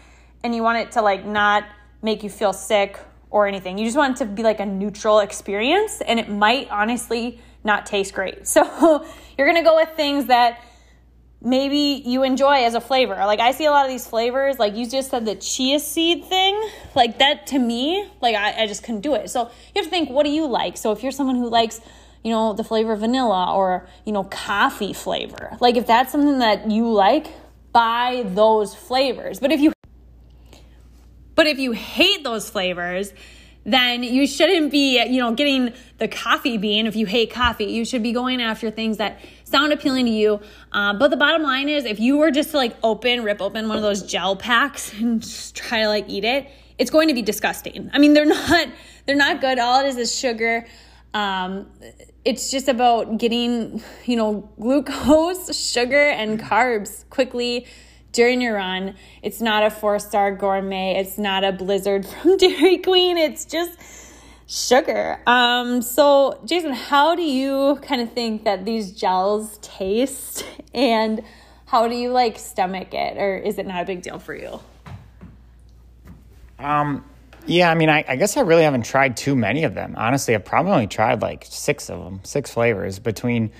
and 0.43 0.53
you 0.53 0.65
want 0.65 0.79
it 0.79 0.91
to 0.93 1.03
like 1.03 1.25
not 1.25 1.63
make 2.03 2.25
you 2.25 2.29
feel 2.29 2.53
sick 2.53 2.99
or 3.31 3.47
anything. 3.47 3.79
You 3.79 3.85
just 3.85 3.97
want 3.97 4.17
it 4.17 4.25
to 4.25 4.27
be 4.29 4.43
like 4.43 4.59
a 4.59 4.67
neutral 4.67 5.21
experience 5.21 6.01
and 6.01 6.19
it 6.19 6.29
might 6.29 6.69
honestly 6.73 7.41
not 7.63 7.87
taste 7.87 8.15
great. 8.15 8.49
So 8.49 9.07
you're 9.39 9.47
going 9.47 9.63
to 9.63 9.71
go 9.71 9.77
with 9.77 9.91
things 9.91 10.27
that 10.27 10.59
maybe 11.41 12.03
you 12.05 12.23
enjoy 12.23 12.65
as 12.65 12.75
a 12.75 12.81
flavor. 12.81 13.15
Like 13.15 13.41
I 13.41 13.53
see 13.53 13.65
a 13.67 13.71
lot 13.71 13.85
of 13.85 13.91
these 13.91 14.07
flavors, 14.07 14.59
like 14.59 14.75
you 14.75 14.89
just 14.89 15.11
said 15.11 15.25
the 15.25 15.35
chia 15.35 15.79
seed 15.79 16.25
thing, 16.25 16.61
like 16.95 17.19
that 17.19 17.47
to 17.49 17.59
me, 17.59 18.09
like 18.21 18.35
I, 18.35 18.63
I 18.63 18.67
just 18.67 18.83
couldn't 18.83 19.03
do 19.03 19.15
it. 19.15 19.31
So 19.31 19.43
you 19.45 19.83
have 19.83 19.85
to 19.85 19.91
think, 19.91 20.11
what 20.11 20.25
do 20.25 20.31
you 20.31 20.47
like? 20.47 20.77
So 20.77 20.93
if 20.93 21.03
you're 21.03 21.13
someone 21.13 21.37
who 21.37 21.49
likes 21.49 21.81
you 22.27 22.33
know, 22.33 22.55
the 22.55 22.65
flavor 22.65 22.93
of 22.93 22.99
vanilla 22.99 23.55
or, 23.55 23.87
you 24.05 24.13
know, 24.13 24.25
coffee 24.25 24.93
flavor. 24.93 25.57
Like 25.61 25.77
if 25.77 25.87
that's 25.87 26.11
something 26.11 26.41
that 26.41 26.69
you 26.69 26.93
like, 26.93 27.29
buy 27.73 28.25
those 28.27 28.75
flavors. 28.75 29.39
But 29.39 29.53
if 29.53 29.61
you 29.61 29.73
but 31.37 31.47
if 31.47 31.61
you 31.61 31.71
hate 31.71 32.25
those 32.25 32.51
flavors, 32.51 33.13
then 33.65 34.03
you 34.03 34.27
shouldn't 34.27 34.73
be, 34.73 35.01
you 35.07 35.21
know, 35.21 35.35
getting 35.35 35.73
the 35.99 36.09
coffee 36.09 36.59
bean. 36.59 36.89
If 36.89 36.97
you 36.97 37.07
hate 37.07 37.31
coffee, 37.31 37.67
you 37.67 37.85
should 37.85 38.03
be 38.03 38.13
going 38.13 38.43
after 38.43 38.73
things 38.73 38.97
that 38.97 39.21
sound 39.47 39.73
appealing 39.73 40.07
to 40.07 40.13
you. 40.13 40.41
Um, 40.73 40.99
but 40.99 41.09
the 41.09 41.17
bottom 41.17 41.43
line 41.43 41.69
is, 41.69 41.85
if 41.85 41.99
you 41.99 42.19
were 42.19 42.31
just 42.31 42.51
to 42.51 42.57
like 42.57 42.77
open, 42.83 43.23
rip 43.23 43.41
open 43.41 43.69
one 43.69 43.77
of 43.77 43.83
those 43.83 44.03
gel 44.03 44.37
packs 44.37 44.93
and 45.01 45.23
just 45.23 45.55
try 45.55 45.81
to 45.81 45.89
like 45.89 46.05
eat 46.09 46.25
it, 46.25 46.51
it's 46.79 46.91
going 46.91 47.09
to 47.09 47.15
be 47.15 47.23
disgusting. 47.23 47.91
I 47.95 47.99
mean, 47.99 48.13
they're 48.13 48.27
not, 48.27 48.69
they're 49.07 49.17
not 49.17 49.41
good. 49.41 49.59
All 49.59 49.85
it 49.85 49.89
is 49.89 49.97
is 49.97 50.15
sugar. 50.15 50.67
Um, 51.15 51.69
it's 52.25 52.51
just 52.51 52.69
about 52.69 53.19
getting, 53.19 53.83
you 54.05 54.17
know, 54.17 54.51
glucose, 54.61 55.57
sugar, 55.73 56.09
and 56.09 56.39
carbs 56.39 57.09
quickly 57.09 57.67
during 58.13 58.41
your 58.41 58.57
run. 58.57 58.97
It's 59.23 59.41
not 59.41 59.63
a 59.63 59.71
four 59.71 59.99
star 59.99 60.35
gourmet. 60.35 60.97
It's 60.99 61.19
not 61.19 61.45
a 61.45 61.53
blizzard 61.53 62.05
from 62.05 62.37
Dairy 62.37 62.79
Queen. 62.79 63.17
It's 63.17 63.45
just 63.45 63.79
sugar. 64.47 65.21
Um, 65.27 65.83
so, 65.83 66.41
Jason, 66.45 66.73
how 66.73 67.15
do 67.15 67.23
you 67.23 67.79
kind 67.83 68.01
of 68.01 68.13
think 68.13 68.45
that 68.45 68.65
these 68.65 68.93
gels 68.93 69.59
taste 69.59 70.47
and 70.75 71.23
how 71.67 71.89
do 71.89 71.97
you 71.97 72.11
like 72.11 72.39
stomach 72.39 72.95
it 72.95 73.17
or 73.19 73.37
is 73.37 73.59
it 73.59 73.67
not 73.67 73.83
a 73.83 73.87
big 73.87 74.03
deal 74.03 74.19
for 74.19 74.35
you? 74.35 74.61
Um, 76.59 77.05
yeah, 77.47 77.71
I 77.71 77.75
mean, 77.75 77.91
I, 77.91 78.05
I, 78.09 78.17
guess 78.17 78.37
I 78.37 78.41
really 78.41 78.63
haven't 78.63 78.85
tried 78.85 79.17
too 79.17 79.37
many 79.37 79.65
of 79.65 79.75
them. 79.75 79.95
Honestly, 79.97 80.35
I've 80.35 80.45
probably 80.45 80.73
only 80.73 80.87
tried 80.87 81.23
like 81.23 81.45
six 81.49 81.91
of 81.91 82.03
them, 82.03 82.21
six 82.25 82.51
flavors 82.51 82.99
between 82.99 83.53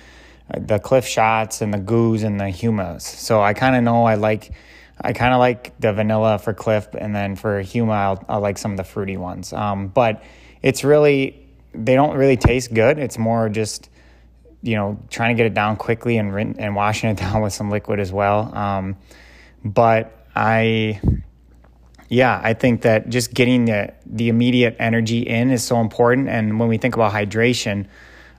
uh, 0.53 0.59
the 0.59 0.79
Clif 0.79 1.05
Shots 1.05 1.61
and 1.61 1.73
the 1.73 1.77
GUs 1.77 2.23
and 2.23 2.39
the 2.39 2.49
humas. 2.49 3.03
So 3.03 3.41
I 3.41 3.53
kind 3.53 3.75
of 3.75 3.83
know 3.83 4.05
I 4.05 4.15
like, 4.15 4.51
I 4.99 5.13
kind 5.13 5.33
of 5.33 5.39
like 5.39 5.79
the 5.79 5.93
vanilla 5.93 6.39
for 6.39 6.53
Clif, 6.53 6.87
and 6.95 7.15
then 7.15 7.35
for 7.35 7.61
huma, 7.61 7.93
I'll, 7.93 8.25
I'll 8.27 8.41
like 8.41 8.57
some 8.57 8.71
of 8.71 8.77
the 8.77 8.83
fruity 8.83 9.15
ones. 9.15 9.53
Um, 9.53 9.87
but 9.87 10.23
it's 10.61 10.83
really, 10.83 11.47
they 11.73 11.95
don't 11.95 12.17
really 12.17 12.37
taste 12.37 12.73
good. 12.73 12.99
It's 12.99 13.17
more 13.17 13.49
just, 13.49 13.89
you 14.61 14.75
know, 14.75 14.99
trying 15.09 15.35
to 15.35 15.37
get 15.37 15.45
it 15.45 15.53
down 15.53 15.75
quickly 15.75 16.17
and 16.17 16.59
and 16.59 16.75
washing 16.75 17.09
it 17.09 17.17
down 17.23 17.41
with 17.41 17.53
some 17.53 17.69
liquid 17.69 17.99
as 17.99 18.11
well. 18.11 18.55
Um, 18.55 18.97
but 19.63 20.25
I 20.35 21.01
yeah, 22.09 22.39
I 22.41 22.53
think 22.53 22.81
that 22.83 23.09
just 23.09 23.33
getting 23.33 23.65
the 23.65 23.93
the 24.05 24.29
immediate 24.29 24.75
energy 24.79 25.19
in 25.19 25.51
is 25.51 25.63
so 25.63 25.81
important. 25.81 26.29
And 26.29 26.59
when 26.59 26.69
we 26.69 26.77
think 26.77 26.95
about 26.95 27.11
hydration, 27.11 27.87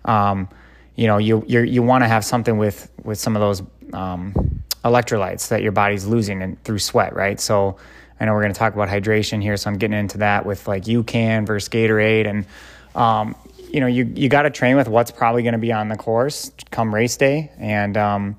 um, 0.04 0.48
you 0.96 1.06
know, 1.06 1.18
you 1.18 1.44
you 1.46 1.60
you 1.60 1.82
want 1.82 2.02
to 2.04 2.08
have 2.08 2.24
something 2.24 2.56
with 2.56 2.90
with 3.04 3.18
some 3.18 3.36
of 3.36 3.40
those 3.40 3.62
um, 3.92 4.62
electrolytes 4.84 5.48
that 5.48 5.62
your 5.62 5.72
body's 5.72 6.06
losing 6.06 6.42
and 6.42 6.62
through 6.64 6.78
sweat, 6.78 7.14
right? 7.14 7.38
So 7.38 7.76
I 8.20 8.24
know 8.24 8.32
we're 8.32 8.42
going 8.42 8.52
to 8.52 8.58
talk 8.58 8.74
about 8.74 8.88
hydration 8.88 9.42
here, 9.42 9.56
so 9.56 9.70
I'm 9.70 9.78
getting 9.78 9.98
into 9.98 10.18
that 10.18 10.44
with 10.44 10.66
like 10.66 10.84
UCAN 10.84 11.46
versus 11.46 11.68
Gatorade, 11.68 12.26
and 12.26 12.46
um, 12.94 13.36
you 13.70 13.80
know, 13.80 13.86
you 13.86 14.10
you 14.14 14.28
got 14.28 14.42
to 14.42 14.50
train 14.50 14.76
with 14.76 14.88
what's 14.88 15.10
probably 15.10 15.42
going 15.42 15.52
to 15.52 15.58
be 15.58 15.72
on 15.72 15.88
the 15.88 15.96
course 15.96 16.50
come 16.70 16.94
race 16.94 17.16
day, 17.16 17.52
and 17.58 17.96
um, 17.96 18.36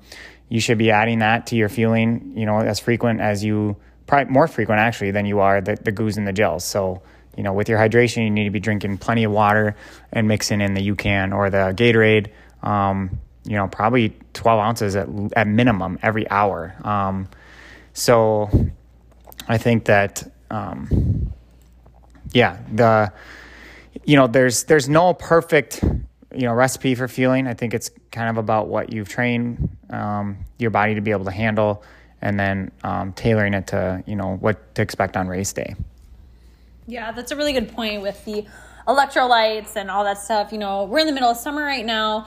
you 0.48 0.60
should 0.60 0.78
be 0.78 0.90
adding 0.90 1.20
that 1.20 1.46
to 1.46 1.56
your 1.56 1.68
fueling, 1.68 2.34
you 2.36 2.44
know, 2.44 2.58
as 2.58 2.80
frequent 2.80 3.20
as 3.20 3.42
you 3.42 3.76
probably 4.06 4.32
more 4.32 4.48
frequent 4.48 4.80
actually 4.80 5.12
than 5.12 5.24
you 5.24 5.38
are 5.38 5.60
the, 5.60 5.76
the 5.76 5.92
GUs 5.92 6.18
and 6.18 6.26
the 6.26 6.32
gels. 6.32 6.64
So, 6.64 7.02
you 7.36 7.44
know, 7.44 7.52
with 7.52 7.68
your 7.68 7.78
hydration, 7.78 8.24
you 8.24 8.30
need 8.30 8.44
to 8.44 8.50
be 8.50 8.58
drinking 8.58 8.98
plenty 8.98 9.24
of 9.24 9.30
water 9.30 9.76
and 10.12 10.26
mixing 10.26 10.60
in 10.60 10.74
the 10.74 10.86
UCAN 10.90 11.32
or 11.32 11.48
the 11.48 11.72
Gatorade. 11.76 12.30
Um, 12.62 13.20
you 13.44 13.56
know, 13.56 13.68
probably 13.68 14.16
12 14.34 14.60
ounces 14.60 14.96
at, 14.96 15.08
at 15.34 15.46
minimum 15.46 15.98
every 16.02 16.28
hour. 16.28 16.74
Um, 16.82 17.28
so 17.92 18.50
I 19.48 19.58
think 19.58 19.86
that, 19.86 20.30
um, 20.50 21.32
yeah, 22.32 22.58
the, 22.72 23.12
you 24.04 24.16
know, 24.16 24.26
there's, 24.26 24.64
there's 24.64 24.88
no 24.88 25.14
perfect, 25.14 25.82
you 26.34 26.42
know, 26.42 26.52
recipe 26.52 26.94
for 26.94 27.08
fueling. 27.08 27.46
I 27.46 27.54
think 27.54 27.74
it's 27.74 27.90
kind 28.12 28.28
of 28.28 28.36
about 28.36 28.68
what 28.68 28.92
you've 28.92 29.08
trained, 29.08 29.68
um, 29.90 30.38
your 30.58 30.70
body 30.70 30.94
to 30.94 31.00
be 31.00 31.10
able 31.10 31.24
to 31.24 31.32
handle 31.32 31.82
and 32.22 32.38
then 32.38 32.70
um, 32.84 33.12
tailoring 33.12 33.54
it 33.54 33.66
to 33.68 34.02
you 34.06 34.16
know 34.16 34.36
what 34.36 34.74
to 34.74 34.82
expect 34.82 35.16
on 35.16 35.28
race 35.28 35.52
day. 35.52 35.74
Yeah, 36.86 37.12
that's 37.12 37.30
a 37.30 37.36
really 37.36 37.52
good 37.52 37.72
point 37.72 38.02
with 38.02 38.24
the 38.24 38.46
electrolytes 38.86 39.76
and 39.76 39.90
all 39.90 40.04
that 40.04 40.18
stuff. 40.18 40.52
You 40.52 40.58
know, 40.58 40.84
we're 40.84 40.98
in 41.00 41.06
the 41.06 41.12
middle 41.12 41.30
of 41.30 41.36
summer 41.36 41.62
right 41.62 41.86
now. 41.86 42.26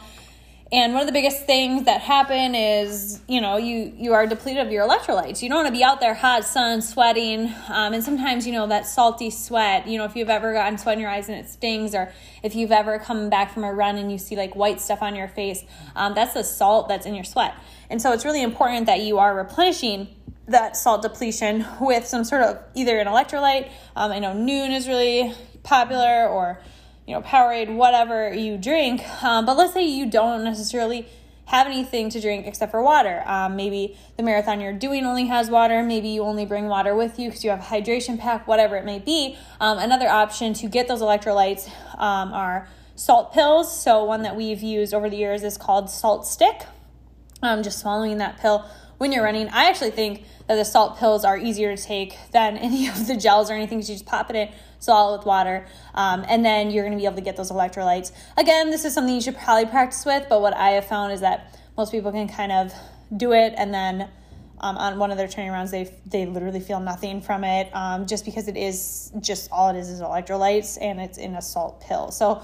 And 0.73 0.93
one 0.93 1.01
of 1.01 1.07
the 1.07 1.13
biggest 1.13 1.45
things 1.45 1.85
that 1.85 2.01
happen 2.01 2.55
is, 2.55 3.21
you 3.27 3.41
know, 3.41 3.57
you 3.57 3.93
you 3.95 4.13
are 4.13 4.25
depleted 4.25 4.65
of 4.65 4.71
your 4.71 4.87
electrolytes. 4.87 5.43
You 5.43 5.49
don't 5.49 5.59
want 5.59 5.67
to 5.67 5.71
be 5.71 5.83
out 5.83 5.99
there 5.99 6.15
hot 6.15 6.45
sun, 6.45 6.81
sweating, 6.81 7.53
um, 7.69 7.93
and 7.93 8.03
sometimes 8.03 8.47
you 8.47 8.53
know 8.53 8.65
that 8.65 8.87
salty 8.87 9.29
sweat. 9.29 9.87
You 9.87 9.99
know, 9.99 10.05
if 10.05 10.15
you've 10.15 10.31
ever 10.31 10.51
gotten 10.51 10.79
sweat 10.79 10.95
in 10.95 11.01
your 11.01 11.11
eyes 11.11 11.29
and 11.29 11.37
it 11.37 11.47
stings, 11.47 11.93
or 11.93 12.11
if 12.41 12.55
you've 12.55 12.71
ever 12.71 12.97
come 12.97 13.29
back 13.29 13.53
from 13.53 13.63
a 13.63 13.71
run 13.71 13.99
and 13.99 14.11
you 14.11 14.17
see 14.17 14.35
like 14.35 14.55
white 14.55 14.81
stuff 14.81 15.03
on 15.03 15.15
your 15.15 15.27
face, 15.27 15.63
um, 15.95 16.15
that's 16.15 16.33
the 16.33 16.43
salt 16.43 16.87
that's 16.87 17.05
in 17.05 17.13
your 17.13 17.23
sweat. 17.23 17.53
And 17.91 18.01
so 18.01 18.11
it's 18.11 18.25
really 18.25 18.41
important 18.41 18.87
that 18.87 19.01
you 19.01 19.19
are 19.19 19.35
replenishing 19.35 20.07
that 20.47 20.75
salt 20.75 21.03
depletion 21.03 21.67
with 21.81 22.07
some 22.07 22.23
sort 22.23 22.41
of 22.41 22.57
either 22.73 22.97
an 22.97 23.05
electrolyte. 23.05 23.69
Um, 23.95 24.11
I 24.11 24.17
know 24.17 24.33
Nuun 24.33 24.75
is 24.75 24.87
really 24.87 25.35
popular, 25.61 26.27
or 26.27 26.59
you 27.07 27.13
know, 27.13 27.21
Powerade, 27.21 27.75
whatever 27.75 28.33
you 28.33 28.57
drink. 28.57 29.03
Um, 29.23 29.45
but 29.45 29.57
let's 29.57 29.73
say 29.73 29.85
you 29.85 30.09
don't 30.09 30.43
necessarily 30.43 31.07
have 31.45 31.67
anything 31.67 32.09
to 32.09 32.21
drink 32.21 32.47
except 32.47 32.71
for 32.71 32.81
water. 32.81 33.21
Um, 33.25 33.55
maybe 33.55 33.97
the 34.15 34.23
marathon 34.23 34.61
you're 34.61 34.73
doing 34.73 35.05
only 35.05 35.25
has 35.25 35.49
water. 35.49 35.83
Maybe 35.83 36.09
you 36.09 36.23
only 36.23 36.45
bring 36.45 36.67
water 36.67 36.95
with 36.95 37.19
you 37.19 37.29
because 37.29 37.43
you 37.43 37.49
have 37.49 37.59
a 37.59 37.63
hydration 37.63 38.17
pack, 38.17 38.47
whatever 38.47 38.77
it 38.77 38.85
may 38.85 38.99
be. 38.99 39.37
Um, 39.59 39.77
another 39.77 40.07
option 40.07 40.53
to 40.55 40.67
get 40.67 40.87
those 40.87 41.01
electrolytes 41.01 41.67
um, 41.97 42.33
are 42.33 42.69
salt 42.95 43.33
pills. 43.33 43.81
So, 43.81 44.03
one 44.05 44.21
that 44.23 44.35
we've 44.35 44.61
used 44.61 44.93
over 44.93 45.09
the 45.09 45.17
years 45.17 45.43
is 45.43 45.57
called 45.57 45.85
SaltStick. 45.85 46.65
Um, 47.41 47.61
just 47.61 47.79
swallowing 47.79 48.19
that 48.19 48.37
pill 48.39 48.65
when 48.97 49.11
you're 49.11 49.23
running. 49.23 49.49
I 49.49 49.65
actually 49.65 49.91
think 49.91 50.23
that 50.47 50.55
the 50.55 50.63
salt 50.63 50.97
pills 50.97 51.25
are 51.25 51.37
easier 51.37 51.75
to 51.75 51.83
take 51.83 52.17
than 52.31 52.57
any 52.67 52.87
of 52.87 53.05
the 53.07 53.17
gels 53.17 53.51
or 53.51 53.53
anything 53.53 53.79
because 53.79 53.89
you 53.89 53.95
just 53.95 54.05
pop 54.05 54.29
it 54.29 54.35
in 54.35 54.49
it 54.87 55.17
with 55.17 55.25
water, 55.25 55.65
um, 55.93 56.25
and 56.27 56.43
then 56.45 56.71
you're 56.71 56.83
going 56.83 56.97
to 56.97 57.01
be 57.01 57.05
able 57.05 57.15
to 57.15 57.21
get 57.21 57.35
those 57.35 57.51
electrolytes. 57.51 58.11
Again, 58.37 58.69
this 58.69 58.85
is 58.85 58.93
something 58.93 59.13
you 59.13 59.21
should 59.21 59.37
probably 59.37 59.65
practice 59.65 60.05
with, 60.05 60.27
but 60.29 60.41
what 60.41 60.53
I 60.53 60.71
have 60.71 60.85
found 60.85 61.13
is 61.13 61.21
that 61.21 61.59
most 61.77 61.91
people 61.91 62.11
can 62.11 62.27
kind 62.27 62.51
of 62.51 62.73
do 63.15 63.33
it 63.33 63.53
and 63.57 63.73
then 63.73 64.09
um, 64.63 64.77
on 64.77 64.97
one 64.97 65.11
of 65.11 65.17
their 65.17 65.27
training 65.27 65.51
rounds, 65.51 65.71
they 65.71 65.93
they 66.05 66.25
literally 66.25 66.61
feel 66.61 66.79
nothing 66.79 67.21
from 67.21 67.43
it, 67.43 67.69
um, 67.75 68.07
just 68.07 68.23
because 68.23 68.47
it 68.47 68.55
is 68.55 69.11
just 69.19 69.51
all 69.51 69.69
it 69.69 69.77
is 69.77 69.89
is 69.89 69.99
electrolytes 69.99 70.77
and 70.81 71.01
it's 71.01 71.17
in 71.17 71.35
a 71.35 71.41
salt 71.41 71.81
pill. 71.81 72.11
So 72.11 72.41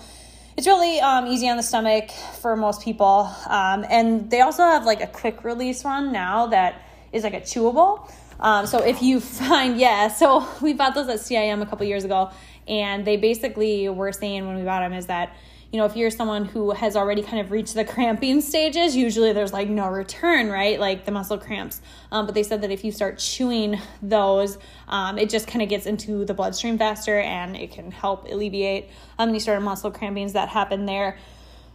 it's 0.57 0.67
really 0.67 0.99
um, 0.99 1.27
easy 1.27 1.47
on 1.47 1.55
the 1.55 1.63
stomach 1.63 2.11
for 2.41 2.57
most 2.57 2.81
people. 2.81 3.33
Um, 3.47 3.85
and 3.89 4.29
they 4.29 4.41
also 4.41 4.63
have 4.63 4.83
like 4.83 5.01
a 5.01 5.07
quick 5.07 5.45
release 5.45 5.85
one 5.85 6.11
now 6.11 6.47
that 6.47 6.81
is 7.13 7.23
like 7.23 7.33
a 7.33 7.39
chewable. 7.39 8.11
Um, 8.39 8.65
so 8.65 8.79
if 8.79 9.01
you 9.01 9.19
find, 9.19 9.77
yeah, 9.77 10.07
so 10.07 10.47
we 10.61 10.73
bought 10.73 10.95
those 10.95 11.09
at 11.09 11.19
CIM 11.19 11.61
a 11.61 11.65
couple 11.65 11.85
years 11.85 12.03
ago, 12.03 12.31
and 12.67 13.05
they 13.05 13.17
basically 13.17 13.89
were 13.89 14.11
saying 14.11 14.45
when 14.47 14.55
we 14.55 14.63
bought 14.63 14.81
them 14.81 14.93
is 14.93 15.07
that 15.07 15.35
you 15.71 15.77
know, 15.77 15.85
if 15.85 15.95
you're 15.95 16.09
someone 16.09 16.45
who 16.45 16.71
has 16.71 16.95
already 16.95 17.21
kind 17.21 17.39
of 17.39 17.51
reached 17.51 17.75
the 17.75 17.85
cramping 17.93 18.41
stages, 18.41 18.95
usually 18.95 19.33
there's 19.33 19.53
like 19.53 19.69
no 19.69 19.87
return, 19.87 20.49
right? 20.49 20.79
Like 20.79 21.05
the 21.05 21.11
muscle 21.11 21.37
cramps. 21.37 21.81
Um, 22.11 22.25
but 22.25 22.33
they 22.33 22.43
said 22.43 22.61
that 22.61 22.71
if 22.71 22.83
you 22.83 22.91
start 22.91 23.19
chewing 23.19 23.79
those, 24.01 24.57
um, 24.87 25.17
it 25.17 25.29
just 25.29 25.47
kind 25.47 25.61
of 25.61 25.69
gets 25.69 25.85
into 25.85 26.25
the 26.25 26.33
bloodstream 26.33 26.77
faster 26.77 27.19
and 27.19 27.55
it 27.55 27.71
can 27.71 27.91
help 27.91 28.25
alleviate 28.25 28.89
um, 29.19 29.29
any 29.29 29.39
sort 29.39 29.57
of 29.57 29.63
muscle 29.63 29.91
crampings 29.91 30.33
that 30.33 30.49
happen 30.49 30.85
there. 30.85 31.17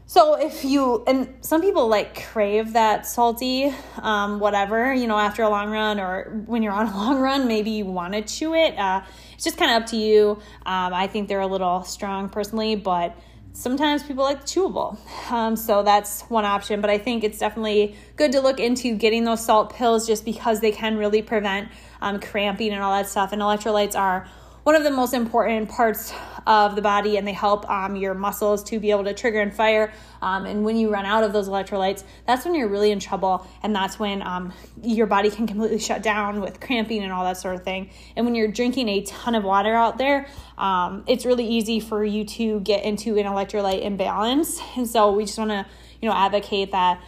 So 0.07 0.35
if 0.35 0.65
you 0.65 1.03
and 1.07 1.35
some 1.41 1.63
people 1.63 1.89
like 1.89 2.25
crave 2.27 2.75
that 2.75 3.07
salty, 3.07 3.75
um, 3.99 4.39
whatever 4.39 4.93
you 4.93 5.07
know, 5.07 5.19
after 5.19 5.43
a 5.43 5.49
long 5.49 5.71
run 5.71 5.99
or 5.99 6.43
when 6.47 6.63
you're 6.63 6.73
on 6.73 6.87
a 6.89 6.91
long 6.97 7.21
run, 7.21 7.49
maybe 7.49 7.71
you 7.71 7.87
want 7.87 8.13
to 8.13 8.23
chew 8.23 8.55
it. 8.55 8.79
Uh, 8.79 9.03
it's 9.33 9.45
just 9.45 9.57
kind 9.57 9.71
of 9.71 9.83
up 9.83 9.89
to 9.91 9.97
you. 9.97 10.33
Um, 10.67 10.93
I 10.93 11.07
think 11.07 11.29
they're 11.29 11.41
a 11.41 11.47
little 11.47 11.85
strong 11.85 12.29
personally, 12.29 12.77
but 12.77 13.17
sometimes 13.55 14.03
people 14.03 14.25
like 14.25 14.45
chewable. 14.45 14.99
Um, 15.33 15.57
so 15.57 15.83
that's 15.83 16.23
one 16.23 16.45
option, 16.45 16.81
but 16.83 16.91
I 16.91 16.99
think 16.99 17.25
it's 17.25 17.39
definitely 17.39 17.97
good 18.17 18.33
to 18.33 18.41
look 18.41 18.61
into 18.61 18.95
getting 18.97 19.25
those 19.25 19.45
salt 19.45 19.73
pills 19.75 20.07
just 20.07 20.25
because 20.25 20.61
they 20.61 20.73
can 20.73 20.99
really 20.99 21.23
prevent 21.23 21.71
um, 22.03 22.21
cramping 22.21 22.73
and 22.73 22.83
all 22.83 22.93
that 22.93 23.09
stuff. 23.09 23.33
And 23.33 23.41
electrolytes 23.41 23.97
are 23.99 24.29
one 24.65 24.75
of 24.75 24.83
the 24.83 24.91
most 24.91 25.13
important 25.13 25.69
parts 25.69 26.13
of 26.47 26.75
the 26.75 26.81
body 26.81 27.19
and 27.19 27.29
they 27.29 27.33
help 27.33 27.69
um, 27.71 27.97
your 27.97 28.15
muscles 28.15 28.65
to 28.65 28.81
be 28.81 28.91
able 28.91 29.05
to 29.05 29.13
trigger 29.13 29.41
and 29.41 29.55
fire. 29.55 29.93
Um, 30.23 30.47
and 30.47 30.65
when 30.65 30.77
you 30.77 30.91
run 30.91 31.05
out 31.05 31.23
of 31.23 31.35
those 31.35 31.51
electrolytes, 31.51 32.03
that's 32.27 32.47
when 32.47 32.55
you're 32.55 32.69
really 32.69 32.91
in 32.91 32.99
trouble. 32.99 33.47
And 33.63 33.77
that's 33.77 33.99
when 33.99 34.23
um, 34.23 34.55
your 34.83 35.07
body 35.07 35.31
can 35.31 35.47
completely 35.47 35.79
shut 35.79 36.03
down 36.03 36.41
with 36.41 36.61
cramping 36.61 37.03
and 37.03 37.13
all 37.13 37.25
that 37.25 37.37
sort 37.37 37.57
of 37.57 37.63
thing. 37.63 37.91
And 38.17 38.25
when 38.25 38.35
you're 38.35 38.49
drinking 38.49 38.89
a 38.89 39.03
ton 39.03 39.35
of 39.35 39.45
water 39.45 39.75
out 39.75 39.99
there, 39.99 40.27
um, 40.57 41.05
it's 41.07 41.27
really 41.27 41.47
easy 41.47 41.79
for 41.79 42.03
you 42.03 42.25
to 42.25 42.61
get 42.61 42.85
into 42.85 43.19
an 43.19 43.27
electrolyte 43.27 43.83
imbalance. 43.83 44.61
And 44.77 44.89
so 44.89 45.13
we 45.13 45.27
just 45.27 45.39
want 45.39 45.51
to, 45.51 45.67
you 46.01 46.09
know, 46.09 46.15
advocate 46.15 46.73
that 46.73 47.03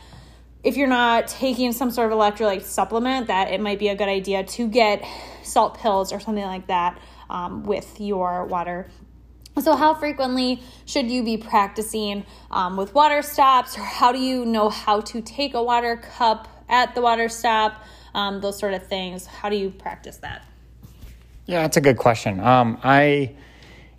if 0.63 0.77
you're 0.77 0.89
not 0.89 1.29
taking 1.29 1.73
some 1.73 1.91
sort 1.91 2.13
of 2.13 2.19
electrolyte 2.19 2.65
supplement, 2.65 3.29
that 3.29 3.51
it 3.51 3.63
might 3.63 3.79
be 3.79 3.89
a 3.89 3.95
good 3.95 4.09
idea 4.09 4.45
to 4.45 4.69
get 4.69 5.03
salt 5.43 5.79
pills 5.79 6.13
or 6.13 6.21
something 6.21 6.45
like 6.45 6.67
that 6.67 6.99
um, 7.31 7.65
with 7.65 8.01
your 8.01 8.45
water. 8.45 8.89
So, 9.63 9.75
how 9.75 9.95
frequently 9.95 10.63
should 10.85 11.11
you 11.11 11.23
be 11.23 11.39
practicing 11.39 12.27
um, 12.51 12.77
with 12.77 12.95
water 12.95 13.23
stops, 13.23 13.79
or 13.79 13.83
how 13.83 14.13
do 14.13 14.19
you 14.19 14.45
know 14.45 14.69
how 14.69 15.01
to 15.01 15.23
take 15.23 15.55
a 15.55 15.63
water 15.63 15.97
cup 15.97 16.47
at 16.69 16.95
the 16.95 17.01
water 17.01 17.29
stop? 17.29 17.83
Um, 18.15 18.41
those 18.41 18.59
sort 18.59 18.75
of 18.75 18.87
things. 18.87 19.27
How 19.27 19.49
do 19.49 19.57
you 19.57 19.71
practice 19.71 20.19
that? 20.19 20.43
Yeah, 21.47 21.63
that's 21.63 21.77
a 21.77 21.81
good 21.81 21.97
question. 21.97 22.41
Um, 22.41 22.79
I, 22.83 23.35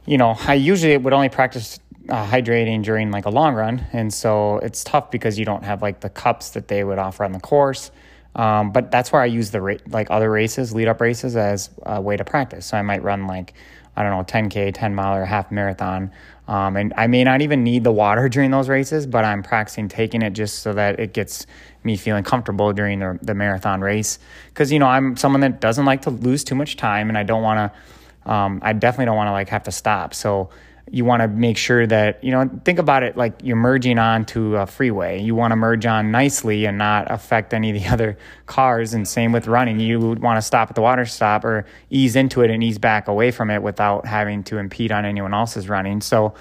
you 0.05 0.17
know, 0.17 0.36
I 0.39 0.55
usually 0.55 0.97
would 0.97 1.13
only 1.13 1.30
practice 1.30 1.80
uh, 2.09 2.25
hydrating 2.25 2.84
during 2.84 3.09
like 3.09 3.25
a 3.25 3.30
long 3.30 3.55
run, 3.55 3.86
and 3.93 4.13
so 4.13 4.57
it's 4.59 4.84
tough 4.84 5.09
because 5.11 5.39
you 5.39 5.45
don't 5.45 5.63
have 5.63 5.82
like 5.82 6.01
the 6.01 6.09
cups 6.09 6.51
that 6.51 6.67
they 6.67 6.84
would 6.84 6.99
offer 6.99 7.23
on 7.23 7.32
the 7.32 7.39
course. 7.39 7.89
Um, 8.38 8.71
but 8.71 8.91
that's 8.91 9.11
where 9.11 9.21
I 9.21 9.25
use 9.25 9.51
the 9.51 9.79
like 9.88 10.11
other 10.11 10.29
races, 10.29 10.73
lead 10.73 10.88
up 10.88 11.01
races, 11.01 11.35
as 11.35 11.69
a 11.83 11.99
way 11.99 12.15
to 12.15 12.23
practice. 12.23 12.67
So 12.67 12.77
I 12.77 12.83
might 12.83 13.03
run 13.03 13.27
like 13.27 13.53
I 13.97 14.03
don't 14.03 14.11
know, 14.11 14.23
10k, 14.23 14.75
10 14.75 14.93
mile, 14.93 15.17
or 15.17 15.25
half 15.25 15.51
marathon, 15.51 16.11
um, 16.47 16.77
and 16.77 16.93
I 16.95 17.07
may 17.07 17.23
not 17.23 17.41
even 17.41 17.63
need 17.63 17.83
the 17.83 17.91
water 17.91 18.29
during 18.35 18.51
those 18.51 18.69
races, 18.69 19.07
but 19.07 19.25
I'm 19.25 19.41
practicing 19.41 19.88
taking 19.88 20.21
it 20.21 20.31
just 20.31 20.59
so 20.59 20.71
that 20.73 20.99
it 20.99 21.13
gets 21.13 21.47
me 21.83 21.97
feeling 21.97 22.23
comfortable 22.23 22.71
during 22.73 22.99
the, 22.99 23.17
the 23.23 23.33
marathon 23.33 23.81
race. 23.81 24.19
Because 24.49 24.71
you 24.71 24.77
know 24.77 24.85
I'm 24.85 25.17
someone 25.17 25.41
that 25.41 25.59
doesn't 25.59 25.85
like 25.85 26.03
to 26.03 26.11
lose 26.11 26.43
too 26.43 26.53
much 26.53 26.77
time, 26.77 27.09
and 27.09 27.17
I 27.17 27.23
don't 27.23 27.41
want 27.41 27.73
to. 27.73 28.31
Um, 28.31 28.59
I 28.61 28.73
definitely 28.73 29.05
don't 29.05 29.15
want 29.15 29.29
to 29.29 29.31
like 29.31 29.49
have 29.49 29.63
to 29.63 29.71
stop. 29.71 30.13
So 30.13 30.49
you 30.89 31.05
want 31.05 31.21
to 31.21 31.27
make 31.27 31.57
sure 31.57 31.85
that 31.88 32.23
you 32.23 32.31
know 32.31 32.49
think 32.63 32.79
about 32.79 33.03
it 33.03 33.17
like 33.17 33.33
you're 33.43 33.55
merging 33.55 33.99
onto 33.99 34.55
a 34.55 34.65
freeway. 34.65 35.21
You 35.21 35.35
want 35.35 35.51
to 35.51 35.55
merge 35.55 35.85
on 35.85 36.11
nicely 36.11 36.65
and 36.65 36.77
not 36.77 37.11
affect 37.11 37.53
any 37.53 37.71
of 37.75 37.81
the 37.81 37.89
other 37.93 38.17
cars 38.45 38.93
and 38.93 39.07
same 39.07 39.31
with 39.31 39.47
running. 39.47 39.79
You 39.79 39.99
would 39.99 40.19
want 40.19 40.38
to 40.38 40.41
stop 40.41 40.69
at 40.69 40.75
the 40.75 40.81
water 40.81 41.05
stop 41.05 41.45
or 41.45 41.65
ease 41.89 42.15
into 42.15 42.41
it 42.41 42.49
and 42.49 42.63
ease 42.63 42.77
back 42.77 43.07
away 43.07 43.31
from 43.31 43.49
it 43.49 43.61
without 43.61 44.05
having 44.05 44.43
to 44.45 44.57
impede 44.57 44.91
on 44.91 45.05
anyone 45.05 45.33
else's 45.33 45.69
running. 45.69 46.01
So 46.01 46.33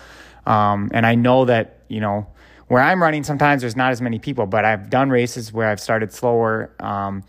um, 0.47 0.90
and 0.94 1.05
i 1.05 1.14
know 1.14 1.44
that 1.44 1.80
you 1.88 2.01
know 2.01 2.26
where 2.68 2.82
i'm 2.82 3.03
running 3.03 3.24
sometimes 3.24 3.61
there's 3.61 3.76
not 3.76 3.90
as 3.92 4.01
many 4.01 4.18
people 4.18 4.47
but 4.47 4.64
i've 4.64 4.88
done 4.88 5.11
races 5.11 5.53
where 5.53 5.68
i've 5.68 5.80
started 5.80 6.12
slower 6.12 6.70
um, 6.80 7.22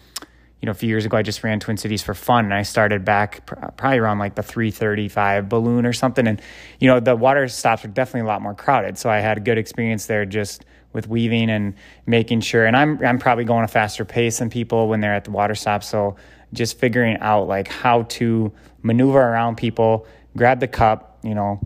you 0.62 0.66
know, 0.66 0.72
a 0.72 0.76
few 0.76 0.90
years 0.90 1.06
ago, 1.06 1.18
I 1.18 1.22
just 1.22 1.44
ran 1.44 1.60
Twin 1.60 1.78
Cities 1.78 2.02
for 2.02 2.14
fun, 2.14 2.46
and 2.46 2.54
I 2.54 2.64
started 2.64 3.06
back 3.06 3.46
probably 3.46 4.00
around 4.00 4.18
like 4.18 4.36
the 4.36 4.44
335 4.44 5.48
balloon 5.50 5.86
or 5.86 5.94
something. 5.94 6.28
And 6.28 6.42
you 6.80 6.88
know, 6.88 7.00
the 7.00 7.16
water 7.16 7.48
stops 7.48 7.86
are 7.86 7.90
definitely 7.90 8.22
a 8.22 8.32
lot 8.32 8.42
more 8.42 8.56
crowded, 8.56 8.98
so 8.98 9.10
I 9.10 9.20
had 9.20 9.38
a 9.38 9.42
good 9.42 9.58
experience 9.58 10.08
there 10.08 10.26
just 10.26 10.66
with 10.94 11.08
weaving 11.08 11.52
and 11.52 11.76
making 12.08 12.42
sure. 12.42 12.66
And 12.66 12.76
I'm 12.76 13.04
I'm 13.06 13.20
probably 13.20 13.44
going 13.44 13.66
a 13.66 13.68
faster 13.68 14.04
pace 14.04 14.40
than 14.40 14.50
people 14.50 14.88
when 14.88 15.00
they're 15.00 15.14
at 15.14 15.26
the 15.26 15.32
water 15.32 15.54
stop, 15.54 15.84
so 15.84 16.16
just 16.54 16.80
figuring 16.80 17.18
out 17.18 17.48
like 17.48 17.68
how 17.68 18.04
to 18.04 18.52
maneuver 18.82 19.20
around 19.20 19.58
people, 19.58 20.08
grab 20.36 20.60
the 20.60 20.68
cup, 20.68 21.20
you 21.24 21.36
know, 21.36 21.62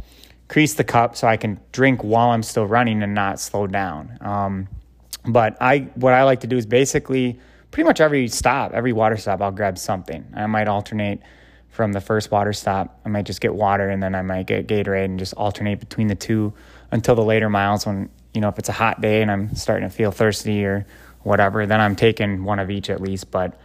crease 0.50 0.74
the 0.74 0.84
cup 0.84 1.16
so 1.16 1.28
I 1.28 1.38
can 1.38 1.62
drink 1.72 2.04
while 2.04 2.32
I'm 2.32 2.44
still 2.44 2.66
running 2.66 3.04
and 3.04 3.16
not 3.16 3.40
slow 3.40 3.68
down. 3.68 4.18
Um, 4.20 4.68
but 5.26 5.56
I 5.62 5.90
what 5.96 6.14
I 6.14 6.24
like 6.24 6.42
to 6.42 6.48
do 6.48 6.58
is 6.58 6.66
basically 6.66 7.40
pretty 7.72 7.88
much 7.88 8.02
every 8.02 8.28
stop, 8.28 8.74
every 8.74 8.94
water 8.94 9.18
stop, 9.18 9.42
I'll 9.42 9.52
grab 9.52 9.78
something. 9.78 10.26
I 10.36 10.46
might 10.46 10.68
alternate 10.68 11.22
from 11.70 11.94
the 11.94 12.02
first 12.02 12.30
water 12.30 12.54
stop. 12.54 13.00
I 13.06 13.10
might 13.10 13.26
just 13.26 13.42
get 13.42 13.56
water 13.56 13.90
and 13.90 14.04
then 14.04 14.14
I 14.14 14.22
might 14.22 14.46
get 14.46 14.68
Gatorade 14.68 15.06
and 15.06 15.20
just 15.20 15.34
alternate 15.36 15.80
between 15.80 16.08
the 16.08 16.16
two 16.16 16.54
until 16.92 17.16
the 17.16 17.24
later 17.24 17.50
miles 17.50 17.86
when, 17.86 18.10
you 18.34 18.42
know, 18.42 18.50
if 18.50 18.60
it's 18.60 18.70
a 18.70 18.74
hot 18.74 19.00
day 19.00 19.22
and 19.22 19.32
I'm 19.32 19.56
starting 19.56 19.90
to 19.90 19.96
feel 19.96 20.12
thirsty 20.12 20.66
or 20.66 20.86
whatever, 21.24 21.66
then 21.66 21.80
I'm 21.80 21.96
taking 21.96 22.44
one 22.44 22.60
of 22.60 22.70
each 22.70 22.90
at 22.90 23.00
least. 23.00 23.32
But 23.32 23.58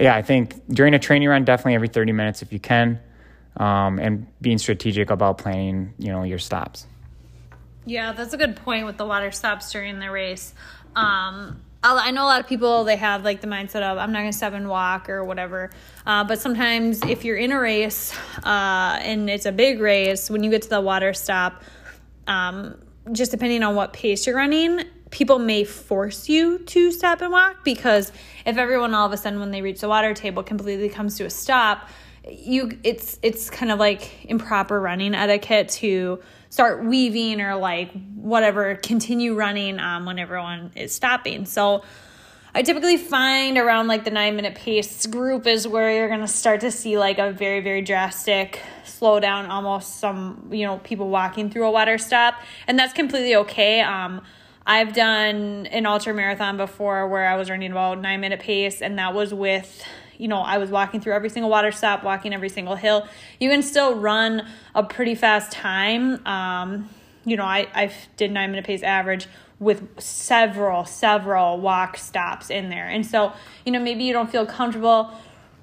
yeah, 0.00 0.16
I 0.16 0.22
think 0.22 0.60
during 0.68 0.94
a 0.94 0.98
training 0.98 1.28
run, 1.28 1.44
definitely 1.44 1.74
every 1.76 1.88
30 1.88 2.12
minutes 2.12 2.42
if 2.42 2.52
you 2.52 2.58
can, 2.58 2.98
um, 3.56 4.00
and 4.00 4.26
being 4.40 4.58
strategic 4.58 5.10
about 5.10 5.38
planning, 5.38 5.94
you 5.98 6.10
know, 6.10 6.24
your 6.24 6.38
stops. 6.38 6.86
Yeah, 7.84 8.12
that's 8.12 8.32
a 8.32 8.36
good 8.36 8.56
point 8.56 8.86
with 8.86 8.96
the 8.96 9.06
water 9.06 9.30
stops 9.30 9.70
during 9.70 10.00
the 10.00 10.10
race. 10.10 10.54
Um, 10.96 11.60
I 11.84 12.10
know 12.12 12.24
a 12.24 12.26
lot 12.26 12.40
of 12.40 12.46
people 12.46 12.84
they 12.84 12.96
have 12.96 13.24
like 13.24 13.40
the 13.40 13.46
mindset 13.46 13.82
of 13.82 13.98
I'm 13.98 14.12
not 14.12 14.20
gonna 14.20 14.32
stop 14.32 14.52
and 14.52 14.68
walk 14.68 15.08
or 15.08 15.24
whatever. 15.24 15.70
Uh, 16.06 16.24
but 16.24 16.40
sometimes 16.40 17.02
if 17.02 17.24
you're 17.24 17.36
in 17.36 17.52
a 17.52 17.60
race 17.60 18.16
uh, 18.44 18.98
and 19.00 19.28
it's 19.28 19.46
a 19.46 19.52
big 19.52 19.80
race, 19.80 20.30
when 20.30 20.44
you 20.44 20.50
get 20.50 20.62
to 20.62 20.68
the 20.68 20.80
water 20.80 21.12
stop, 21.12 21.62
um, 22.26 22.78
just 23.10 23.32
depending 23.32 23.62
on 23.62 23.74
what 23.74 23.92
pace 23.92 24.26
you're 24.26 24.36
running, 24.36 24.82
people 25.10 25.38
may 25.38 25.64
force 25.64 26.28
you 26.28 26.58
to 26.60 26.92
stop 26.92 27.20
and 27.20 27.32
walk 27.32 27.64
because 27.64 28.12
if 28.46 28.56
everyone 28.56 28.94
all 28.94 29.06
of 29.06 29.12
a 29.12 29.16
sudden 29.16 29.40
when 29.40 29.50
they 29.50 29.60
reach 29.60 29.80
the 29.80 29.88
water 29.88 30.14
table 30.14 30.42
completely 30.42 30.88
comes 30.88 31.18
to 31.18 31.24
a 31.24 31.30
stop, 31.30 31.88
you 32.28 32.78
it's 32.84 33.18
it's 33.22 33.50
kind 33.50 33.72
of 33.72 33.80
like 33.80 34.24
improper 34.26 34.80
running 34.80 35.14
etiquette 35.14 35.68
to 35.68 36.20
start 36.52 36.84
weaving 36.84 37.40
or 37.40 37.56
like 37.56 37.90
whatever, 38.14 38.74
continue 38.74 39.34
running 39.34 39.78
um, 39.80 40.04
when 40.04 40.18
everyone 40.18 40.70
is 40.76 40.94
stopping. 40.94 41.46
So 41.46 41.82
I 42.54 42.60
typically 42.60 42.98
find 42.98 43.56
around 43.56 43.86
like 43.86 44.04
the 44.04 44.10
nine 44.10 44.36
minute 44.36 44.54
pace 44.54 45.06
group 45.06 45.46
is 45.46 45.66
where 45.66 45.90
you're 45.90 46.10
gonna 46.10 46.28
start 46.28 46.60
to 46.60 46.70
see 46.70 46.98
like 46.98 47.18
a 47.18 47.32
very, 47.32 47.60
very 47.60 47.80
drastic 47.80 48.60
slowdown, 48.84 49.48
almost 49.48 49.98
some, 49.98 50.50
you 50.52 50.66
know, 50.66 50.76
people 50.80 51.08
walking 51.08 51.48
through 51.48 51.64
a 51.64 51.70
water 51.70 51.96
stop. 51.96 52.34
And 52.66 52.78
that's 52.78 52.92
completely 52.92 53.34
okay. 53.36 53.80
Um, 53.80 54.20
I've 54.66 54.92
done 54.92 55.64
an 55.68 55.86
ultra 55.86 56.12
marathon 56.12 56.58
before 56.58 57.08
where 57.08 57.26
I 57.26 57.36
was 57.36 57.48
running 57.48 57.72
about 57.72 57.98
nine 58.02 58.20
minute 58.20 58.40
pace, 58.40 58.82
and 58.82 58.98
that 58.98 59.14
was 59.14 59.32
with 59.32 59.82
you 60.18 60.28
know, 60.28 60.38
I 60.38 60.58
was 60.58 60.70
walking 60.70 61.00
through 61.00 61.14
every 61.14 61.28
single 61.28 61.50
water 61.50 61.72
stop, 61.72 62.04
walking 62.04 62.32
every 62.32 62.48
single 62.48 62.76
hill. 62.76 63.08
You 63.40 63.50
can 63.50 63.62
still 63.62 63.94
run 63.94 64.46
a 64.74 64.82
pretty 64.82 65.14
fast 65.14 65.52
time. 65.52 66.24
Um, 66.26 66.88
you 67.24 67.36
know, 67.36 67.44
I, 67.44 67.68
I 67.74 67.92
did 68.16 68.32
nine 68.32 68.50
minute 68.50 68.66
pace 68.66 68.82
average 68.82 69.26
with 69.58 70.00
several, 70.00 70.84
several 70.84 71.60
walk 71.60 71.96
stops 71.96 72.50
in 72.50 72.68
there. 72.68 72.86
And 72.86 73.06
so, 73.06 73.32
you 73.64 73.72
know, 73.72 73.78
maybe 73.78 74.04
you 74.04 74.12
don't 74.12 74.30
feel 74.30 74.44
comfortable 74.44 75.12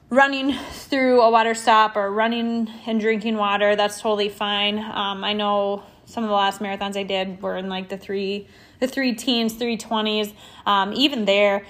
running 0.10 0.54
through 0.72 1.22
a 1.22 1.30
water 1.30 1.54
stop 1.54 1.96
or 1.96 2.12
running 2.12 2.70
and 2.88 3.00
drinking 3.00 3.36
water. 3.36 3.76
That's 3.76 4.00
totally 4.00 4.30
fine. 4.30 4.80
Um, 4.80 5.24
I 5.24 5.34
know 5.34 5.84
some 6.06 6.24
of 6.24 6.30
the 6.30 6.36
last 6.36 6.62
marathons 6.62 6.98
I 6.98 7.04
did 7.04 7.42
were 7.42 7.58
in 7.58 7.70
like 7.70 7.90
the 7.90 7.98
three, 7.98 8.48
the 8.80 8.88
three 8.88 9.14
teens, 9.14 9.54
three 9.54 9.78
twenties. 9.78 10.34
Um, 10.66 10.94
even 10.94 11.26
there, 11.26 11.66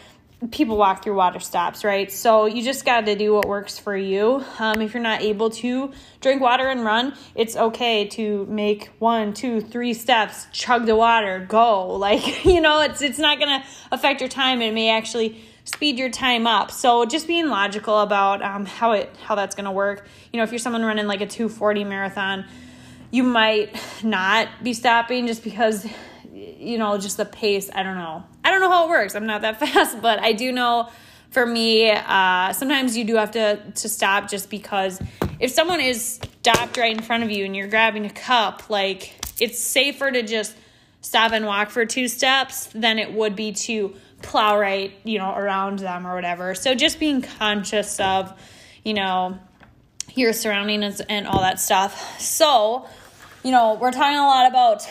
people 0.52 0.78
walk 0.78 1.04
through 1.04 1.16
water 1.16 1.40
stops, 1.40 1.84
right? 1.84 2.10
So 2.10 2.46
you 2.46 2.64
just 2.64 2.86
got 2.86 3.06
to 3.06 3.16
do 3.16 3.34
what 3.34 3.46
works 3.46 3.78
for 3.78 3.96
you. 3.96 4.44
Um, 4.58 4.82
if 4.82 4.94
you're 4.94 5.04
not 5.04 5.22
able 5.22 5.50
to 5.50 5.92
drink 6.22 6.42
water 6.42 6.68
and 6.68 6.86
run, 6.86 7.14
it's 7.36 7.58
okay 7.58 8.08
to 8.10 8.46
make 8.46 8.90
one, 9.00 9.34
two, 9.34 9.60
three 9.60 9.94
steps, 9.94 10.48
chug 10.54 10.86
the 10.86 10.96
water, 10.96 11.46
go. 11.48 11.98
Like 12.10 12.46
you 12.46 12.62
know, 12.62 12.82
it's 12.82 13.02
it's 13.02 13.20
not 13.20 13.40
gonna 13.40 13.64
affect 13.92 14.22
your 14.22 14.30
time. 14.30 14.62
It 14.62 14.74
may 14.74 14.90
actually 14.90 15.42
speed 15.66 16.00
your 16.00 16.10
time 16.10 16.48
up. 16.48 16.72
So 16.72 17.06
just 17.06 17.28
being 17.28 17.50
logical 17.50 18.00
about 18.00 18.42
um, 18.42 18.66
how 18.66 18.94
it 18.94 19.14
how 19.22 19.36
that's 19.36 19.54
gonna 19.54 19.72
work. 19.72 20.08
You 20.32 20.38
know, 20.38 20.44
if 20.44 20.52
you're 20.52 20.60
someone 20.60 20.84
running 20.84 21.08
like 21.08 21.22
a 21.22 21.28
240 21.28 21.84
marathon, 21.84 22.46
you 23.12 23.24
might 23.24 23.76
not 24.02 24.48
be 24.64 24.74
stopping 24.74 25.28
just 25.28 25.44
because 25.44 25.86
you 26.34 26.78
know, 26.78 26.98
just 26.98 27.18
the 27.18 27.26
pace. 27.26 27.70
I 27.74 27.84
don't 27.84 27.98
know. 27.98 28.24
I 28.44 28.52
don't 28.52 28.62
know 28.62 28.70
how 28.70 28.86
it 28.86 28.90
works. 28.90 29.16
I'm 29.16 29.26
not 29.26 29.42
that 29.42 29.60
fast, 29.62 30.02
but 30.02 30.20
I 30.20 30.34
do 30.34 30.52
know 30.52 30.90
for 31.32 31.46
me, 31.46 31.92
uh, 31.92 32.54
sometimes 32.54 32.98
you 32.98 33.04
do 33.04 33.16
have 33.16 33.32
to, 33.32 33.60
to 33.76 33.90
stop 33.90 34.30
just 34.30 34.50
because 34.50 35.00
if 35.40 35.52
someone 35.52 35.80
is 35.80 36.20
stopped 36.42 36.78
right 36.78 36.96
in 36.96 37.04
front 37.04 37.24
of 37.24 37.32
you 37.32 37.46
and 37.46 37.56
you're 37.56 37.68
grabbing 37.68 38.06
a 38.06 38.10
cup, 38.10 38.70
like 38.70 39.14
it's 39.40 39.60
safer 39.60 40.12
to 40.12 40.24
just 40.24 40.56
stop 41.02 41.32
and 41.32 41.46
walk 41.46 41.70
for 41.70 41.86
two 41.86 42.08
steps 42.08 42.68
than 42.68 43.00
it 43.00 43.14
would 43.14 43.36
be 43.36 43.52
to 43.52 43.96
plow 44.22 44.60
right, 44.60 44.92
you 45.04 45.18
know, 45.18 45.34
around 45.34 45.80
them 45.80 46.06
or 46.06 46.16
whatever. 46.16 46.56
So 46.56 46.76
just 46.76 47.00
being 47.00 47.22
conscious 47.22 48.00
of, 48.00 48.34
you 48.84 48.94
know, 48.94 49.40
your 50.16 50.34
surroundings 50.34 51.00
and 51.02 51.28
all 51.28 51.42
that 51.42 51.60
stuff. 51.60 52.20
So, 52.20 52.88
you 53.44 53.52
know, 53.52 53.76
we're 53.76 53.92
talking 53.92 54.18
a 54.18 54.26
lot 54.26 54.50
about 54.50 54.90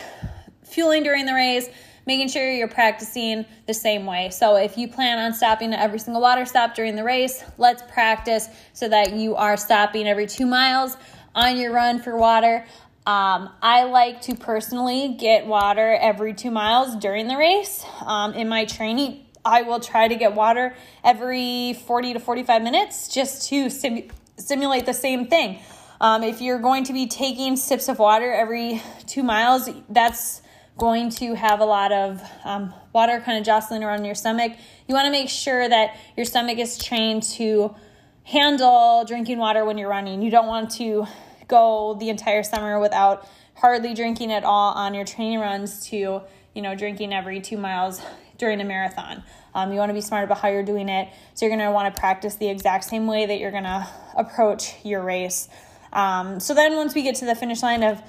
fueling 0.79 1.03
during 1.03 1.25
the 1.25 1.33
race, 1.33 1.67
making 2.05 2.29
sure 2.29 2.49
you're 2.49 2.69
practicing 2.69 3.45
the 3.67 3.73
same 3.73 4.05
way. 4.05 4.29
So 4.29 4.55
if 4.55 4.77
you 4.77 4.87
plan 4.87 5.19
on 5.19 5.33
stopping 5.33 5.73
at 5.73 5.81
every 5.81 5.99
single 5.99 6.21
water 6.21 6.45
stop 6.45 6.73
during 6.73 6.95
the 6.95 7.03
race, 7.03 7.43
let's 7.57 7.83
practice 7.91 8.47
so 8.71 8.87
that 8.87 9.11
you 9.11 9.35
are 9.35 9.57
stopping 9.57 10.07
every 10.07 10.25
two 10.25 10.45
miles 10.45 10.95
on 11.35 11.57
your 11.57 11.73
run 11.73 12.01
for 12.01 12.15
water. 12.15 12.65
Um, 13.05 13.49
I 13.61 13.83
like 13.83 14.21
to 14.21 14.35
personally 14.35 15.17
get 15.19 15.47
water 15.47 15.97
every 15.99 16.33
two 16.33 16.49
miles 16.49 16.95
during 16.95 17.27
the 17.27 17.35
race. 17.35 17.85
Um, 18.05 18.33
in 18.35 18.47
my 18.47 18.63
training, 18.63 19.25
I 19.43 19.63
will 19.63 19.81
try 19.81 20.07
to 20.07 20.15
get 20.15 20.33
water 20.33 20.77
every 21.03 21.73
40 21.73 22.13
to 22.13 22.19
45 22.21 22.61
minutes 22.61 23.09
just 23.09 23.49
to 23.49 23.69
sim- 23.69 24.07
simulate 24.37 24.85
the 24.85 24.93
same 24.93 25.27
thing. 25.27 25.59
Um, 25.99 26.23
if 26.23 26.39
you're 26.39 26.59
going 26.59 26.85
to 26.85 26.93
be 26.93 27.07
taking 27.07 27.57
sips 27.57 27.89
of 27.89 27.99
water 27.99 28.31
every 28.31 28.81
two 29.07 29.23
miles, 29.23 29.69
that's 29.89 30.41
going 30.79 31.09
to 31.11 31.35
have 31.35 31.59
a 31.59 31.65
lot 31.65 31.91
of 31.91 32.21
um, 32.43 32.73
water 32.93 33.19
kind 33.19 33.37
of 33.37 33.45
jostling 33.45 33.83
around 33.83 34.05
your 34.05 34.15
stomach. 34.15 34.53
You 34.87 34.95
want 34.95 35.05
to 35.05 35.11
make 35.11 35.29
sure 35.29 35.67
that 35.67 35.95
your 36.17 36.25
stomach 36.25 36.57
is 36.57 36.77
trained 36.77 37.23
to 37.23 37.75
handle 38.23 39.05
drinking 39.05 39.37
water 39.37 39.65
when 39.65 39.77
you're 39.77 39.89
running. 39.89 40.21
You 40.21 40.31
don't 40.31 40.47
want 40.47 40.71
to 40.71 41.05
go 41.47 41.97
the 41.99 42.09
entire 42.09 42.43
summer 42.43 42.79
without 42.79 43.27
hardly 43.55 43.93
drinking 43.93 44.31
at 44.31 44.43
all 44.43 44.73
on 44.73 44.93
your 44.93 45.05
training 45.05 45.39
runs 45.39 45.87
to, 45.87 46.21
you 46.55 46.61
know, 46.61 46.75
drinking 46.75 47.13
every 47.13 47.41
two 47.41 47.57
miles 47.57 48.01
during 48.37 48.61
a 48.61 48.63
marathon. 48.63 49.23
Um, 49.53 49.71
you 49.73 49.79
want 49.79 49.89
to 49.89 49.93
be 49.93 50.01
smart 50.01 50.23
about 50.23 50.39
how 50.39 50.47
you're 50.47 50.63
doing 50.63 50.89
it. 50.89 51.09
So 51.33 51.45
you're 51.45 51.55
going 51.55 51.67
to 51.67 51.71
want 51.71 51.93
to 51.93 51.99
practice 51.99 52.35
the 52.35 52.49
exact 52.49 52.85
same 52.85 53.05
way 53.05 53.25
that 53.25 53.39
you're 53.39 53.51
going 53.51 53.63
to 53.63 53.87
approach 54.15 54.73
your 54.85 55.03
race. 55.03 55.49
Um, 55.91 56.39
so 56.39 56.53
then 56.53 56.75
once 56.75 56.95
we 56.95 57.01
get 57.01 57.15
to 57.15 57.25
the 57.25 57.35
finish 57.35 57.61
line 57.61 57.83
of 57.83 58.01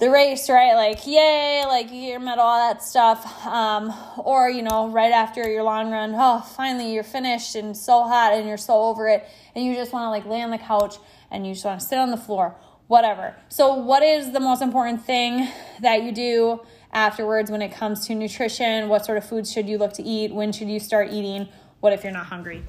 the 0.00 0.10
race, 0.10 0.48
right? 0.48 0.74
Like, 0.74 1.06
yay, 1.06 1.62
like 1.66 1.92
you 1.92 2.00
get 2.00 2.08
your 2.08 2.20
medal, 2.20 2.42
all 2.42 2.72
that 2.72 2.82
stuff. 2.82 3.46
Um, 3.46 3.92
or, 4.16 4.48
you 4.48 4.62
know, 4.62 4.88
right 4.88 5.12
after 5.12 5.46
your 5.48 5.62
long 5.62 5.92
run, 5.92 6.14
oh, 6.16 6.40
finally 6.40 6.92
you're 6.94 7.04
finished 7.04 7.54
and 7.54 7.76
so 7.76 8.04
hot 8.04 8.32
and 8.32 8.48
you're 8.48 8.56
so 8.56 8.80
over 8.80 9.08
it. 9.08 9.28
And 9.54 9.64
you 9.64 9.74
just 9.74 9.92
want 9.92 10.04
to 10.04 10.08
like 10.08 10.24
lay 10.24 10.40
on 10.40 10.50
the 10.50 10.58
couch 10.58 10.96
and 11.30 11.46
you 11.46 11.52
just 11.52 11.66
want 11.66 11.80
to 11.80 11.86
sit 11.86 11.98
on 11.98 12.10
the 12.10 12.16
floor, 12.16 12.56
whatever. 12.88 13.36
So, 13.50 13.74
what 13.74 14.02
is 14.02 14.32
the 14.32 14.40
most 14.40 14.62
important 14.62 15.04
thing 15.04 15.46
that 15.80 16.02
you 16.02 16.12
do 16.12 16.62
afterwards 16.92 17.50
when 17.50 17.60
it 17.60 17.70
comes 17.70 18.06
to 18.06 18.14
nutrition? 18.14 18.88
What 18.88 19.04
sort 19.04 19.18
of 19.18 19.28
foods 19.28 19.52
should 19.52 19.68
you 19.68 19.76
look 19.76 19.92
to 19.94 20.02
eat? 20.02 20.32
When 20.32 20.50
should 20.50 20.70
you 20.70 20.80
start 20.80 21.12
eating? 21.12 21.46
What 21.80 21.92
if 21.92 22.04
you're 22.04 22.12
not 22.12 22.26
hungry? 22.26 22.64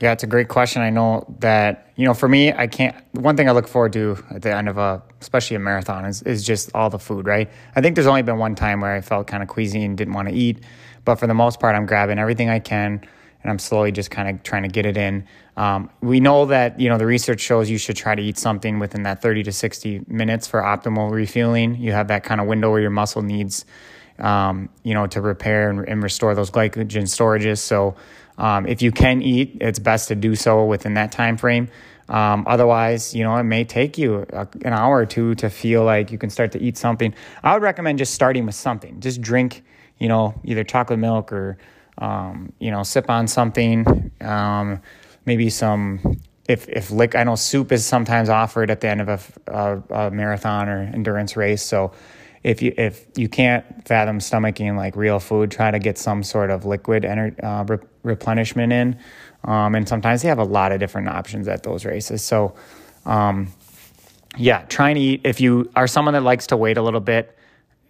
Yeah, 0.00 0.12
it's 0.12 0.22
a 0.22 0.28
great 0.28 0.48
question. 0.48 0.80
I 0.80 0.90
know 0.90 1.26
that, 1.40 1.90
you 1.96 2.04
know, 2.04 2.14
for 2.14 2.28
me, 2.28 2.52
I 2.52 2.68
can't, 2.68 2.94
one 3.12 3.36
thing 3.36 3.48
I 3.48 3.52
look 3.52 3.66
forward 3.66 3.92
to 3.94 4.16
at 4.30 4.42
the 4.42 4.54
end 4.54 4.68
of 4.68 4.78
a, 4.78 5.02
especially 5.20 5.56
a 5.56 5.60
marathon 5.60 6.04
is, 6.04 6.22
is 6.22 6.44
just 6.44 6.70
all 6.72 6.88
the 6.88 7.00
food, 7.00 7.26
right? 7.26 7.50
I 7.74 7.80
think 7.80 7.96
there's 7.96 8.06
only 8.06 8.22
been 8.22 8.38
one 8.38 8.54
time 8.54 8.80
where 8.80 8.94
I 8.94 9.00
felt 9.00 9.26
kind 9.26 9.42
of 9.42 9.48
queasy 9.48 9.84
and 9.84 9.98
didn't 9.98 10.14
want 10.14 10.28
to 10.28 10.34
eat. 10.34 10.62
But 11.04 11.16
for 11.16 11.26
the 11.26 11.34
most 11.34 11.58
part, 11.58 11.74
I'm 11.74 11.86
grabbing 11.86 12.18
everything 12.18 12.48
I 12.48 12.60
can 12.60 13.04
and 13.42 13.50
I'm 13.50 13.58
slowly 13.58 13.92
just 13.92 14.10
kind 14.10 14.28
of 14.28 14.42
trying 14.42 14.62
to 14.62 14.68
get 14.68 14.86
it 14.86 14.96
in. 14.96 15.26
Um, 15.56 15.90
we 16.00 16.20
know 16.20 16.46
that, 16.46 16.78
you 16.78 16.88
know, 16.88 16.98
the 16.98 17.06
research 17.06 17.40
shows 17.40 17.68
you 17.70 17.78
should 17.78 17.96
try 17.96 18.14
to 18.14 18.22
eat 18.22 18.38
something 18.38 18.78
within 18.78 19.02
that 19.04 19.22
30 19.22 19.44
to 19.44 19.52
60 19.52 20.02
minutes 20.06 20.46
for 20.46 20.60
optimal 20.60 21.10
refueling. 21.10 21.76
You 21.76 21.92
have 21.92 22.08
that 22.08 22.24
kind 22.24 22.40
of 22.40 22.46
window 22.46 22.70
where 22.70 22.80
your 22.80 22.90
muscle 22.90 23.22
needs, 23.22 23.64
um, 24.18 24.68
you 24.82 24.94
know, 24.94 25.06
to 25.08 25.20
repair 25.20 25.70
and, 25.70 25.88
and 25.88 26.02
restore 26.02 26.34
those 26.34 26.50
glycogen 26.50 27.04
storages. 27.04 27.58
So, 27.58 27.96
um, 28.38 28.66
if 28.66 28.80
you 28.80 28.92
can 28.92 29.20
eat, 29.20 29.58
it's 29.60 29.78
best 29.78 30.08
to 30.08 30.14
do 30.14 30.34
so 30.34 30.64
within 30.64 30.94
that 30.94 31.12
time 31.12 31.36
frame. 31.36 31.68
Um, 32.08 32.44
otherwise, 32.46 33.14
you 33.14 33.22
know, 33.22 33.36
it 33.36 33.42
may 33.42 33.64
take 33.64 33.98
you 33.98 34.26
a, 34.32 34.48
an 34.64 34.72
hour 34.72 34.96
or 34.96 35.06
two 35.06 35.34
to 35.36 35.50
feel 35.50 35.84
like 35.84 36.10
you 36.10 36.16
can 36.16 36.30
start 36.30 36.52
to 36.52 36.58
eat 36.58 36.78
something. 36.78 37.12
I 37.42 37.52
would 37.52 37.62
recommend 37.62 37.98
just 37.98 38.14
starting 38.14 38.46
with 38.46 38.54
something. 38.54 39.00
Just 39.00 39.20
drink, 39.20 39.62
you 39.98 40.08
know, 40.08 40.40
either 40.44 40.64
chocolate 40.64 40.98
milk 40.98 41.32
or, 41.32 41.58
um, 41.98 42.52
you 42.58 42.70
know, 42.70 42.82
sip 42.82 43.10
on 43.10 43.26
something. 43.26 44.10
Um, 44.22 44.80
maybe 45.26 45.50
some, 45.50 46.18
if 46.48 46.66
if 46.68 46.90
lick, 46.90 47.14
I 47.14 47.24
know 47.24 47.34
soup 47.34 47.72
is 47.72 47.84
sometimes 47.84 48.30
offered 48.30 48.70
at 48.70 48.80
the 48.80 48.88
end 48.88 49.02
of 49.02 49.08
a, 49.08 49.20
a, 49.52 50.06
a 50.06 50.10
marathon 50.10 50.70
or 50.70 50.80
endurance 50.80 51.36
race. 51.36 51.62
So 51.62 51.92
if 52.48 52.62
you 52.62 52.72
if 52.78 53.04
you 53.14 53.28
can't 53.28 53.64
fathom 53.86 54.20
stomaching 54.20 54.74
like 54.74 54.96
real 54.96 55.20
food, 55.20 55.50
try 55.50 55.70
to 55.70 55.78
get 55.78 55.98
some 55.98 56.22
sort 56.22 56.50
of 56.50 56.64
liquid 56.64 57.02
ener- 57.02 57.44
uh, 57.44 57.64
re- 57.68 57.86
replenishment 58.02 58.72
in. 58.72 58.98
Um, 59.44 59.74
and 59.74 59.86
sometimes 59.86 60.22
they 60.22 60.28
have 60.28 60.38
a 60.38 60.44
lot 60.44 60.72
of 60.72 60.80
different 60.80 61.08
options 61.08 61.46
at 61.46 61.62
those 61.62 61.84
races. 61.84 62.24
So, 62.24 62.54
um, 63.04 63.48
yeah, 64.38 64.62
try 64.62 64.88
and 64.88 64.98
eat. 64.98 65.20
If 65.24 65.42
you 65.42 65.70
are 65.76 65.86
someone 65.86 66.14
that 66.14 66.22
likes 66.22 66.46
to 66.46 66.56
wait 66.56 66.78
a 66.78 66.82
little 66.82 67.00
bit, 67.00 67.36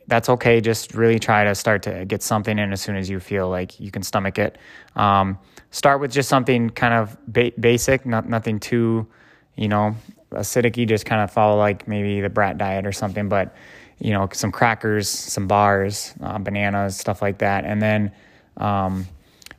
that's 0.09 0.29
okay. 0.29 0.61
Just 0.61 0.93
really 0.93 1.21
try 1.21 1.45
to 1.45 1.55
start 1.55 1.85
to 1.85 2.05
get 2.05 2.25
something 2.25 2.59
in 2.59 2.73
as 2.73 2.81
soon 2.81 2.97
as 2.97 3.09
you 3.09 3.21
feel 3.21 3.49
like 3.49 3.79
you 3.79 3.93
can 3.93 4.03
stomach 4.03 4.39
it. 4.39 4.59
Um, 4.97 5.39
start 5.71 6.01
with 6.01 6.11
just 6.11 6.29
something 6.29 6.71
kind 6.71 6.95
of 6.95 7.17
ba- 7.29 7.53
basic, 7.61 8.05
not 8.05 8.29
nothing 8.29 8.59
too, 8.59 9.07
you 9.55 9.69
know, 9.69 9.95
acidic. 10.33 10.77
You 10.77 10.85
just 10.85 11.07
kind 11.07 11.23
of 11.23 11.31
follow 11.31 11.57
like 11.57 11.87
maybe 11.87 12.21
the 12.21 12.29
brat 12.29 12.59
diet 12.59 12.87
or 12.87 12.93
something, 12.93 13.29
but 13.29 13.55
you 14.01 14.13
know, 14.13 14.29
some 14.33 14.53
crackers, 14.53 15.09
some 15.09 15.47
bars, 15.47 16.15
uh, 16.23 16.39
bananas, 16.39 16.97
stuff 16.97 17.21
like 17.21 17.39
that. 17.39 17.65
And 17.65 17.83
then, 17.83 18.13
um, 18.57 19.07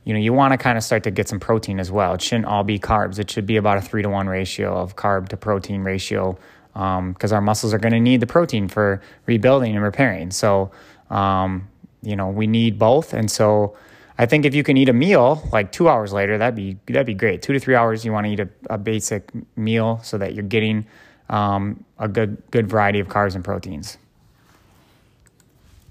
you 0.04 0.14
know, 0.14 0.20
you 0.20 0.32
want 0.32 0.52
to 0.52 0.58
kind 0.58 0.78
of 0.78 0.84
start 0.84 1.04
to 1.04 1.10
get 1.10 1.28
some 1.28 1.40
protein 1.40 1.78
as 1.78 1.90
well. 1.90 2.14
It 2.14 2.22
shouldn't 2.22 2.46
all 2.46 2.64
be 2.64 2.78
carbs. 2.78 3.18
It 3.18 3.30
should 3.30 3.46
be 3.46 3.56
about 3.56 3.78
a 3.78 3.82
three 3.82 4.02
to 4.02 4.08
one 4.08 4.28
ratio 4.28 4.74
of 4.74 4.96
carb 4.96 5.28
to 5.28 5.36
protein 5.36 5.82
ratio 5.82 6.38
because 6.72 7.32
um, 7.32 7.34
our 7.34 7.40
muscles 7.40 7.74
are 7.74 7.78
going 7.78 7.92
to 7.92 8.00
need 8.00 8.20
the 8.20 8.26
protein 8.26 8.68
for 8.68 9.02
rebuilding 9.26 9.74
and 9.74 9.84
repairing. 9.84 10.30
So, 10.30 10.70
um, 11.10 11.68
you 12.02 12.16
know, 12.16 12.28
we 12.28 12.46
need 12.46 12.78
both. 12.78 13.12
And 13.12 13.30
so, 13.30 13.76
I 14.20 14.26
think 14.26 14.44
if 14.44 14.54
you 14.54 14.62
can 14.62 14.76
eat 14.76 14.90
a 14.90 14.92
meal 14.92 15.48
like 15.50 15.72
two 15.72 15.88
hours 15.88 16.12
later, 16.12 16.36
that'd 16.36 16.54
be 16.54 16.76
that'd 16.86 17.06
be 17.06 17.14
great. 17.14 17.40
Two 17.40 17.54
to 17.54 17.58
three 17.58 17.74
hours, 17.74 18.04
you 18.04 18.12
want 18.12 18.26
to 18.26 18.32
eat 18.32 18.40
a, 18.40 18.48
a 18.68 18.76
basic 18.76 19.30
meal 19.56 19.98
so 20.02 20.18
that 20.18 20.34
you're 20.34 20.44
getting 20.44 20.84
um, 21.30 21.82
a 21.98 22.06
good 22.06 22.42
good 22.50 22.68
variety 22.68 23.00
of 23.00 23.08
carbs 23.08 23.34
and 23.34 23.42
proteins. 23.42 23.96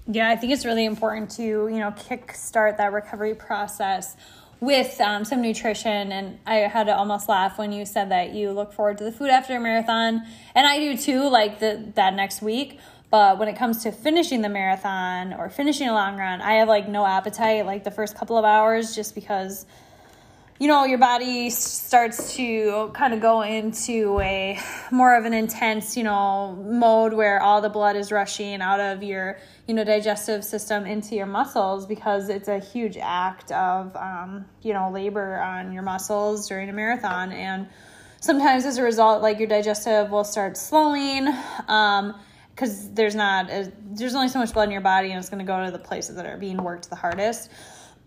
Yeah, 0.06 0.28
I 0.28 0.36
think 0.36 0.52
it's 0.52 0.64
really 0.64 0.84
important 0.84 1.30
to, 1.32 1.42
you 1.42 1.78
know, 1.78 1.92
kickstart 1.92 2.78
that 2.78 2.92
recovery 2.92 3.34
process 3.34 4.16
with 4.60 5.00
um, 5.00 5.24
some 5.24 5.40
nutrition. 5.40 6.12
And 6.12 6.38
I 6.46 6.56
had 6.56 6.84
to 6.84 6.96
almost 6.96 7.28
laugh 7.28 7.58
when 7.58 7.72
you 7.72 7.86
said 7.86 8.10
that 8.10 8.34
you 8.34 8.52
look 8.52 8.72
forward 8.72 8.98
to 8.98 9.04
the 9.04 9.12
food 9.12 9.30
after 9.30 9.56
a 9.56 9.60
marathon. 9.60 10.22
And 10.54 10.66
I 10.66 10.78
do 10.78 10.96
too, 10.96 11.28
like 11.28 11.60
the, 11.60 11.92
that 11.94 12.14
next 12.14 12.42
week. 12.42 12.78
But 13.10 13.38
when 13.38 13.48
it 13.48 13.56
comes 13.56 13.82
to 13.82 13.92
finishing 13.92 14.40
the 14.40 14.48
marathon 14.48 15.32
or 15.32 15.48
finishing 15.48 15.88
a 15.88 15.92
long 15.92 16.16
run, 16.16 16.40
I 16.40 16.54
have 16.54 16.68
like 16.68 16.88
no 16.88 17.04
appetite 17.04 17.66
like 17.66 17.82
the 17.82 17.90
first 17.90 18.16
couple 18.16 18.38
of 18.38 18.44
hours 18.44 18.94
just 18.94 19.14
because 19.14 19.66
you 20.60 20.66
know, 20.66 20.84
your 20.84 20.98
body 20.98 21.48
starts 21.48 22.34
to 22.34 22.90
kind 22.92 23.14
of 23.14 23.20
go 23.20 23.40
into 23.40 24.20
a 24.20 24.60
more 24.90 25.16
of 25.16 25.24
an 25.24 25.32
intense, 25.32 25.96
you 25.96 26.04
know, 26.04 26.54
mode 26.68 27.14
where 27.14 27.42
all 27.42 27.62
the 27.62 27.70
blood 27.70 27.96
is 27.96 28.12
rushing 28.12 28.60
out 28.60 28.78
of 28.78 29.02
your, 29.02 29.38
you 29.66 29.72
know, 29.72 29.84
digestive 29.84 30.44
system 30.44 30.84
into 30.84 31.14
your 31.14 31.24
muscles 31.24 31.86
because 31.86 32.28
it's 32.28 32.46
a 32.46 32.58
huge 32.58 32.98
act 33.00 33.50
of, 33.52 33.96
um, 33.96 34.44
you 34.60 34.74
know, 34.74 34.90
labor 34.92 35.40
on 35.40 35.72
your 35.72 35.82
muscles 35.82 36.46
during 36.46 36.68
a 36.68 36.74
marathon. 36.74 37.32
And 37.32 37.66
sometimes 38.20 38.66
as 38.66 38.76
a 38.76 38.82
result, 38.82 39.22
like 39.22 39.38
your 39.38 39.48
digestive 39.48 40.10
will 40.10 40.24
start 40.24 40.58
slowing. 40.58 41.26
Um, 41.68 42.14
because 42.54 42.92
there's 42.92 43.14
not 43.14 43.48
there's 43.48 44.14
only 44.14 44.28
so 44.28 44.38
much 44.38 44.52
blood 44.52 44.64
in 44.64 44.70
your 44.70 44.82
body 44.82 45.08
and 45.08 45.18
it's 45.18 45.30
going 45.30 45.38
to 45.38 45.50
go 45.50 45.64
to 45.64 45.70
the 45.70 45.78
places 45.78 46.16
that 46.16 46.26
are 46.26 46.36
being 46.36 46.62
worked 46.62 46.90
the 46.90 46.96
hardest 46.96 47.48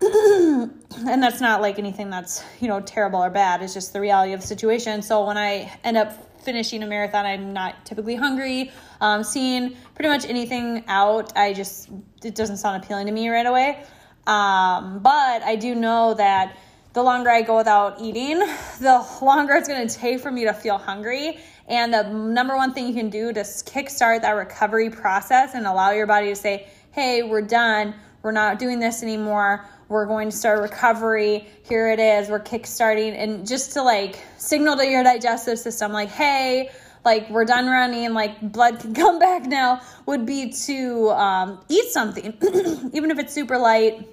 and 0.00 1.22
that's 1.22 1.40
not 1.40 1.60
like 1.60 1.78
anything 1.78 2.10
that's, 2.10 2.44
you 2.60 2.68
know, 2.68 2.80
terrible 2.80 3.22
or 3.22 3.30
bad. 3.30 3.62
It's 3.62 3.74
just 3.74 3.92
the 3.92 4.00
reality 4.00 4.32
of 4.32 4.40
the 4.40 4.46
situation. 4.46 5.02
So 5.02 5.26
when 5.26 5.38
I 5.38 5.72
end 5.82 5.96
up 5.96 6.42
finishing 6.42 6.82
a 6.82 6.86
marathon, 6.86 7.24
I'm 7.24 7.52
not 7.52 7.84
typically 7.86 8.14
hungry. 8.14 8.70
Um, 9.00 9.24
seeing 9.24 9.76
pretty 9.94 10.08
much 10.08 10.26
anything 10.26 10.84
out, 10.88 11.36
I 11.36 11.52
just, 11.52 11.90
it 12.22 12.34
doesn't 12.34 12.58
sound 12.58 12.82
appealing 12.82 13.06
to 13.06 13.12
me 13.12 13.28
right 13.28 13.46
away. 13.46 13.82
Um, 14.26 15.00
but 15.00 15.42
I 15.42 15.56
do 15.56 15.74
know 15.74 16.14
that 16.14 16.56
the 16.92 17.02
longer 17.02 17.30
I 17.30 17.42
go 17.42 17.56
without 17.56 18.00
eating, 18.00 18.38
the 18.80 19.06
longer 19.20 19.54
it's 19.54 19.68
going 19.68 19.86
to 19.86 19.94
take 19.94 20.20
for 20.20 20.30
me 20.30 20.44
to 20.44 20.52
feel 20.54 20.78
hungry. 20.78 21.38
And 21.66 21.94
the 21.94 22.02
number 22.02 22.56
one 22.56 22.74
thing 22.74 22.86
you 22.86 22.94
can 22.94 23.10
do 23.10 23.32
to 23.32 23.40
kickstart 23.40 24.22
that 24.22 24.32
recovery 24.32 24.90
process 24.90 25.54
and 25.54 25.66
allow 25.66 25.92
your 25.92 26.06
body 26.06 26.28
to 26.28 26.36
say, 26.36 26.68
hey, 26.92 27.22
we're 27.22 27.42
done. 27.42 27.94
We're 28.22 28.32
not 28.32 28.58
doing 28.58 28.80
this 28.80 29.02
anymore. 29.02 29.66
We're 29.88 30.06
going 30.06 30.30
to 30.30 30.36
start 30.36 30.60
recovery. 30.62 31.46
Here 31.62 31.90
it 31.90 31.98
is. 31.98 32.28
We're 32.28 32.40
kickstarting. 32.40 33.14
And 33.16 33.46
just 33.46 33.72
to 33.72 33.82
like 33.82 34.18
signal 34.38 34.76
to 34.76 34.86
your 34.86 35.04
digestive 35.04 35.58
system, 35.58 35.92
like, 35.92 36.08
hey, 36.08 36.70
like 37.04 37.28
we're 37.28 37.44
done 37.44 37.66
running, 37.66 38.14
like 38.14 38.40
blood 38.40 38.80
can 38.80 38.94
come 39.02 39.18
back 39.18 39.44
now, 39.44 39.80
would 40.06 40.24
be 40.24 40.52
to 40.66 41.10
um, 41.10 41.60
eat 41.68 41.90
something, 41.90 42.34
even 42.92 43.10
if 43.10 43.18
it's 43.18 43.32
super 43.32 43.58
light, 43.58 44.08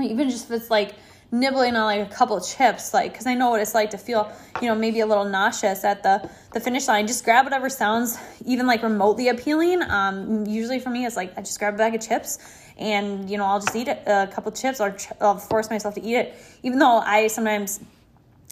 even 0.00 0.30
just 0.30 0.46
if 0.46 0.52
it's 0.52 0.70
like 0.70 0.94
nibbling 1.32 1.76
on 1.76 1.84
like 1.84 2.10
a 2.10 2.14
couple 2.14 2.40
chips, 2.40 2.94
like 2.94 3.12
because 3.12 3.26
I 3.26 3.34
know 3.34 3.50
what 3.50 3.60
it's 3.60 3.74
like 3.74 3.90
to 3.90 3.98
feel, 3.98 4.32
you 4.60 4.68
know, 4.68 4.74
maybe 4.74 5.00
a 5.00 5.06
little 5.06 5.24
nauseous 5.24 5.84
at 5.84 6.02
the 6.02 6.28
the 6.52 6.60
finish 6.60 6.88
line. 6.88 7.06
Just 7.06 7.24
grab 7.24 7.44
whatever 7.44 7.68
sounds 7.68 8.18
even 8.44 8.66
like 8.66 8.82
remotely 8.82 9.28
appealing. 9.28 9.82
Um, 9.82 10.46
usually 10.46 10.78
for 10.78 10.90
me, 10.90 11.06
it's 11.06 11.16
like 11.16 11.36
I 11.36 11.42
just 11.42 11.58
grab 11.58 11.74
a 11.74 11.78
bag 11.78 11.94
of 11.94 12.00
chips 12.00 12.38
and 12.80 13.30
you 13.30 13.36
know 13.38 13.44
I'll 13.44 13.60
just 13.60 13.76
eat 13.76 13.88
a 13.88 14.28
couple 14.32 14.50
chips 14.52 14.80
or 14.80 14.96
I'll 15.20 15.36
force 15.36 15.70
myself 15.70 15.94
to 15.94 16.02
eat 16.02 16.16
it, 16.16 16.34
even 16.62 16.78
though 16.78 16.98
I 16.98 17.28
sometimes 17.28 17.80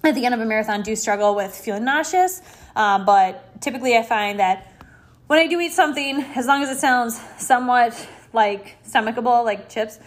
at 0.05 0.15
the 0.15 0.25
end 0.25 0.35
of 0.35 0.41
a 0.41 0.45
marathon 0.45 0.83
do 0.83 0.95
struggle 0.95 1.35
with 1.35 1.55
feeling 1.55 1.85
nauseous. 1.85 2.41
Um, 2.77 3.05
but 3.05 3.61
typically, 3.61 3.97
I 3.97 4.03
find 4.03 4.39
that 4.39 4.73
when 5.27 5.39
I 5.39 5.47
do 5.47 5.61
eat 5.61 5.73
something, 5.73 6.23
as 6.37 6.47
long 6.47 6.63
as 6.63 6.71
it 6.71 6.79
sounds 6.79 7.21
somewhat 7.39 8.09
like 8.33 8.77
stomachable, 8.87 9.45
like 9.45 9.69
chips 9.69 9.99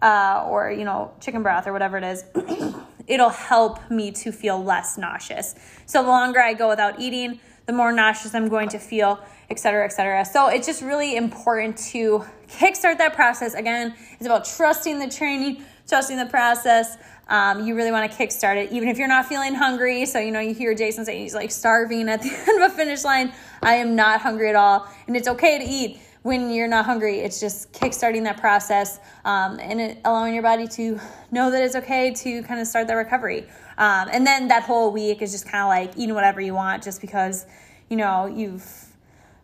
uh, 0.00 0.46
or 0.48 0.70
you 0.70 0.84
know 0.84 1.12
chicken 1.20 1.42
broth 1.42 1.66
or 1.66 1.72
whatever 1.72 1.98
it 1.98 2.04
is, 2.04 2.24
it'll 3.06 3.28
help 3.28 3.90
me 3.90 4.10
to 4.12 4.32
feel 4.32 4.62
less 4.62 4.96
nauseous. 4.96 5.54
So 5.86 6.02
the 6.02 6.08
longer 6.08 6.40
I 6.40 6.54
go 6.54 6.68
without 6.68 7.00
eating, 7.00 7.40
the 7.66 7.72
more 7.72 7.92
nauseous 7.92 8.34
I'm 8.34 8.48
going 8.48 8.68
to 8.70 8.78
feel, 8.78 9.18
et 9.50 9.58
cetera, 9.58 9.84
et 9.84 9.92
cetera. 9.92 10.24
So 10.24 10.48
it's 10.48 10.66
just 10.66 10.82
really 10.82 11.16
important 11.16 11.76
to 11.92 12.24
kickstart 12.48 12.98
that 12.98 13.14
process. 13.14 13.54
Again, 13.54 13.94
it's 14.12 14.26
about 14.26 14.44
trusting 14.44 14.98
the 14.98 15.08
training, 15.08 15.62
trusting 15.88 16.16
the 16.16 16.26
process. 16.26 16.96
Um, 17.28 17.66
you 17.66 17.74
really 17.74 17.90
want 17.90 18.10
to 18.10 18.16
kickstart 18.16 18.56
it, 18.56 18.72
even 18.72 18.88
if 18.88 18.98
you're 18.98 19.08
not 19.08 19.26
feeling 19.26 19.54
hungry. 19.54 20.04
So, 20.04 20.18
you 20.18 20.30
know, 20.30 20.40
you 20.40 20.52
hear 20.52 20.74
Jason 20.74 21.04
say 21.04 21.18
he's 21.18 21.34
like 21.34 21.50
starving 21.50 22.08
at 22.08 22.22
the 22.22 22.28
end 22.48 22.62
of 22.62 22.72
a 22.72 22.74
finish 22.74 23.02
line. 23.02 23.32
I 23.62 23.76
am 23.76 23.96
not 23.96 24.20
hungry 24.20 24.50
at 24.50 24.56
all. 24.56 24.86
And 25.06 25.16
it's 25.16 25.28
okay 25.28 25.58
to 25.58 25.64
eat 25.64 26.00
when 26.22 26.50
you're 26.50 26.68
not 26.68 26.84
hungry. 26.84 27.20
It's 27.20 27.40
just 27.40 27.72
kickstarting 27.72 28.24
that 28.24 28.38
process 28.38 28.98
um, 29.24 29.58
and 29.58 29.80
it, 29.80 29.98
allowing 30.04 30.34
your 30.34 30.42
body 30.42 30.66
to 30.68 30.98
know 31.30 31.50
that 31.50 31.62
it's 31.62 31.76
okay 31.76 32.12
to 32.12 32.42
kind 32.42 32.60
of 32.60 32.66
start 32.66 32.88
that 32.88 32.94
recovery. 32.94 33.46
Um, 33.76 34.08
and 34.12 34.26
then 34.26 34.48
that 34.48 34.64
whole 34.64 34.92
week 34.92 35.22
is 35.22 35.32
just 35.32 35.48
kind 35.48 35.62
of 35.62 35.68
like 35.68 35.96
eating 35.98 36.14
whatever 36.14 36.40
you 36.40 36.54
want 36.54 36.82
just 36.82 37.00
because, 37.00 37.46
you 37.88 37.96
know, 37.96 38.26
you've 38.26 38.64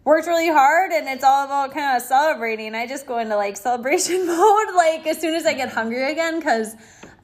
worked 0.04 0.26
really 0.26 0.48
hard 0.48 0.92
and 0.92 1.08
it's 1.08 1.24
all 1.24 1.44
about 1.44 1.72
kind 1.72 1.96
of 1.96 2.02
celebrating. 2.02 2.74
I 2.74 2.86
just 2.86 3.06
go 3.06 3.18
into 3.18 3.36
like 3.36 3.56
celebration 3.56 4.26
mode 4.26 4.74
like 4.74 5.06
as 5.06 5.20
soon 5.20 5.34
as 5.34 5.46
I 5.46 5.54
get 5.54 5.70
hungry 5.70 6.10
again 6.10 6.38
because 6.38 6.74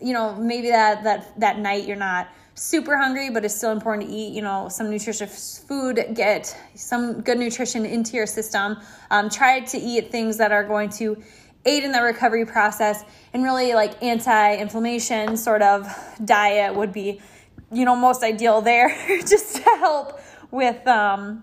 you 0.00 0.12
know 0.12 0.34
maybe 0.34 0.70
that 0.70 1.04
that 1.04 1.40
that 1.40 1.58
night 1.58 1.86
you're 1.86 1.96
not 1.96 2.28
super 2.54 2.96
hungry 2.96 3.30
but 3.30 3.44
it's 3.44 3.54
still 3.54 3.72
important 3.72 4.08
to 4.08 4.14
eat 4.14 4.34
you 4.34 4.42
know 4.42 4.68
some 4.68 4.90
nutritious 4.90 5.58
food 5.66 6.00
get 6.14 6.56
some 6.74 7.20
good 7.20 7.38
nutrition 7.38 7.84
into 7.84 8.16
your 8.16 8.26
system 8.26 8.76
um, 9.10 9.28
try 9.28 9.60
to 9.60 9.78
eat 9.78 10.10
things 10.10 10.38
that 10.38 10.52
are 10.52 10.64
going 10.64 10.88
to 10.88 11.22
aid 11.66 11.84
in 11.84 11.92
the 11.92 12.00
recovery 12.00 12.46
process 12.46 13.04
and 13.32 13.42
really 13.42 13.74
like 13.74 14.02
anti-inflammation 14.02 15.36
sort 15.36 15.60
of 15.62 15.86
diet 16.24 16.74
would 16.74 16.92
be 16.92 17.20
you 17.72 17.84
know 17.84 17.96
most 17.96 18.22
ideal 18.22 18.62
there 18.62 18.88
just 19.20 19.56
to 19.56 19.62
help 19.62 20.18
with 20.50 20.86
um, 20.86 21.42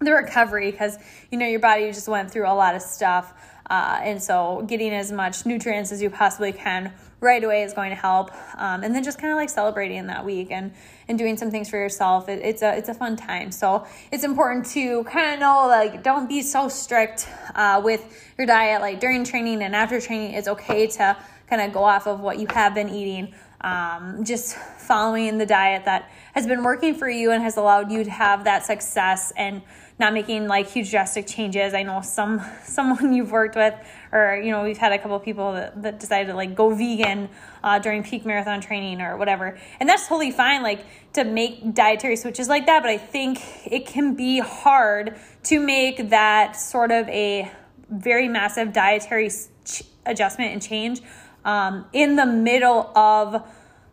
the 0.00 0.12
recovery 0.12 0.70
because 0.70 0.98
you 1.30 1.38
know 1.38 1.46
your 1.46 1.60
body 1.60 1.86
just 1.92 2.08
went 2.08 2.30
through 2.30 2.48
a 2.48 2.54
lot 2.54 2.74
of 2.74 2.82
stuff 2.82 3.34
uh, 3.68 4.00
and 4.02 4.20
so 4.20 4.64
getting 4.66 4.92
as 4.92 5.12
much 5.12 5.46
nutrients 5.46 5.92
as 5.92 6.02
you 6.02 6.10
possibly 6.10 6.52
can 6.52 6.92
right 7.20 7.44
away 7.44 7.62
is 7.62 7.74
going 7.74 7.90
to 7.90 7.96
help 7.96 8.30
um, 8.56 8.82
and 8.82 8.94
then 8.94 9.04
just 9.04 9.18
kind 9.18 9.30
of 9.30 9.36
like 9.36 9.50
celebrating 9.50 10.06
that 10.06 10.24
week 10.24 10.50
and 10.50 10.72
and 11.10 11.18
doing 11.18 11.36
some 11.36 11.50
things 11.50 11.68
for 11.68 11.76
yourself 11.76 12.28
it, 12.28 12.40
it's 12.42 12.62
a 12.62 12.76
it's 12.78 12.88
a 12.88 12.94
fun 12.94 13.16
time. 13.16 13.50
So 13.50 13.84
it's 14.12 14.22
important 14.22 14.64
to 14.66 15.02
kind 15.04 15.34
of 15.34 15.40
know 15.40 15.66
like 15.66 16.02
don't 16.02 16.28
be 16.28 16.40
so 16.40 16.68
strict 16.68 17.28
uh, 17.54 17.82
with 17.84 18.32
your 18.38 18.46
diet. 18.46 18.80
Like 18.80 19.00
during 19.00 19.24
training 19.24 19.62
and 19.62 19.74
after 19.74 20.00
training 20.00 20.34
it's 20.34 20.48
okay 20.48 20.86
to 20.86 21.16
kind 21.48 21.60
of 21.60 21.72
go 21.72 21.82
off 21.82 22.06
of 22.06 22.20
what 22.20 22.38
you 22.38 22.46
have 22.50 22.74
been 22.74 22.88
eating. 22.88 23.34
Um, 23.62 24.24
just 24.24 24.56
following 24.56 25.36
the 25.36 25.44
diet 25.44 25.84
that 25.84 26.10
has 26.32 26.46
been 26.46 26.62
working 26.62 26.94
for 26.94 27.10
you 27.10 27.32
and 27.32 27.42
has 27.42 27.58
allowed 27.58 27.92
you 27.92 28.04
to 28.04 28.10
have 28.10 28.44
that 28.44 28.64
success 28.64 29.34
and 29.36 29.60
not 29.98 30.14
making 30.14 30.48
like 30.48 30.66
huge 30.70 30.90
drastic 30.90 31.26
changes. 31.26 31.74
I 31.74 31.82
know 31.82 32.00
some 32.00 32.40
someone 32.64 33.12
you've 33.12 33.32
worked 33.32 33.56
with, 33.56 33.74
or 34.12 34.40
you 34.42 34.50
know, 34.50 34.62
we've 34.64 34.78
had 34.78 34.92
a 34.92 34.98
couple 34.98 35.18
people 35.20 35.52
that, 35.52 35.82
that 35.82 36.00
decided 36.00 36.28
to 36.28 36.34
like 36.34 36.54
go 36.54 36.74
vegan 36.74 37.28
uh, 37.62 37.78
during 37.78 38.02
peak 38.02 38.26
marathon 38.26 38.60
training 38.60 39.00
or 39.00 39.16
whatever, 39.16 39.58
and 39.78 39.88
that's 39.88 40.06
totally 40.08 40.30
fine. 40.30 40.62
Like 40.62 40.84
to 41.14 41.24
make 41.24 41.74
dietary 41.74 42.16
switches 42.16 42.48
like 42.48 42.66
that, 42.66 42.82
but 42.82 42.90
I 42.90 42.98
think 42.98 43.40
it 43.66 43.86
can 43.86 44.14
be 44.14 44.38
hard 44.38 45.16
to 45.44 45.60
make 45.60 46.10
that 46.10 46.52
sort 46.52 46.90
of 46.90 47.08
a 47.08 47.50
very 47.90 48.28
massive 48.28 48.72
dietary 48.72 49.30
ch- 49.64 49.82
adjustment 50.06 50.52
and 50.52 50.62
change 50.62 51.00
um, 51.44 51.86
in 51.92 52.16
the 52.16 52.26
middle 52.26 52.96
of 52.96 53.42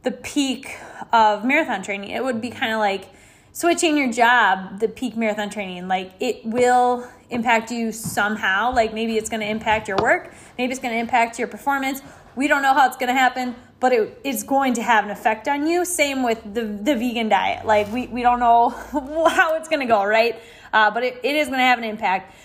the 0.04 0.12
peak 0.12 0.78
of 1.12 1.44
marathon 1.44 1.82
training. 1.82 2.12
It 2.12 2.24
would 2.24 2.42
be 2.42 2.50
kind 2.50 2.74
of 2.74 2.80
like 2.80 3.10
switching 3.52 3.98
your 3.98 4.12
job, 4.12 4.80
the 4.80 4.88
peak 4.88 5.18
marathon 5.18 5.50
training, 5.50 5.88
like 5.88 6.14
it 6.20 6.46
will 6.46 7.08
impact 7.30 7.72
you 7.72 7.92
somehow. 7.92 8.74
Like 8.74 8.94
maybe 8.94 9.18
it's 9.18 9.30
going 9.30 9.42
to 9.42 9.48
impact 9.48 9.88
your 9.88 9.98
work, 9.98 10.34
maybe 10.58 10.72
it's 10.72 10.82
going 10.82 10.94
to 10.94 11.00
impact 11.00 11.40
your 11.40 11.48
performance. 11.48 12.02
We 12.36 12.48
don't 12.48 12.62
know 12.62 12.74
how 12.74 12.86
it's 12.86 12.98
going 12.98 13.08
to 13.08 13.20
happen, 13.20 13.56
but 13.80 13.92
it, 13.94 14.22
it's 14.24 14.44
going 14.44 14.76
to 14.76 14.84
have 14.84 15.06
an 15.06 15.12
effect 15.12 15.48
on 15.48 15.66
you. 15.66 15.86
Same 15.86 16.24
with 16.24 16.42
the, 16.54 16.64
the 16.64 16.96
vegan 16.96 17.30
diet. 17.30 17.66
Like 17.66 17.92
we, 17.92 18.08
we 18.08 18.22
don't 18.22 18.40
know 18.40 18.70
how 19.30 19.56
it's 19.56 19.68
going 19.68 19.80
to 19.80 19.88
go, 19.88 20.06
right? 20.06 20.40
Uh, 20.72 20.92
but 20.92 21.04
it, 21.04 21.20
it 21.24 21.36
is 21.36 21.48
going 21.48 21.60
to 21.60 21.66
have 21.66 21.80
an 21.80 21.84
impact. 21.86 22.36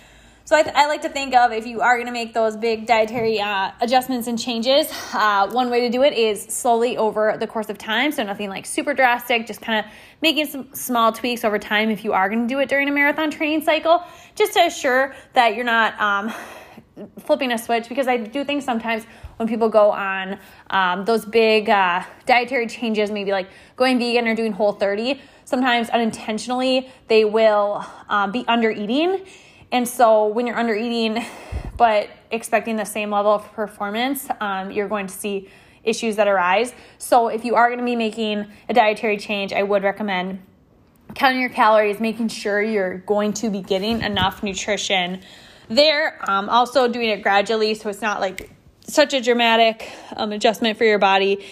So 0.45 0.57
I, 0.57 0.64
th- 0.64 0.74
I, 0.74 0.88
like 0.88 1.03
to 1.03 1.09
think 1.09 1.34
of 1.36 1.53
if 1.53 1.68
you 1.68 1.82
are 1.82 1.95
going 1.95 2.09
to 2.09 2.12
make 2.12 2.34
those 2.34 2.57
big 2.57 2.84
dietary 2.84 3.40
uh, 3.40 3.70
adjustments 3.80 4.26
and 4.26 4.36
changes, 4.36 4.88
uh, 5.14 5.49
one 5.53 5.70
way 5.70 5.82
to 5.82 5.88
do 5.88 6.03
it 6.03 6.14
is 6.14 6.43
slowly 6.43 6.97
over 6.97 7.36
the 7.38 7.47
course 7.47 7.68
of 7.70 7.78
time. 7.78 8.11
So 8.11 8.24
nothing 8.24 8.49
like 8.49 8.66
super 8.66 8.93
drastic, 8.93 9.47
just 9.47 9.61
kind 9.61 9.84
of 9.84 9.93
making 10.20 10.47
some 10.47 10.74
small 10.74 11.12
tweaks 11.12 11.45
over 11.45 11.61
time 11.61 11.90
if 11.90 12.03
you 12.03 12.12
are 12.12 12.28
going 12.28 12.43
to 12.43 12.53
do 12.53 12.59
it 12.59 12.68
during 12.68 12.88
a 12.88 12.93
marathon 12.93 13.30
training 13.30 13.62
cycle, 13.62 14.03
just 14.34 14.55
to 14.55 14.66
assure 14.66 15.14
that 15.34 15.55
you're 15.55 15.64
not 15.64 15.99
um, 16.01 16.34
flipping 17.20 17.53
a 17.53 17.59
switch. 17.59 17.88
Because 17.88 18.09
I 18.09 18.16
do 18.16 18.43
think 18.43 18.64
sometimes 18.64 19.05
when 19.36 19.47
people 19.47 19.68
go 19.68 19.93
on 19.93 20.40
um, 20.70 21.05
those 21.05 21.24
big 21.24 21.70
uh, 21.70 22.03
dietary 22.26 22.66
changes, 22.66 23.12
maybe 23.12 23.30
like 23.30 23.49
going 23.76 23.97
vegan 24.01 24.26
or 24.26 24.34
doing 24.34 24.51
whole 24.51 24.72
30, 24.72 25.20
sometimes 25.45 25.88
unintentionally 25.90 26.90
they 27.07 27.24
will 27.24 27.86
um, 28.09 28.32
be 28.32 28.45
under 28.49 28.72
eating 28.72 29.24
and 29.72 29.88
so 29.88 30.26
when 30.26 30.46
you're 30.46 30.58
under 30.58 30.74
eating, 30.74 31.24
but 31.78 32.10
expecting 32.30 32.76
the 32.76 32.84
same 32.84 33.10
level 33.10 33.32
of 33.32 33.50
performance, 33.52 34.28
um, 34.40 34.70
you're 34.70 34.86
going 34.86 35.06
to 35.06 35.14
see 35.14 35.48
issues 35.82 36.16
that 36.16 36.28
arise. 36.28 36.74
So 36.98 37.28
if 37.28 37.44
you 37.44 37.54
are 37.54 37.68
going 37.68 37.78
to 37.78 37.84
be 37.84 37.96
making 37.96 38.46
a 38.68 38.74
dietary 38.74 39.16
change, 39.16 39.52
I 39.52 39.62
would 39.62 39.82
recommend 39.82 40.42
counting 41.14 41.40
your 41.40 41.50
calories, 41.50 42.00
making 42.00 42.28
sure 42.28 42.62
you're 42.62 42.98
going 42.98 43.32
to 43.34 43.50
be 43.50 43.62
getting 43.62 44.02
enough 44.02 44.42
nutrition 44.42 45.22
there. 45.68 46.18
Um, 46.30 46.50
also 46.50 46.86
doing 46.86 47.08
it 47.08 47.22
gradually 47.22 47.74
so 47.74 47.88
it's 47.88 48.02
not 48.02 48.20
like 48.20 48.50
such 48.86 49.14
a 49.14 49.20
dramatic 49.20 49.90
um, 50.16 50.32
adjustment 50.32 50.76
for 50.76 50.84
your 50.84 50.98
body. 50.98 51.44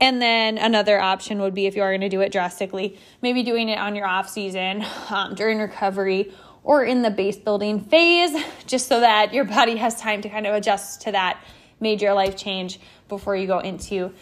And 0.00 0.20
then 0.20 0.58
another 0.58 1.00
option 1.00 1.40
would 1.40 1.54
be 1.54 1.66
if 1.66 1.76
you 1.76 1.82
are 1.82 1.90
going 1.90 2.02
to 2.02 2.08
do 2.08 2.20
it 2.20 2.32
drastically, 2.32 2.98
maybe 3.22 3.42
doing 3.42 3.68
it 3.68 3.78
on 3.78 3.94
your 3.94 4.06
off 4.06 4.28
season 4.28 4.84
um, 5.08 5.34
during 5.34 5.58
recovery 5.58 6.32
or 6.66 6.84
in 6.84 7.02
the 7.02 7.10
base 7.10 7.36
building 7.36 7.78
phase, 7.80 8.36
just 8.66 8.88
so 8.88 8.98
that 8.98 9.32
your 9.32 9.44
body 9.44 9.76
has 9.76 10.00
time 10.00 10.20
to 10.20 10.28
kind 10.28 10.46
of 10.48 10.54
adjust 10.54 11.00
to 11.00 11.12
that 11.12 11.40
major 11.78 12.12
life 12.12 12.36
change 12.36 12.80
before 13.08 13.36
you 13.36 13.46
go 13.46 13.60
into 13.60 14.12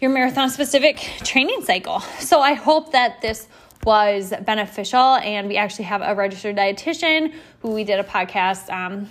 your 0.00 0.10
marathon 0.10 0.48
specific 0.48 0.96
training 1.22 1.60
cycle. 1.62 2.00
So 2.18 2.40
I 2.40 2.54
hope 2.54 2.92
that 2.92 3.20
this 3.20 3.46
was 3.84 4.32
beneficial 4.46 5.16
and 5.16 5.48
we 5.48 5.58
actually 5.58 5.84
have 5.84 6.00
a 6.00 6.14
registered 6.14 6.56
dietitian 6.56 7.34
who 7.60 7.72
we 7.72 7.84
did 7.84 8.00
a 8.00 8.04
podcast 8.04 8.70
um, 8.70 9.10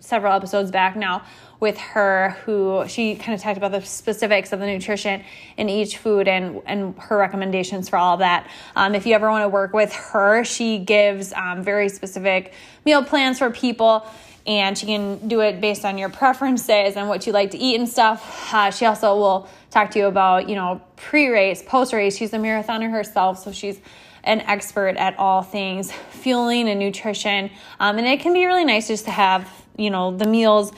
several 0.00 0.32
episodes 0.32 0.70
back 0.70 0.96
now 0.96 1.22
with 1.60 1.78
her 1.78 2.36
who 2.44 2.84
she 2.88 3.14
kind 3.14 3.34
of 3.34 3.40
talked 3.40 3.56
about 3.56 3.72
the 3.72 3.80
specifics 3.82 4.52
of 4.52 4.60
the 4.60 4.66
nutrition 4.66 5.24
in 5.56 5.68
each 5.68 5.98
food 5.98 6.28
and 6.28 6.60
and 6.66 6.98
her 6.98 7.16
recommendations 7.16 7.88
for 7.88 7.96
all 7.96 8.14
of 8.14 8.20
that. 8.20 8.48
Um, 8.76 8.94
if 8.94 9.06
you 9.06 9.14
ever 9.14 9.30
want 9.30 9.44
to 9.44 9.48
work 9.48 9.72
with 9.72 9.92
her 9.92 10.44
she 10.44 10.78
gives 10.78 11.32
um, 11.32 11.62
very 11.62 11.88
specific 11.88 12.52
meal 12.84 13.04
plans 13.04 13.38
for 13.38 13.50
people 13.50 14.06
and 14.46 14.76
she 14.76 14.86
can 14.86 15.26
do 15.26 15.40
it 15.40 15.60
based 15.60 15.84
on 15.84 15.96
your 15.96 16.10
preferences 16.10 16.96
and 16.96 17.08
what 17.08 17.26
you 17.26 17.32
like 17.32 17.52
to 17.52 17.58
eat 17.58 17.78
and 17.78 17.88
stuff. 17.88 18.52
Uh, 18.52 18.70
she 18.70 18.84
also 18.84 19.16
will 19.16 19.48
talk 19.70 19.90
to 19.92 19.98
you 19.98 20.06
about 20.06 20.48
you 20.48 20.54
know 20.54 20.80
pre-race 20.96 21.62
post-race. 21.66 22.16
She's 22.16 22.32
a 22.32 22.38
marathoner 22.38 22.90
herself 22.90 23.42
so 23.42 23.52
she's 23.52 23.80
an 24.24 24.40
expert 24.40 24.96
at 24.96 25.18
all 25.18 25.42
things 25.42 25.92
fueling 26.10 26.68
and 26.68 26.80
nutrition. 26.80 27.50
Um, 27.78 27.98
and 27.98 28.06
it 28.06 28.20
can 28.20 28.32
be 28.32 28.46
really 28.46 28.64
nice 28.64 28.88
just 28.88 29.04
to 29.04 29.10
have 29.10 29.50
you 29.76 29.90
know 29.90 30.16
the 30.16 30.26
meals 30.26 30.72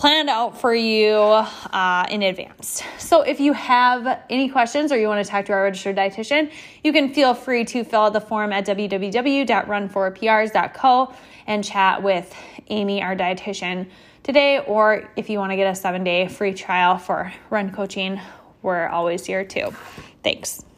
planned 0.00 0.30
out 0.30 0.58
for 0.58 0.74
you 0.74 1.12
uh, 1.12 2.06
in 2.10 2.22
advance. 2.22 2.82
So, 2.98 3.20
if 3.20 3.38
you 3.38 3.52
have 3.52 4.22
any 4.30 4.48
questions 4.48 4.90
or 4.92 4.96
you 4.96 5.08
want 5.08 5.22
to 5.22 5.30
talk 5.30 5.44
to 5.44 5.52
our 5.52 5.64
registered 5.64 5.96
dietitian, 5.96 6.50
you 6.82 6.90
can 6.90 7.12
feel 7.12 7.34
free 7.34 7.66
to 7.66 7.84
fill 7.84 8.00
out 8.00 8.14
the 8.14 8.20
form 8.22 8.50
at 8.50 8.64
www.run4prs.co 8.64 11.14
and 11.46 11.62
chat 11.62 12.02
with 12.02 12.34
Amy, 12.68 13.02
our 13.02 13.14
dietitian, 13.14 13.90
today. 14.22 14.60
Or 14.60 15.10
if 15.16 15.28
you 15.28 15.38
want 15.38 15.52
to 15.52 15.56
get 15.56 15.70
a 15.70 15.74
seven 15.74 16.02
day 16.02 16.28
free 16.28 16.54
trial 16.54 16.96
for 16.96 17.30
run 17.50 17.70
coaching, 17.70 18.18
we're 18.62 18.88
always 18.88 19.26
here 19.26 19.44
too. 19.44 19.74
Thanks. 20.24 20.64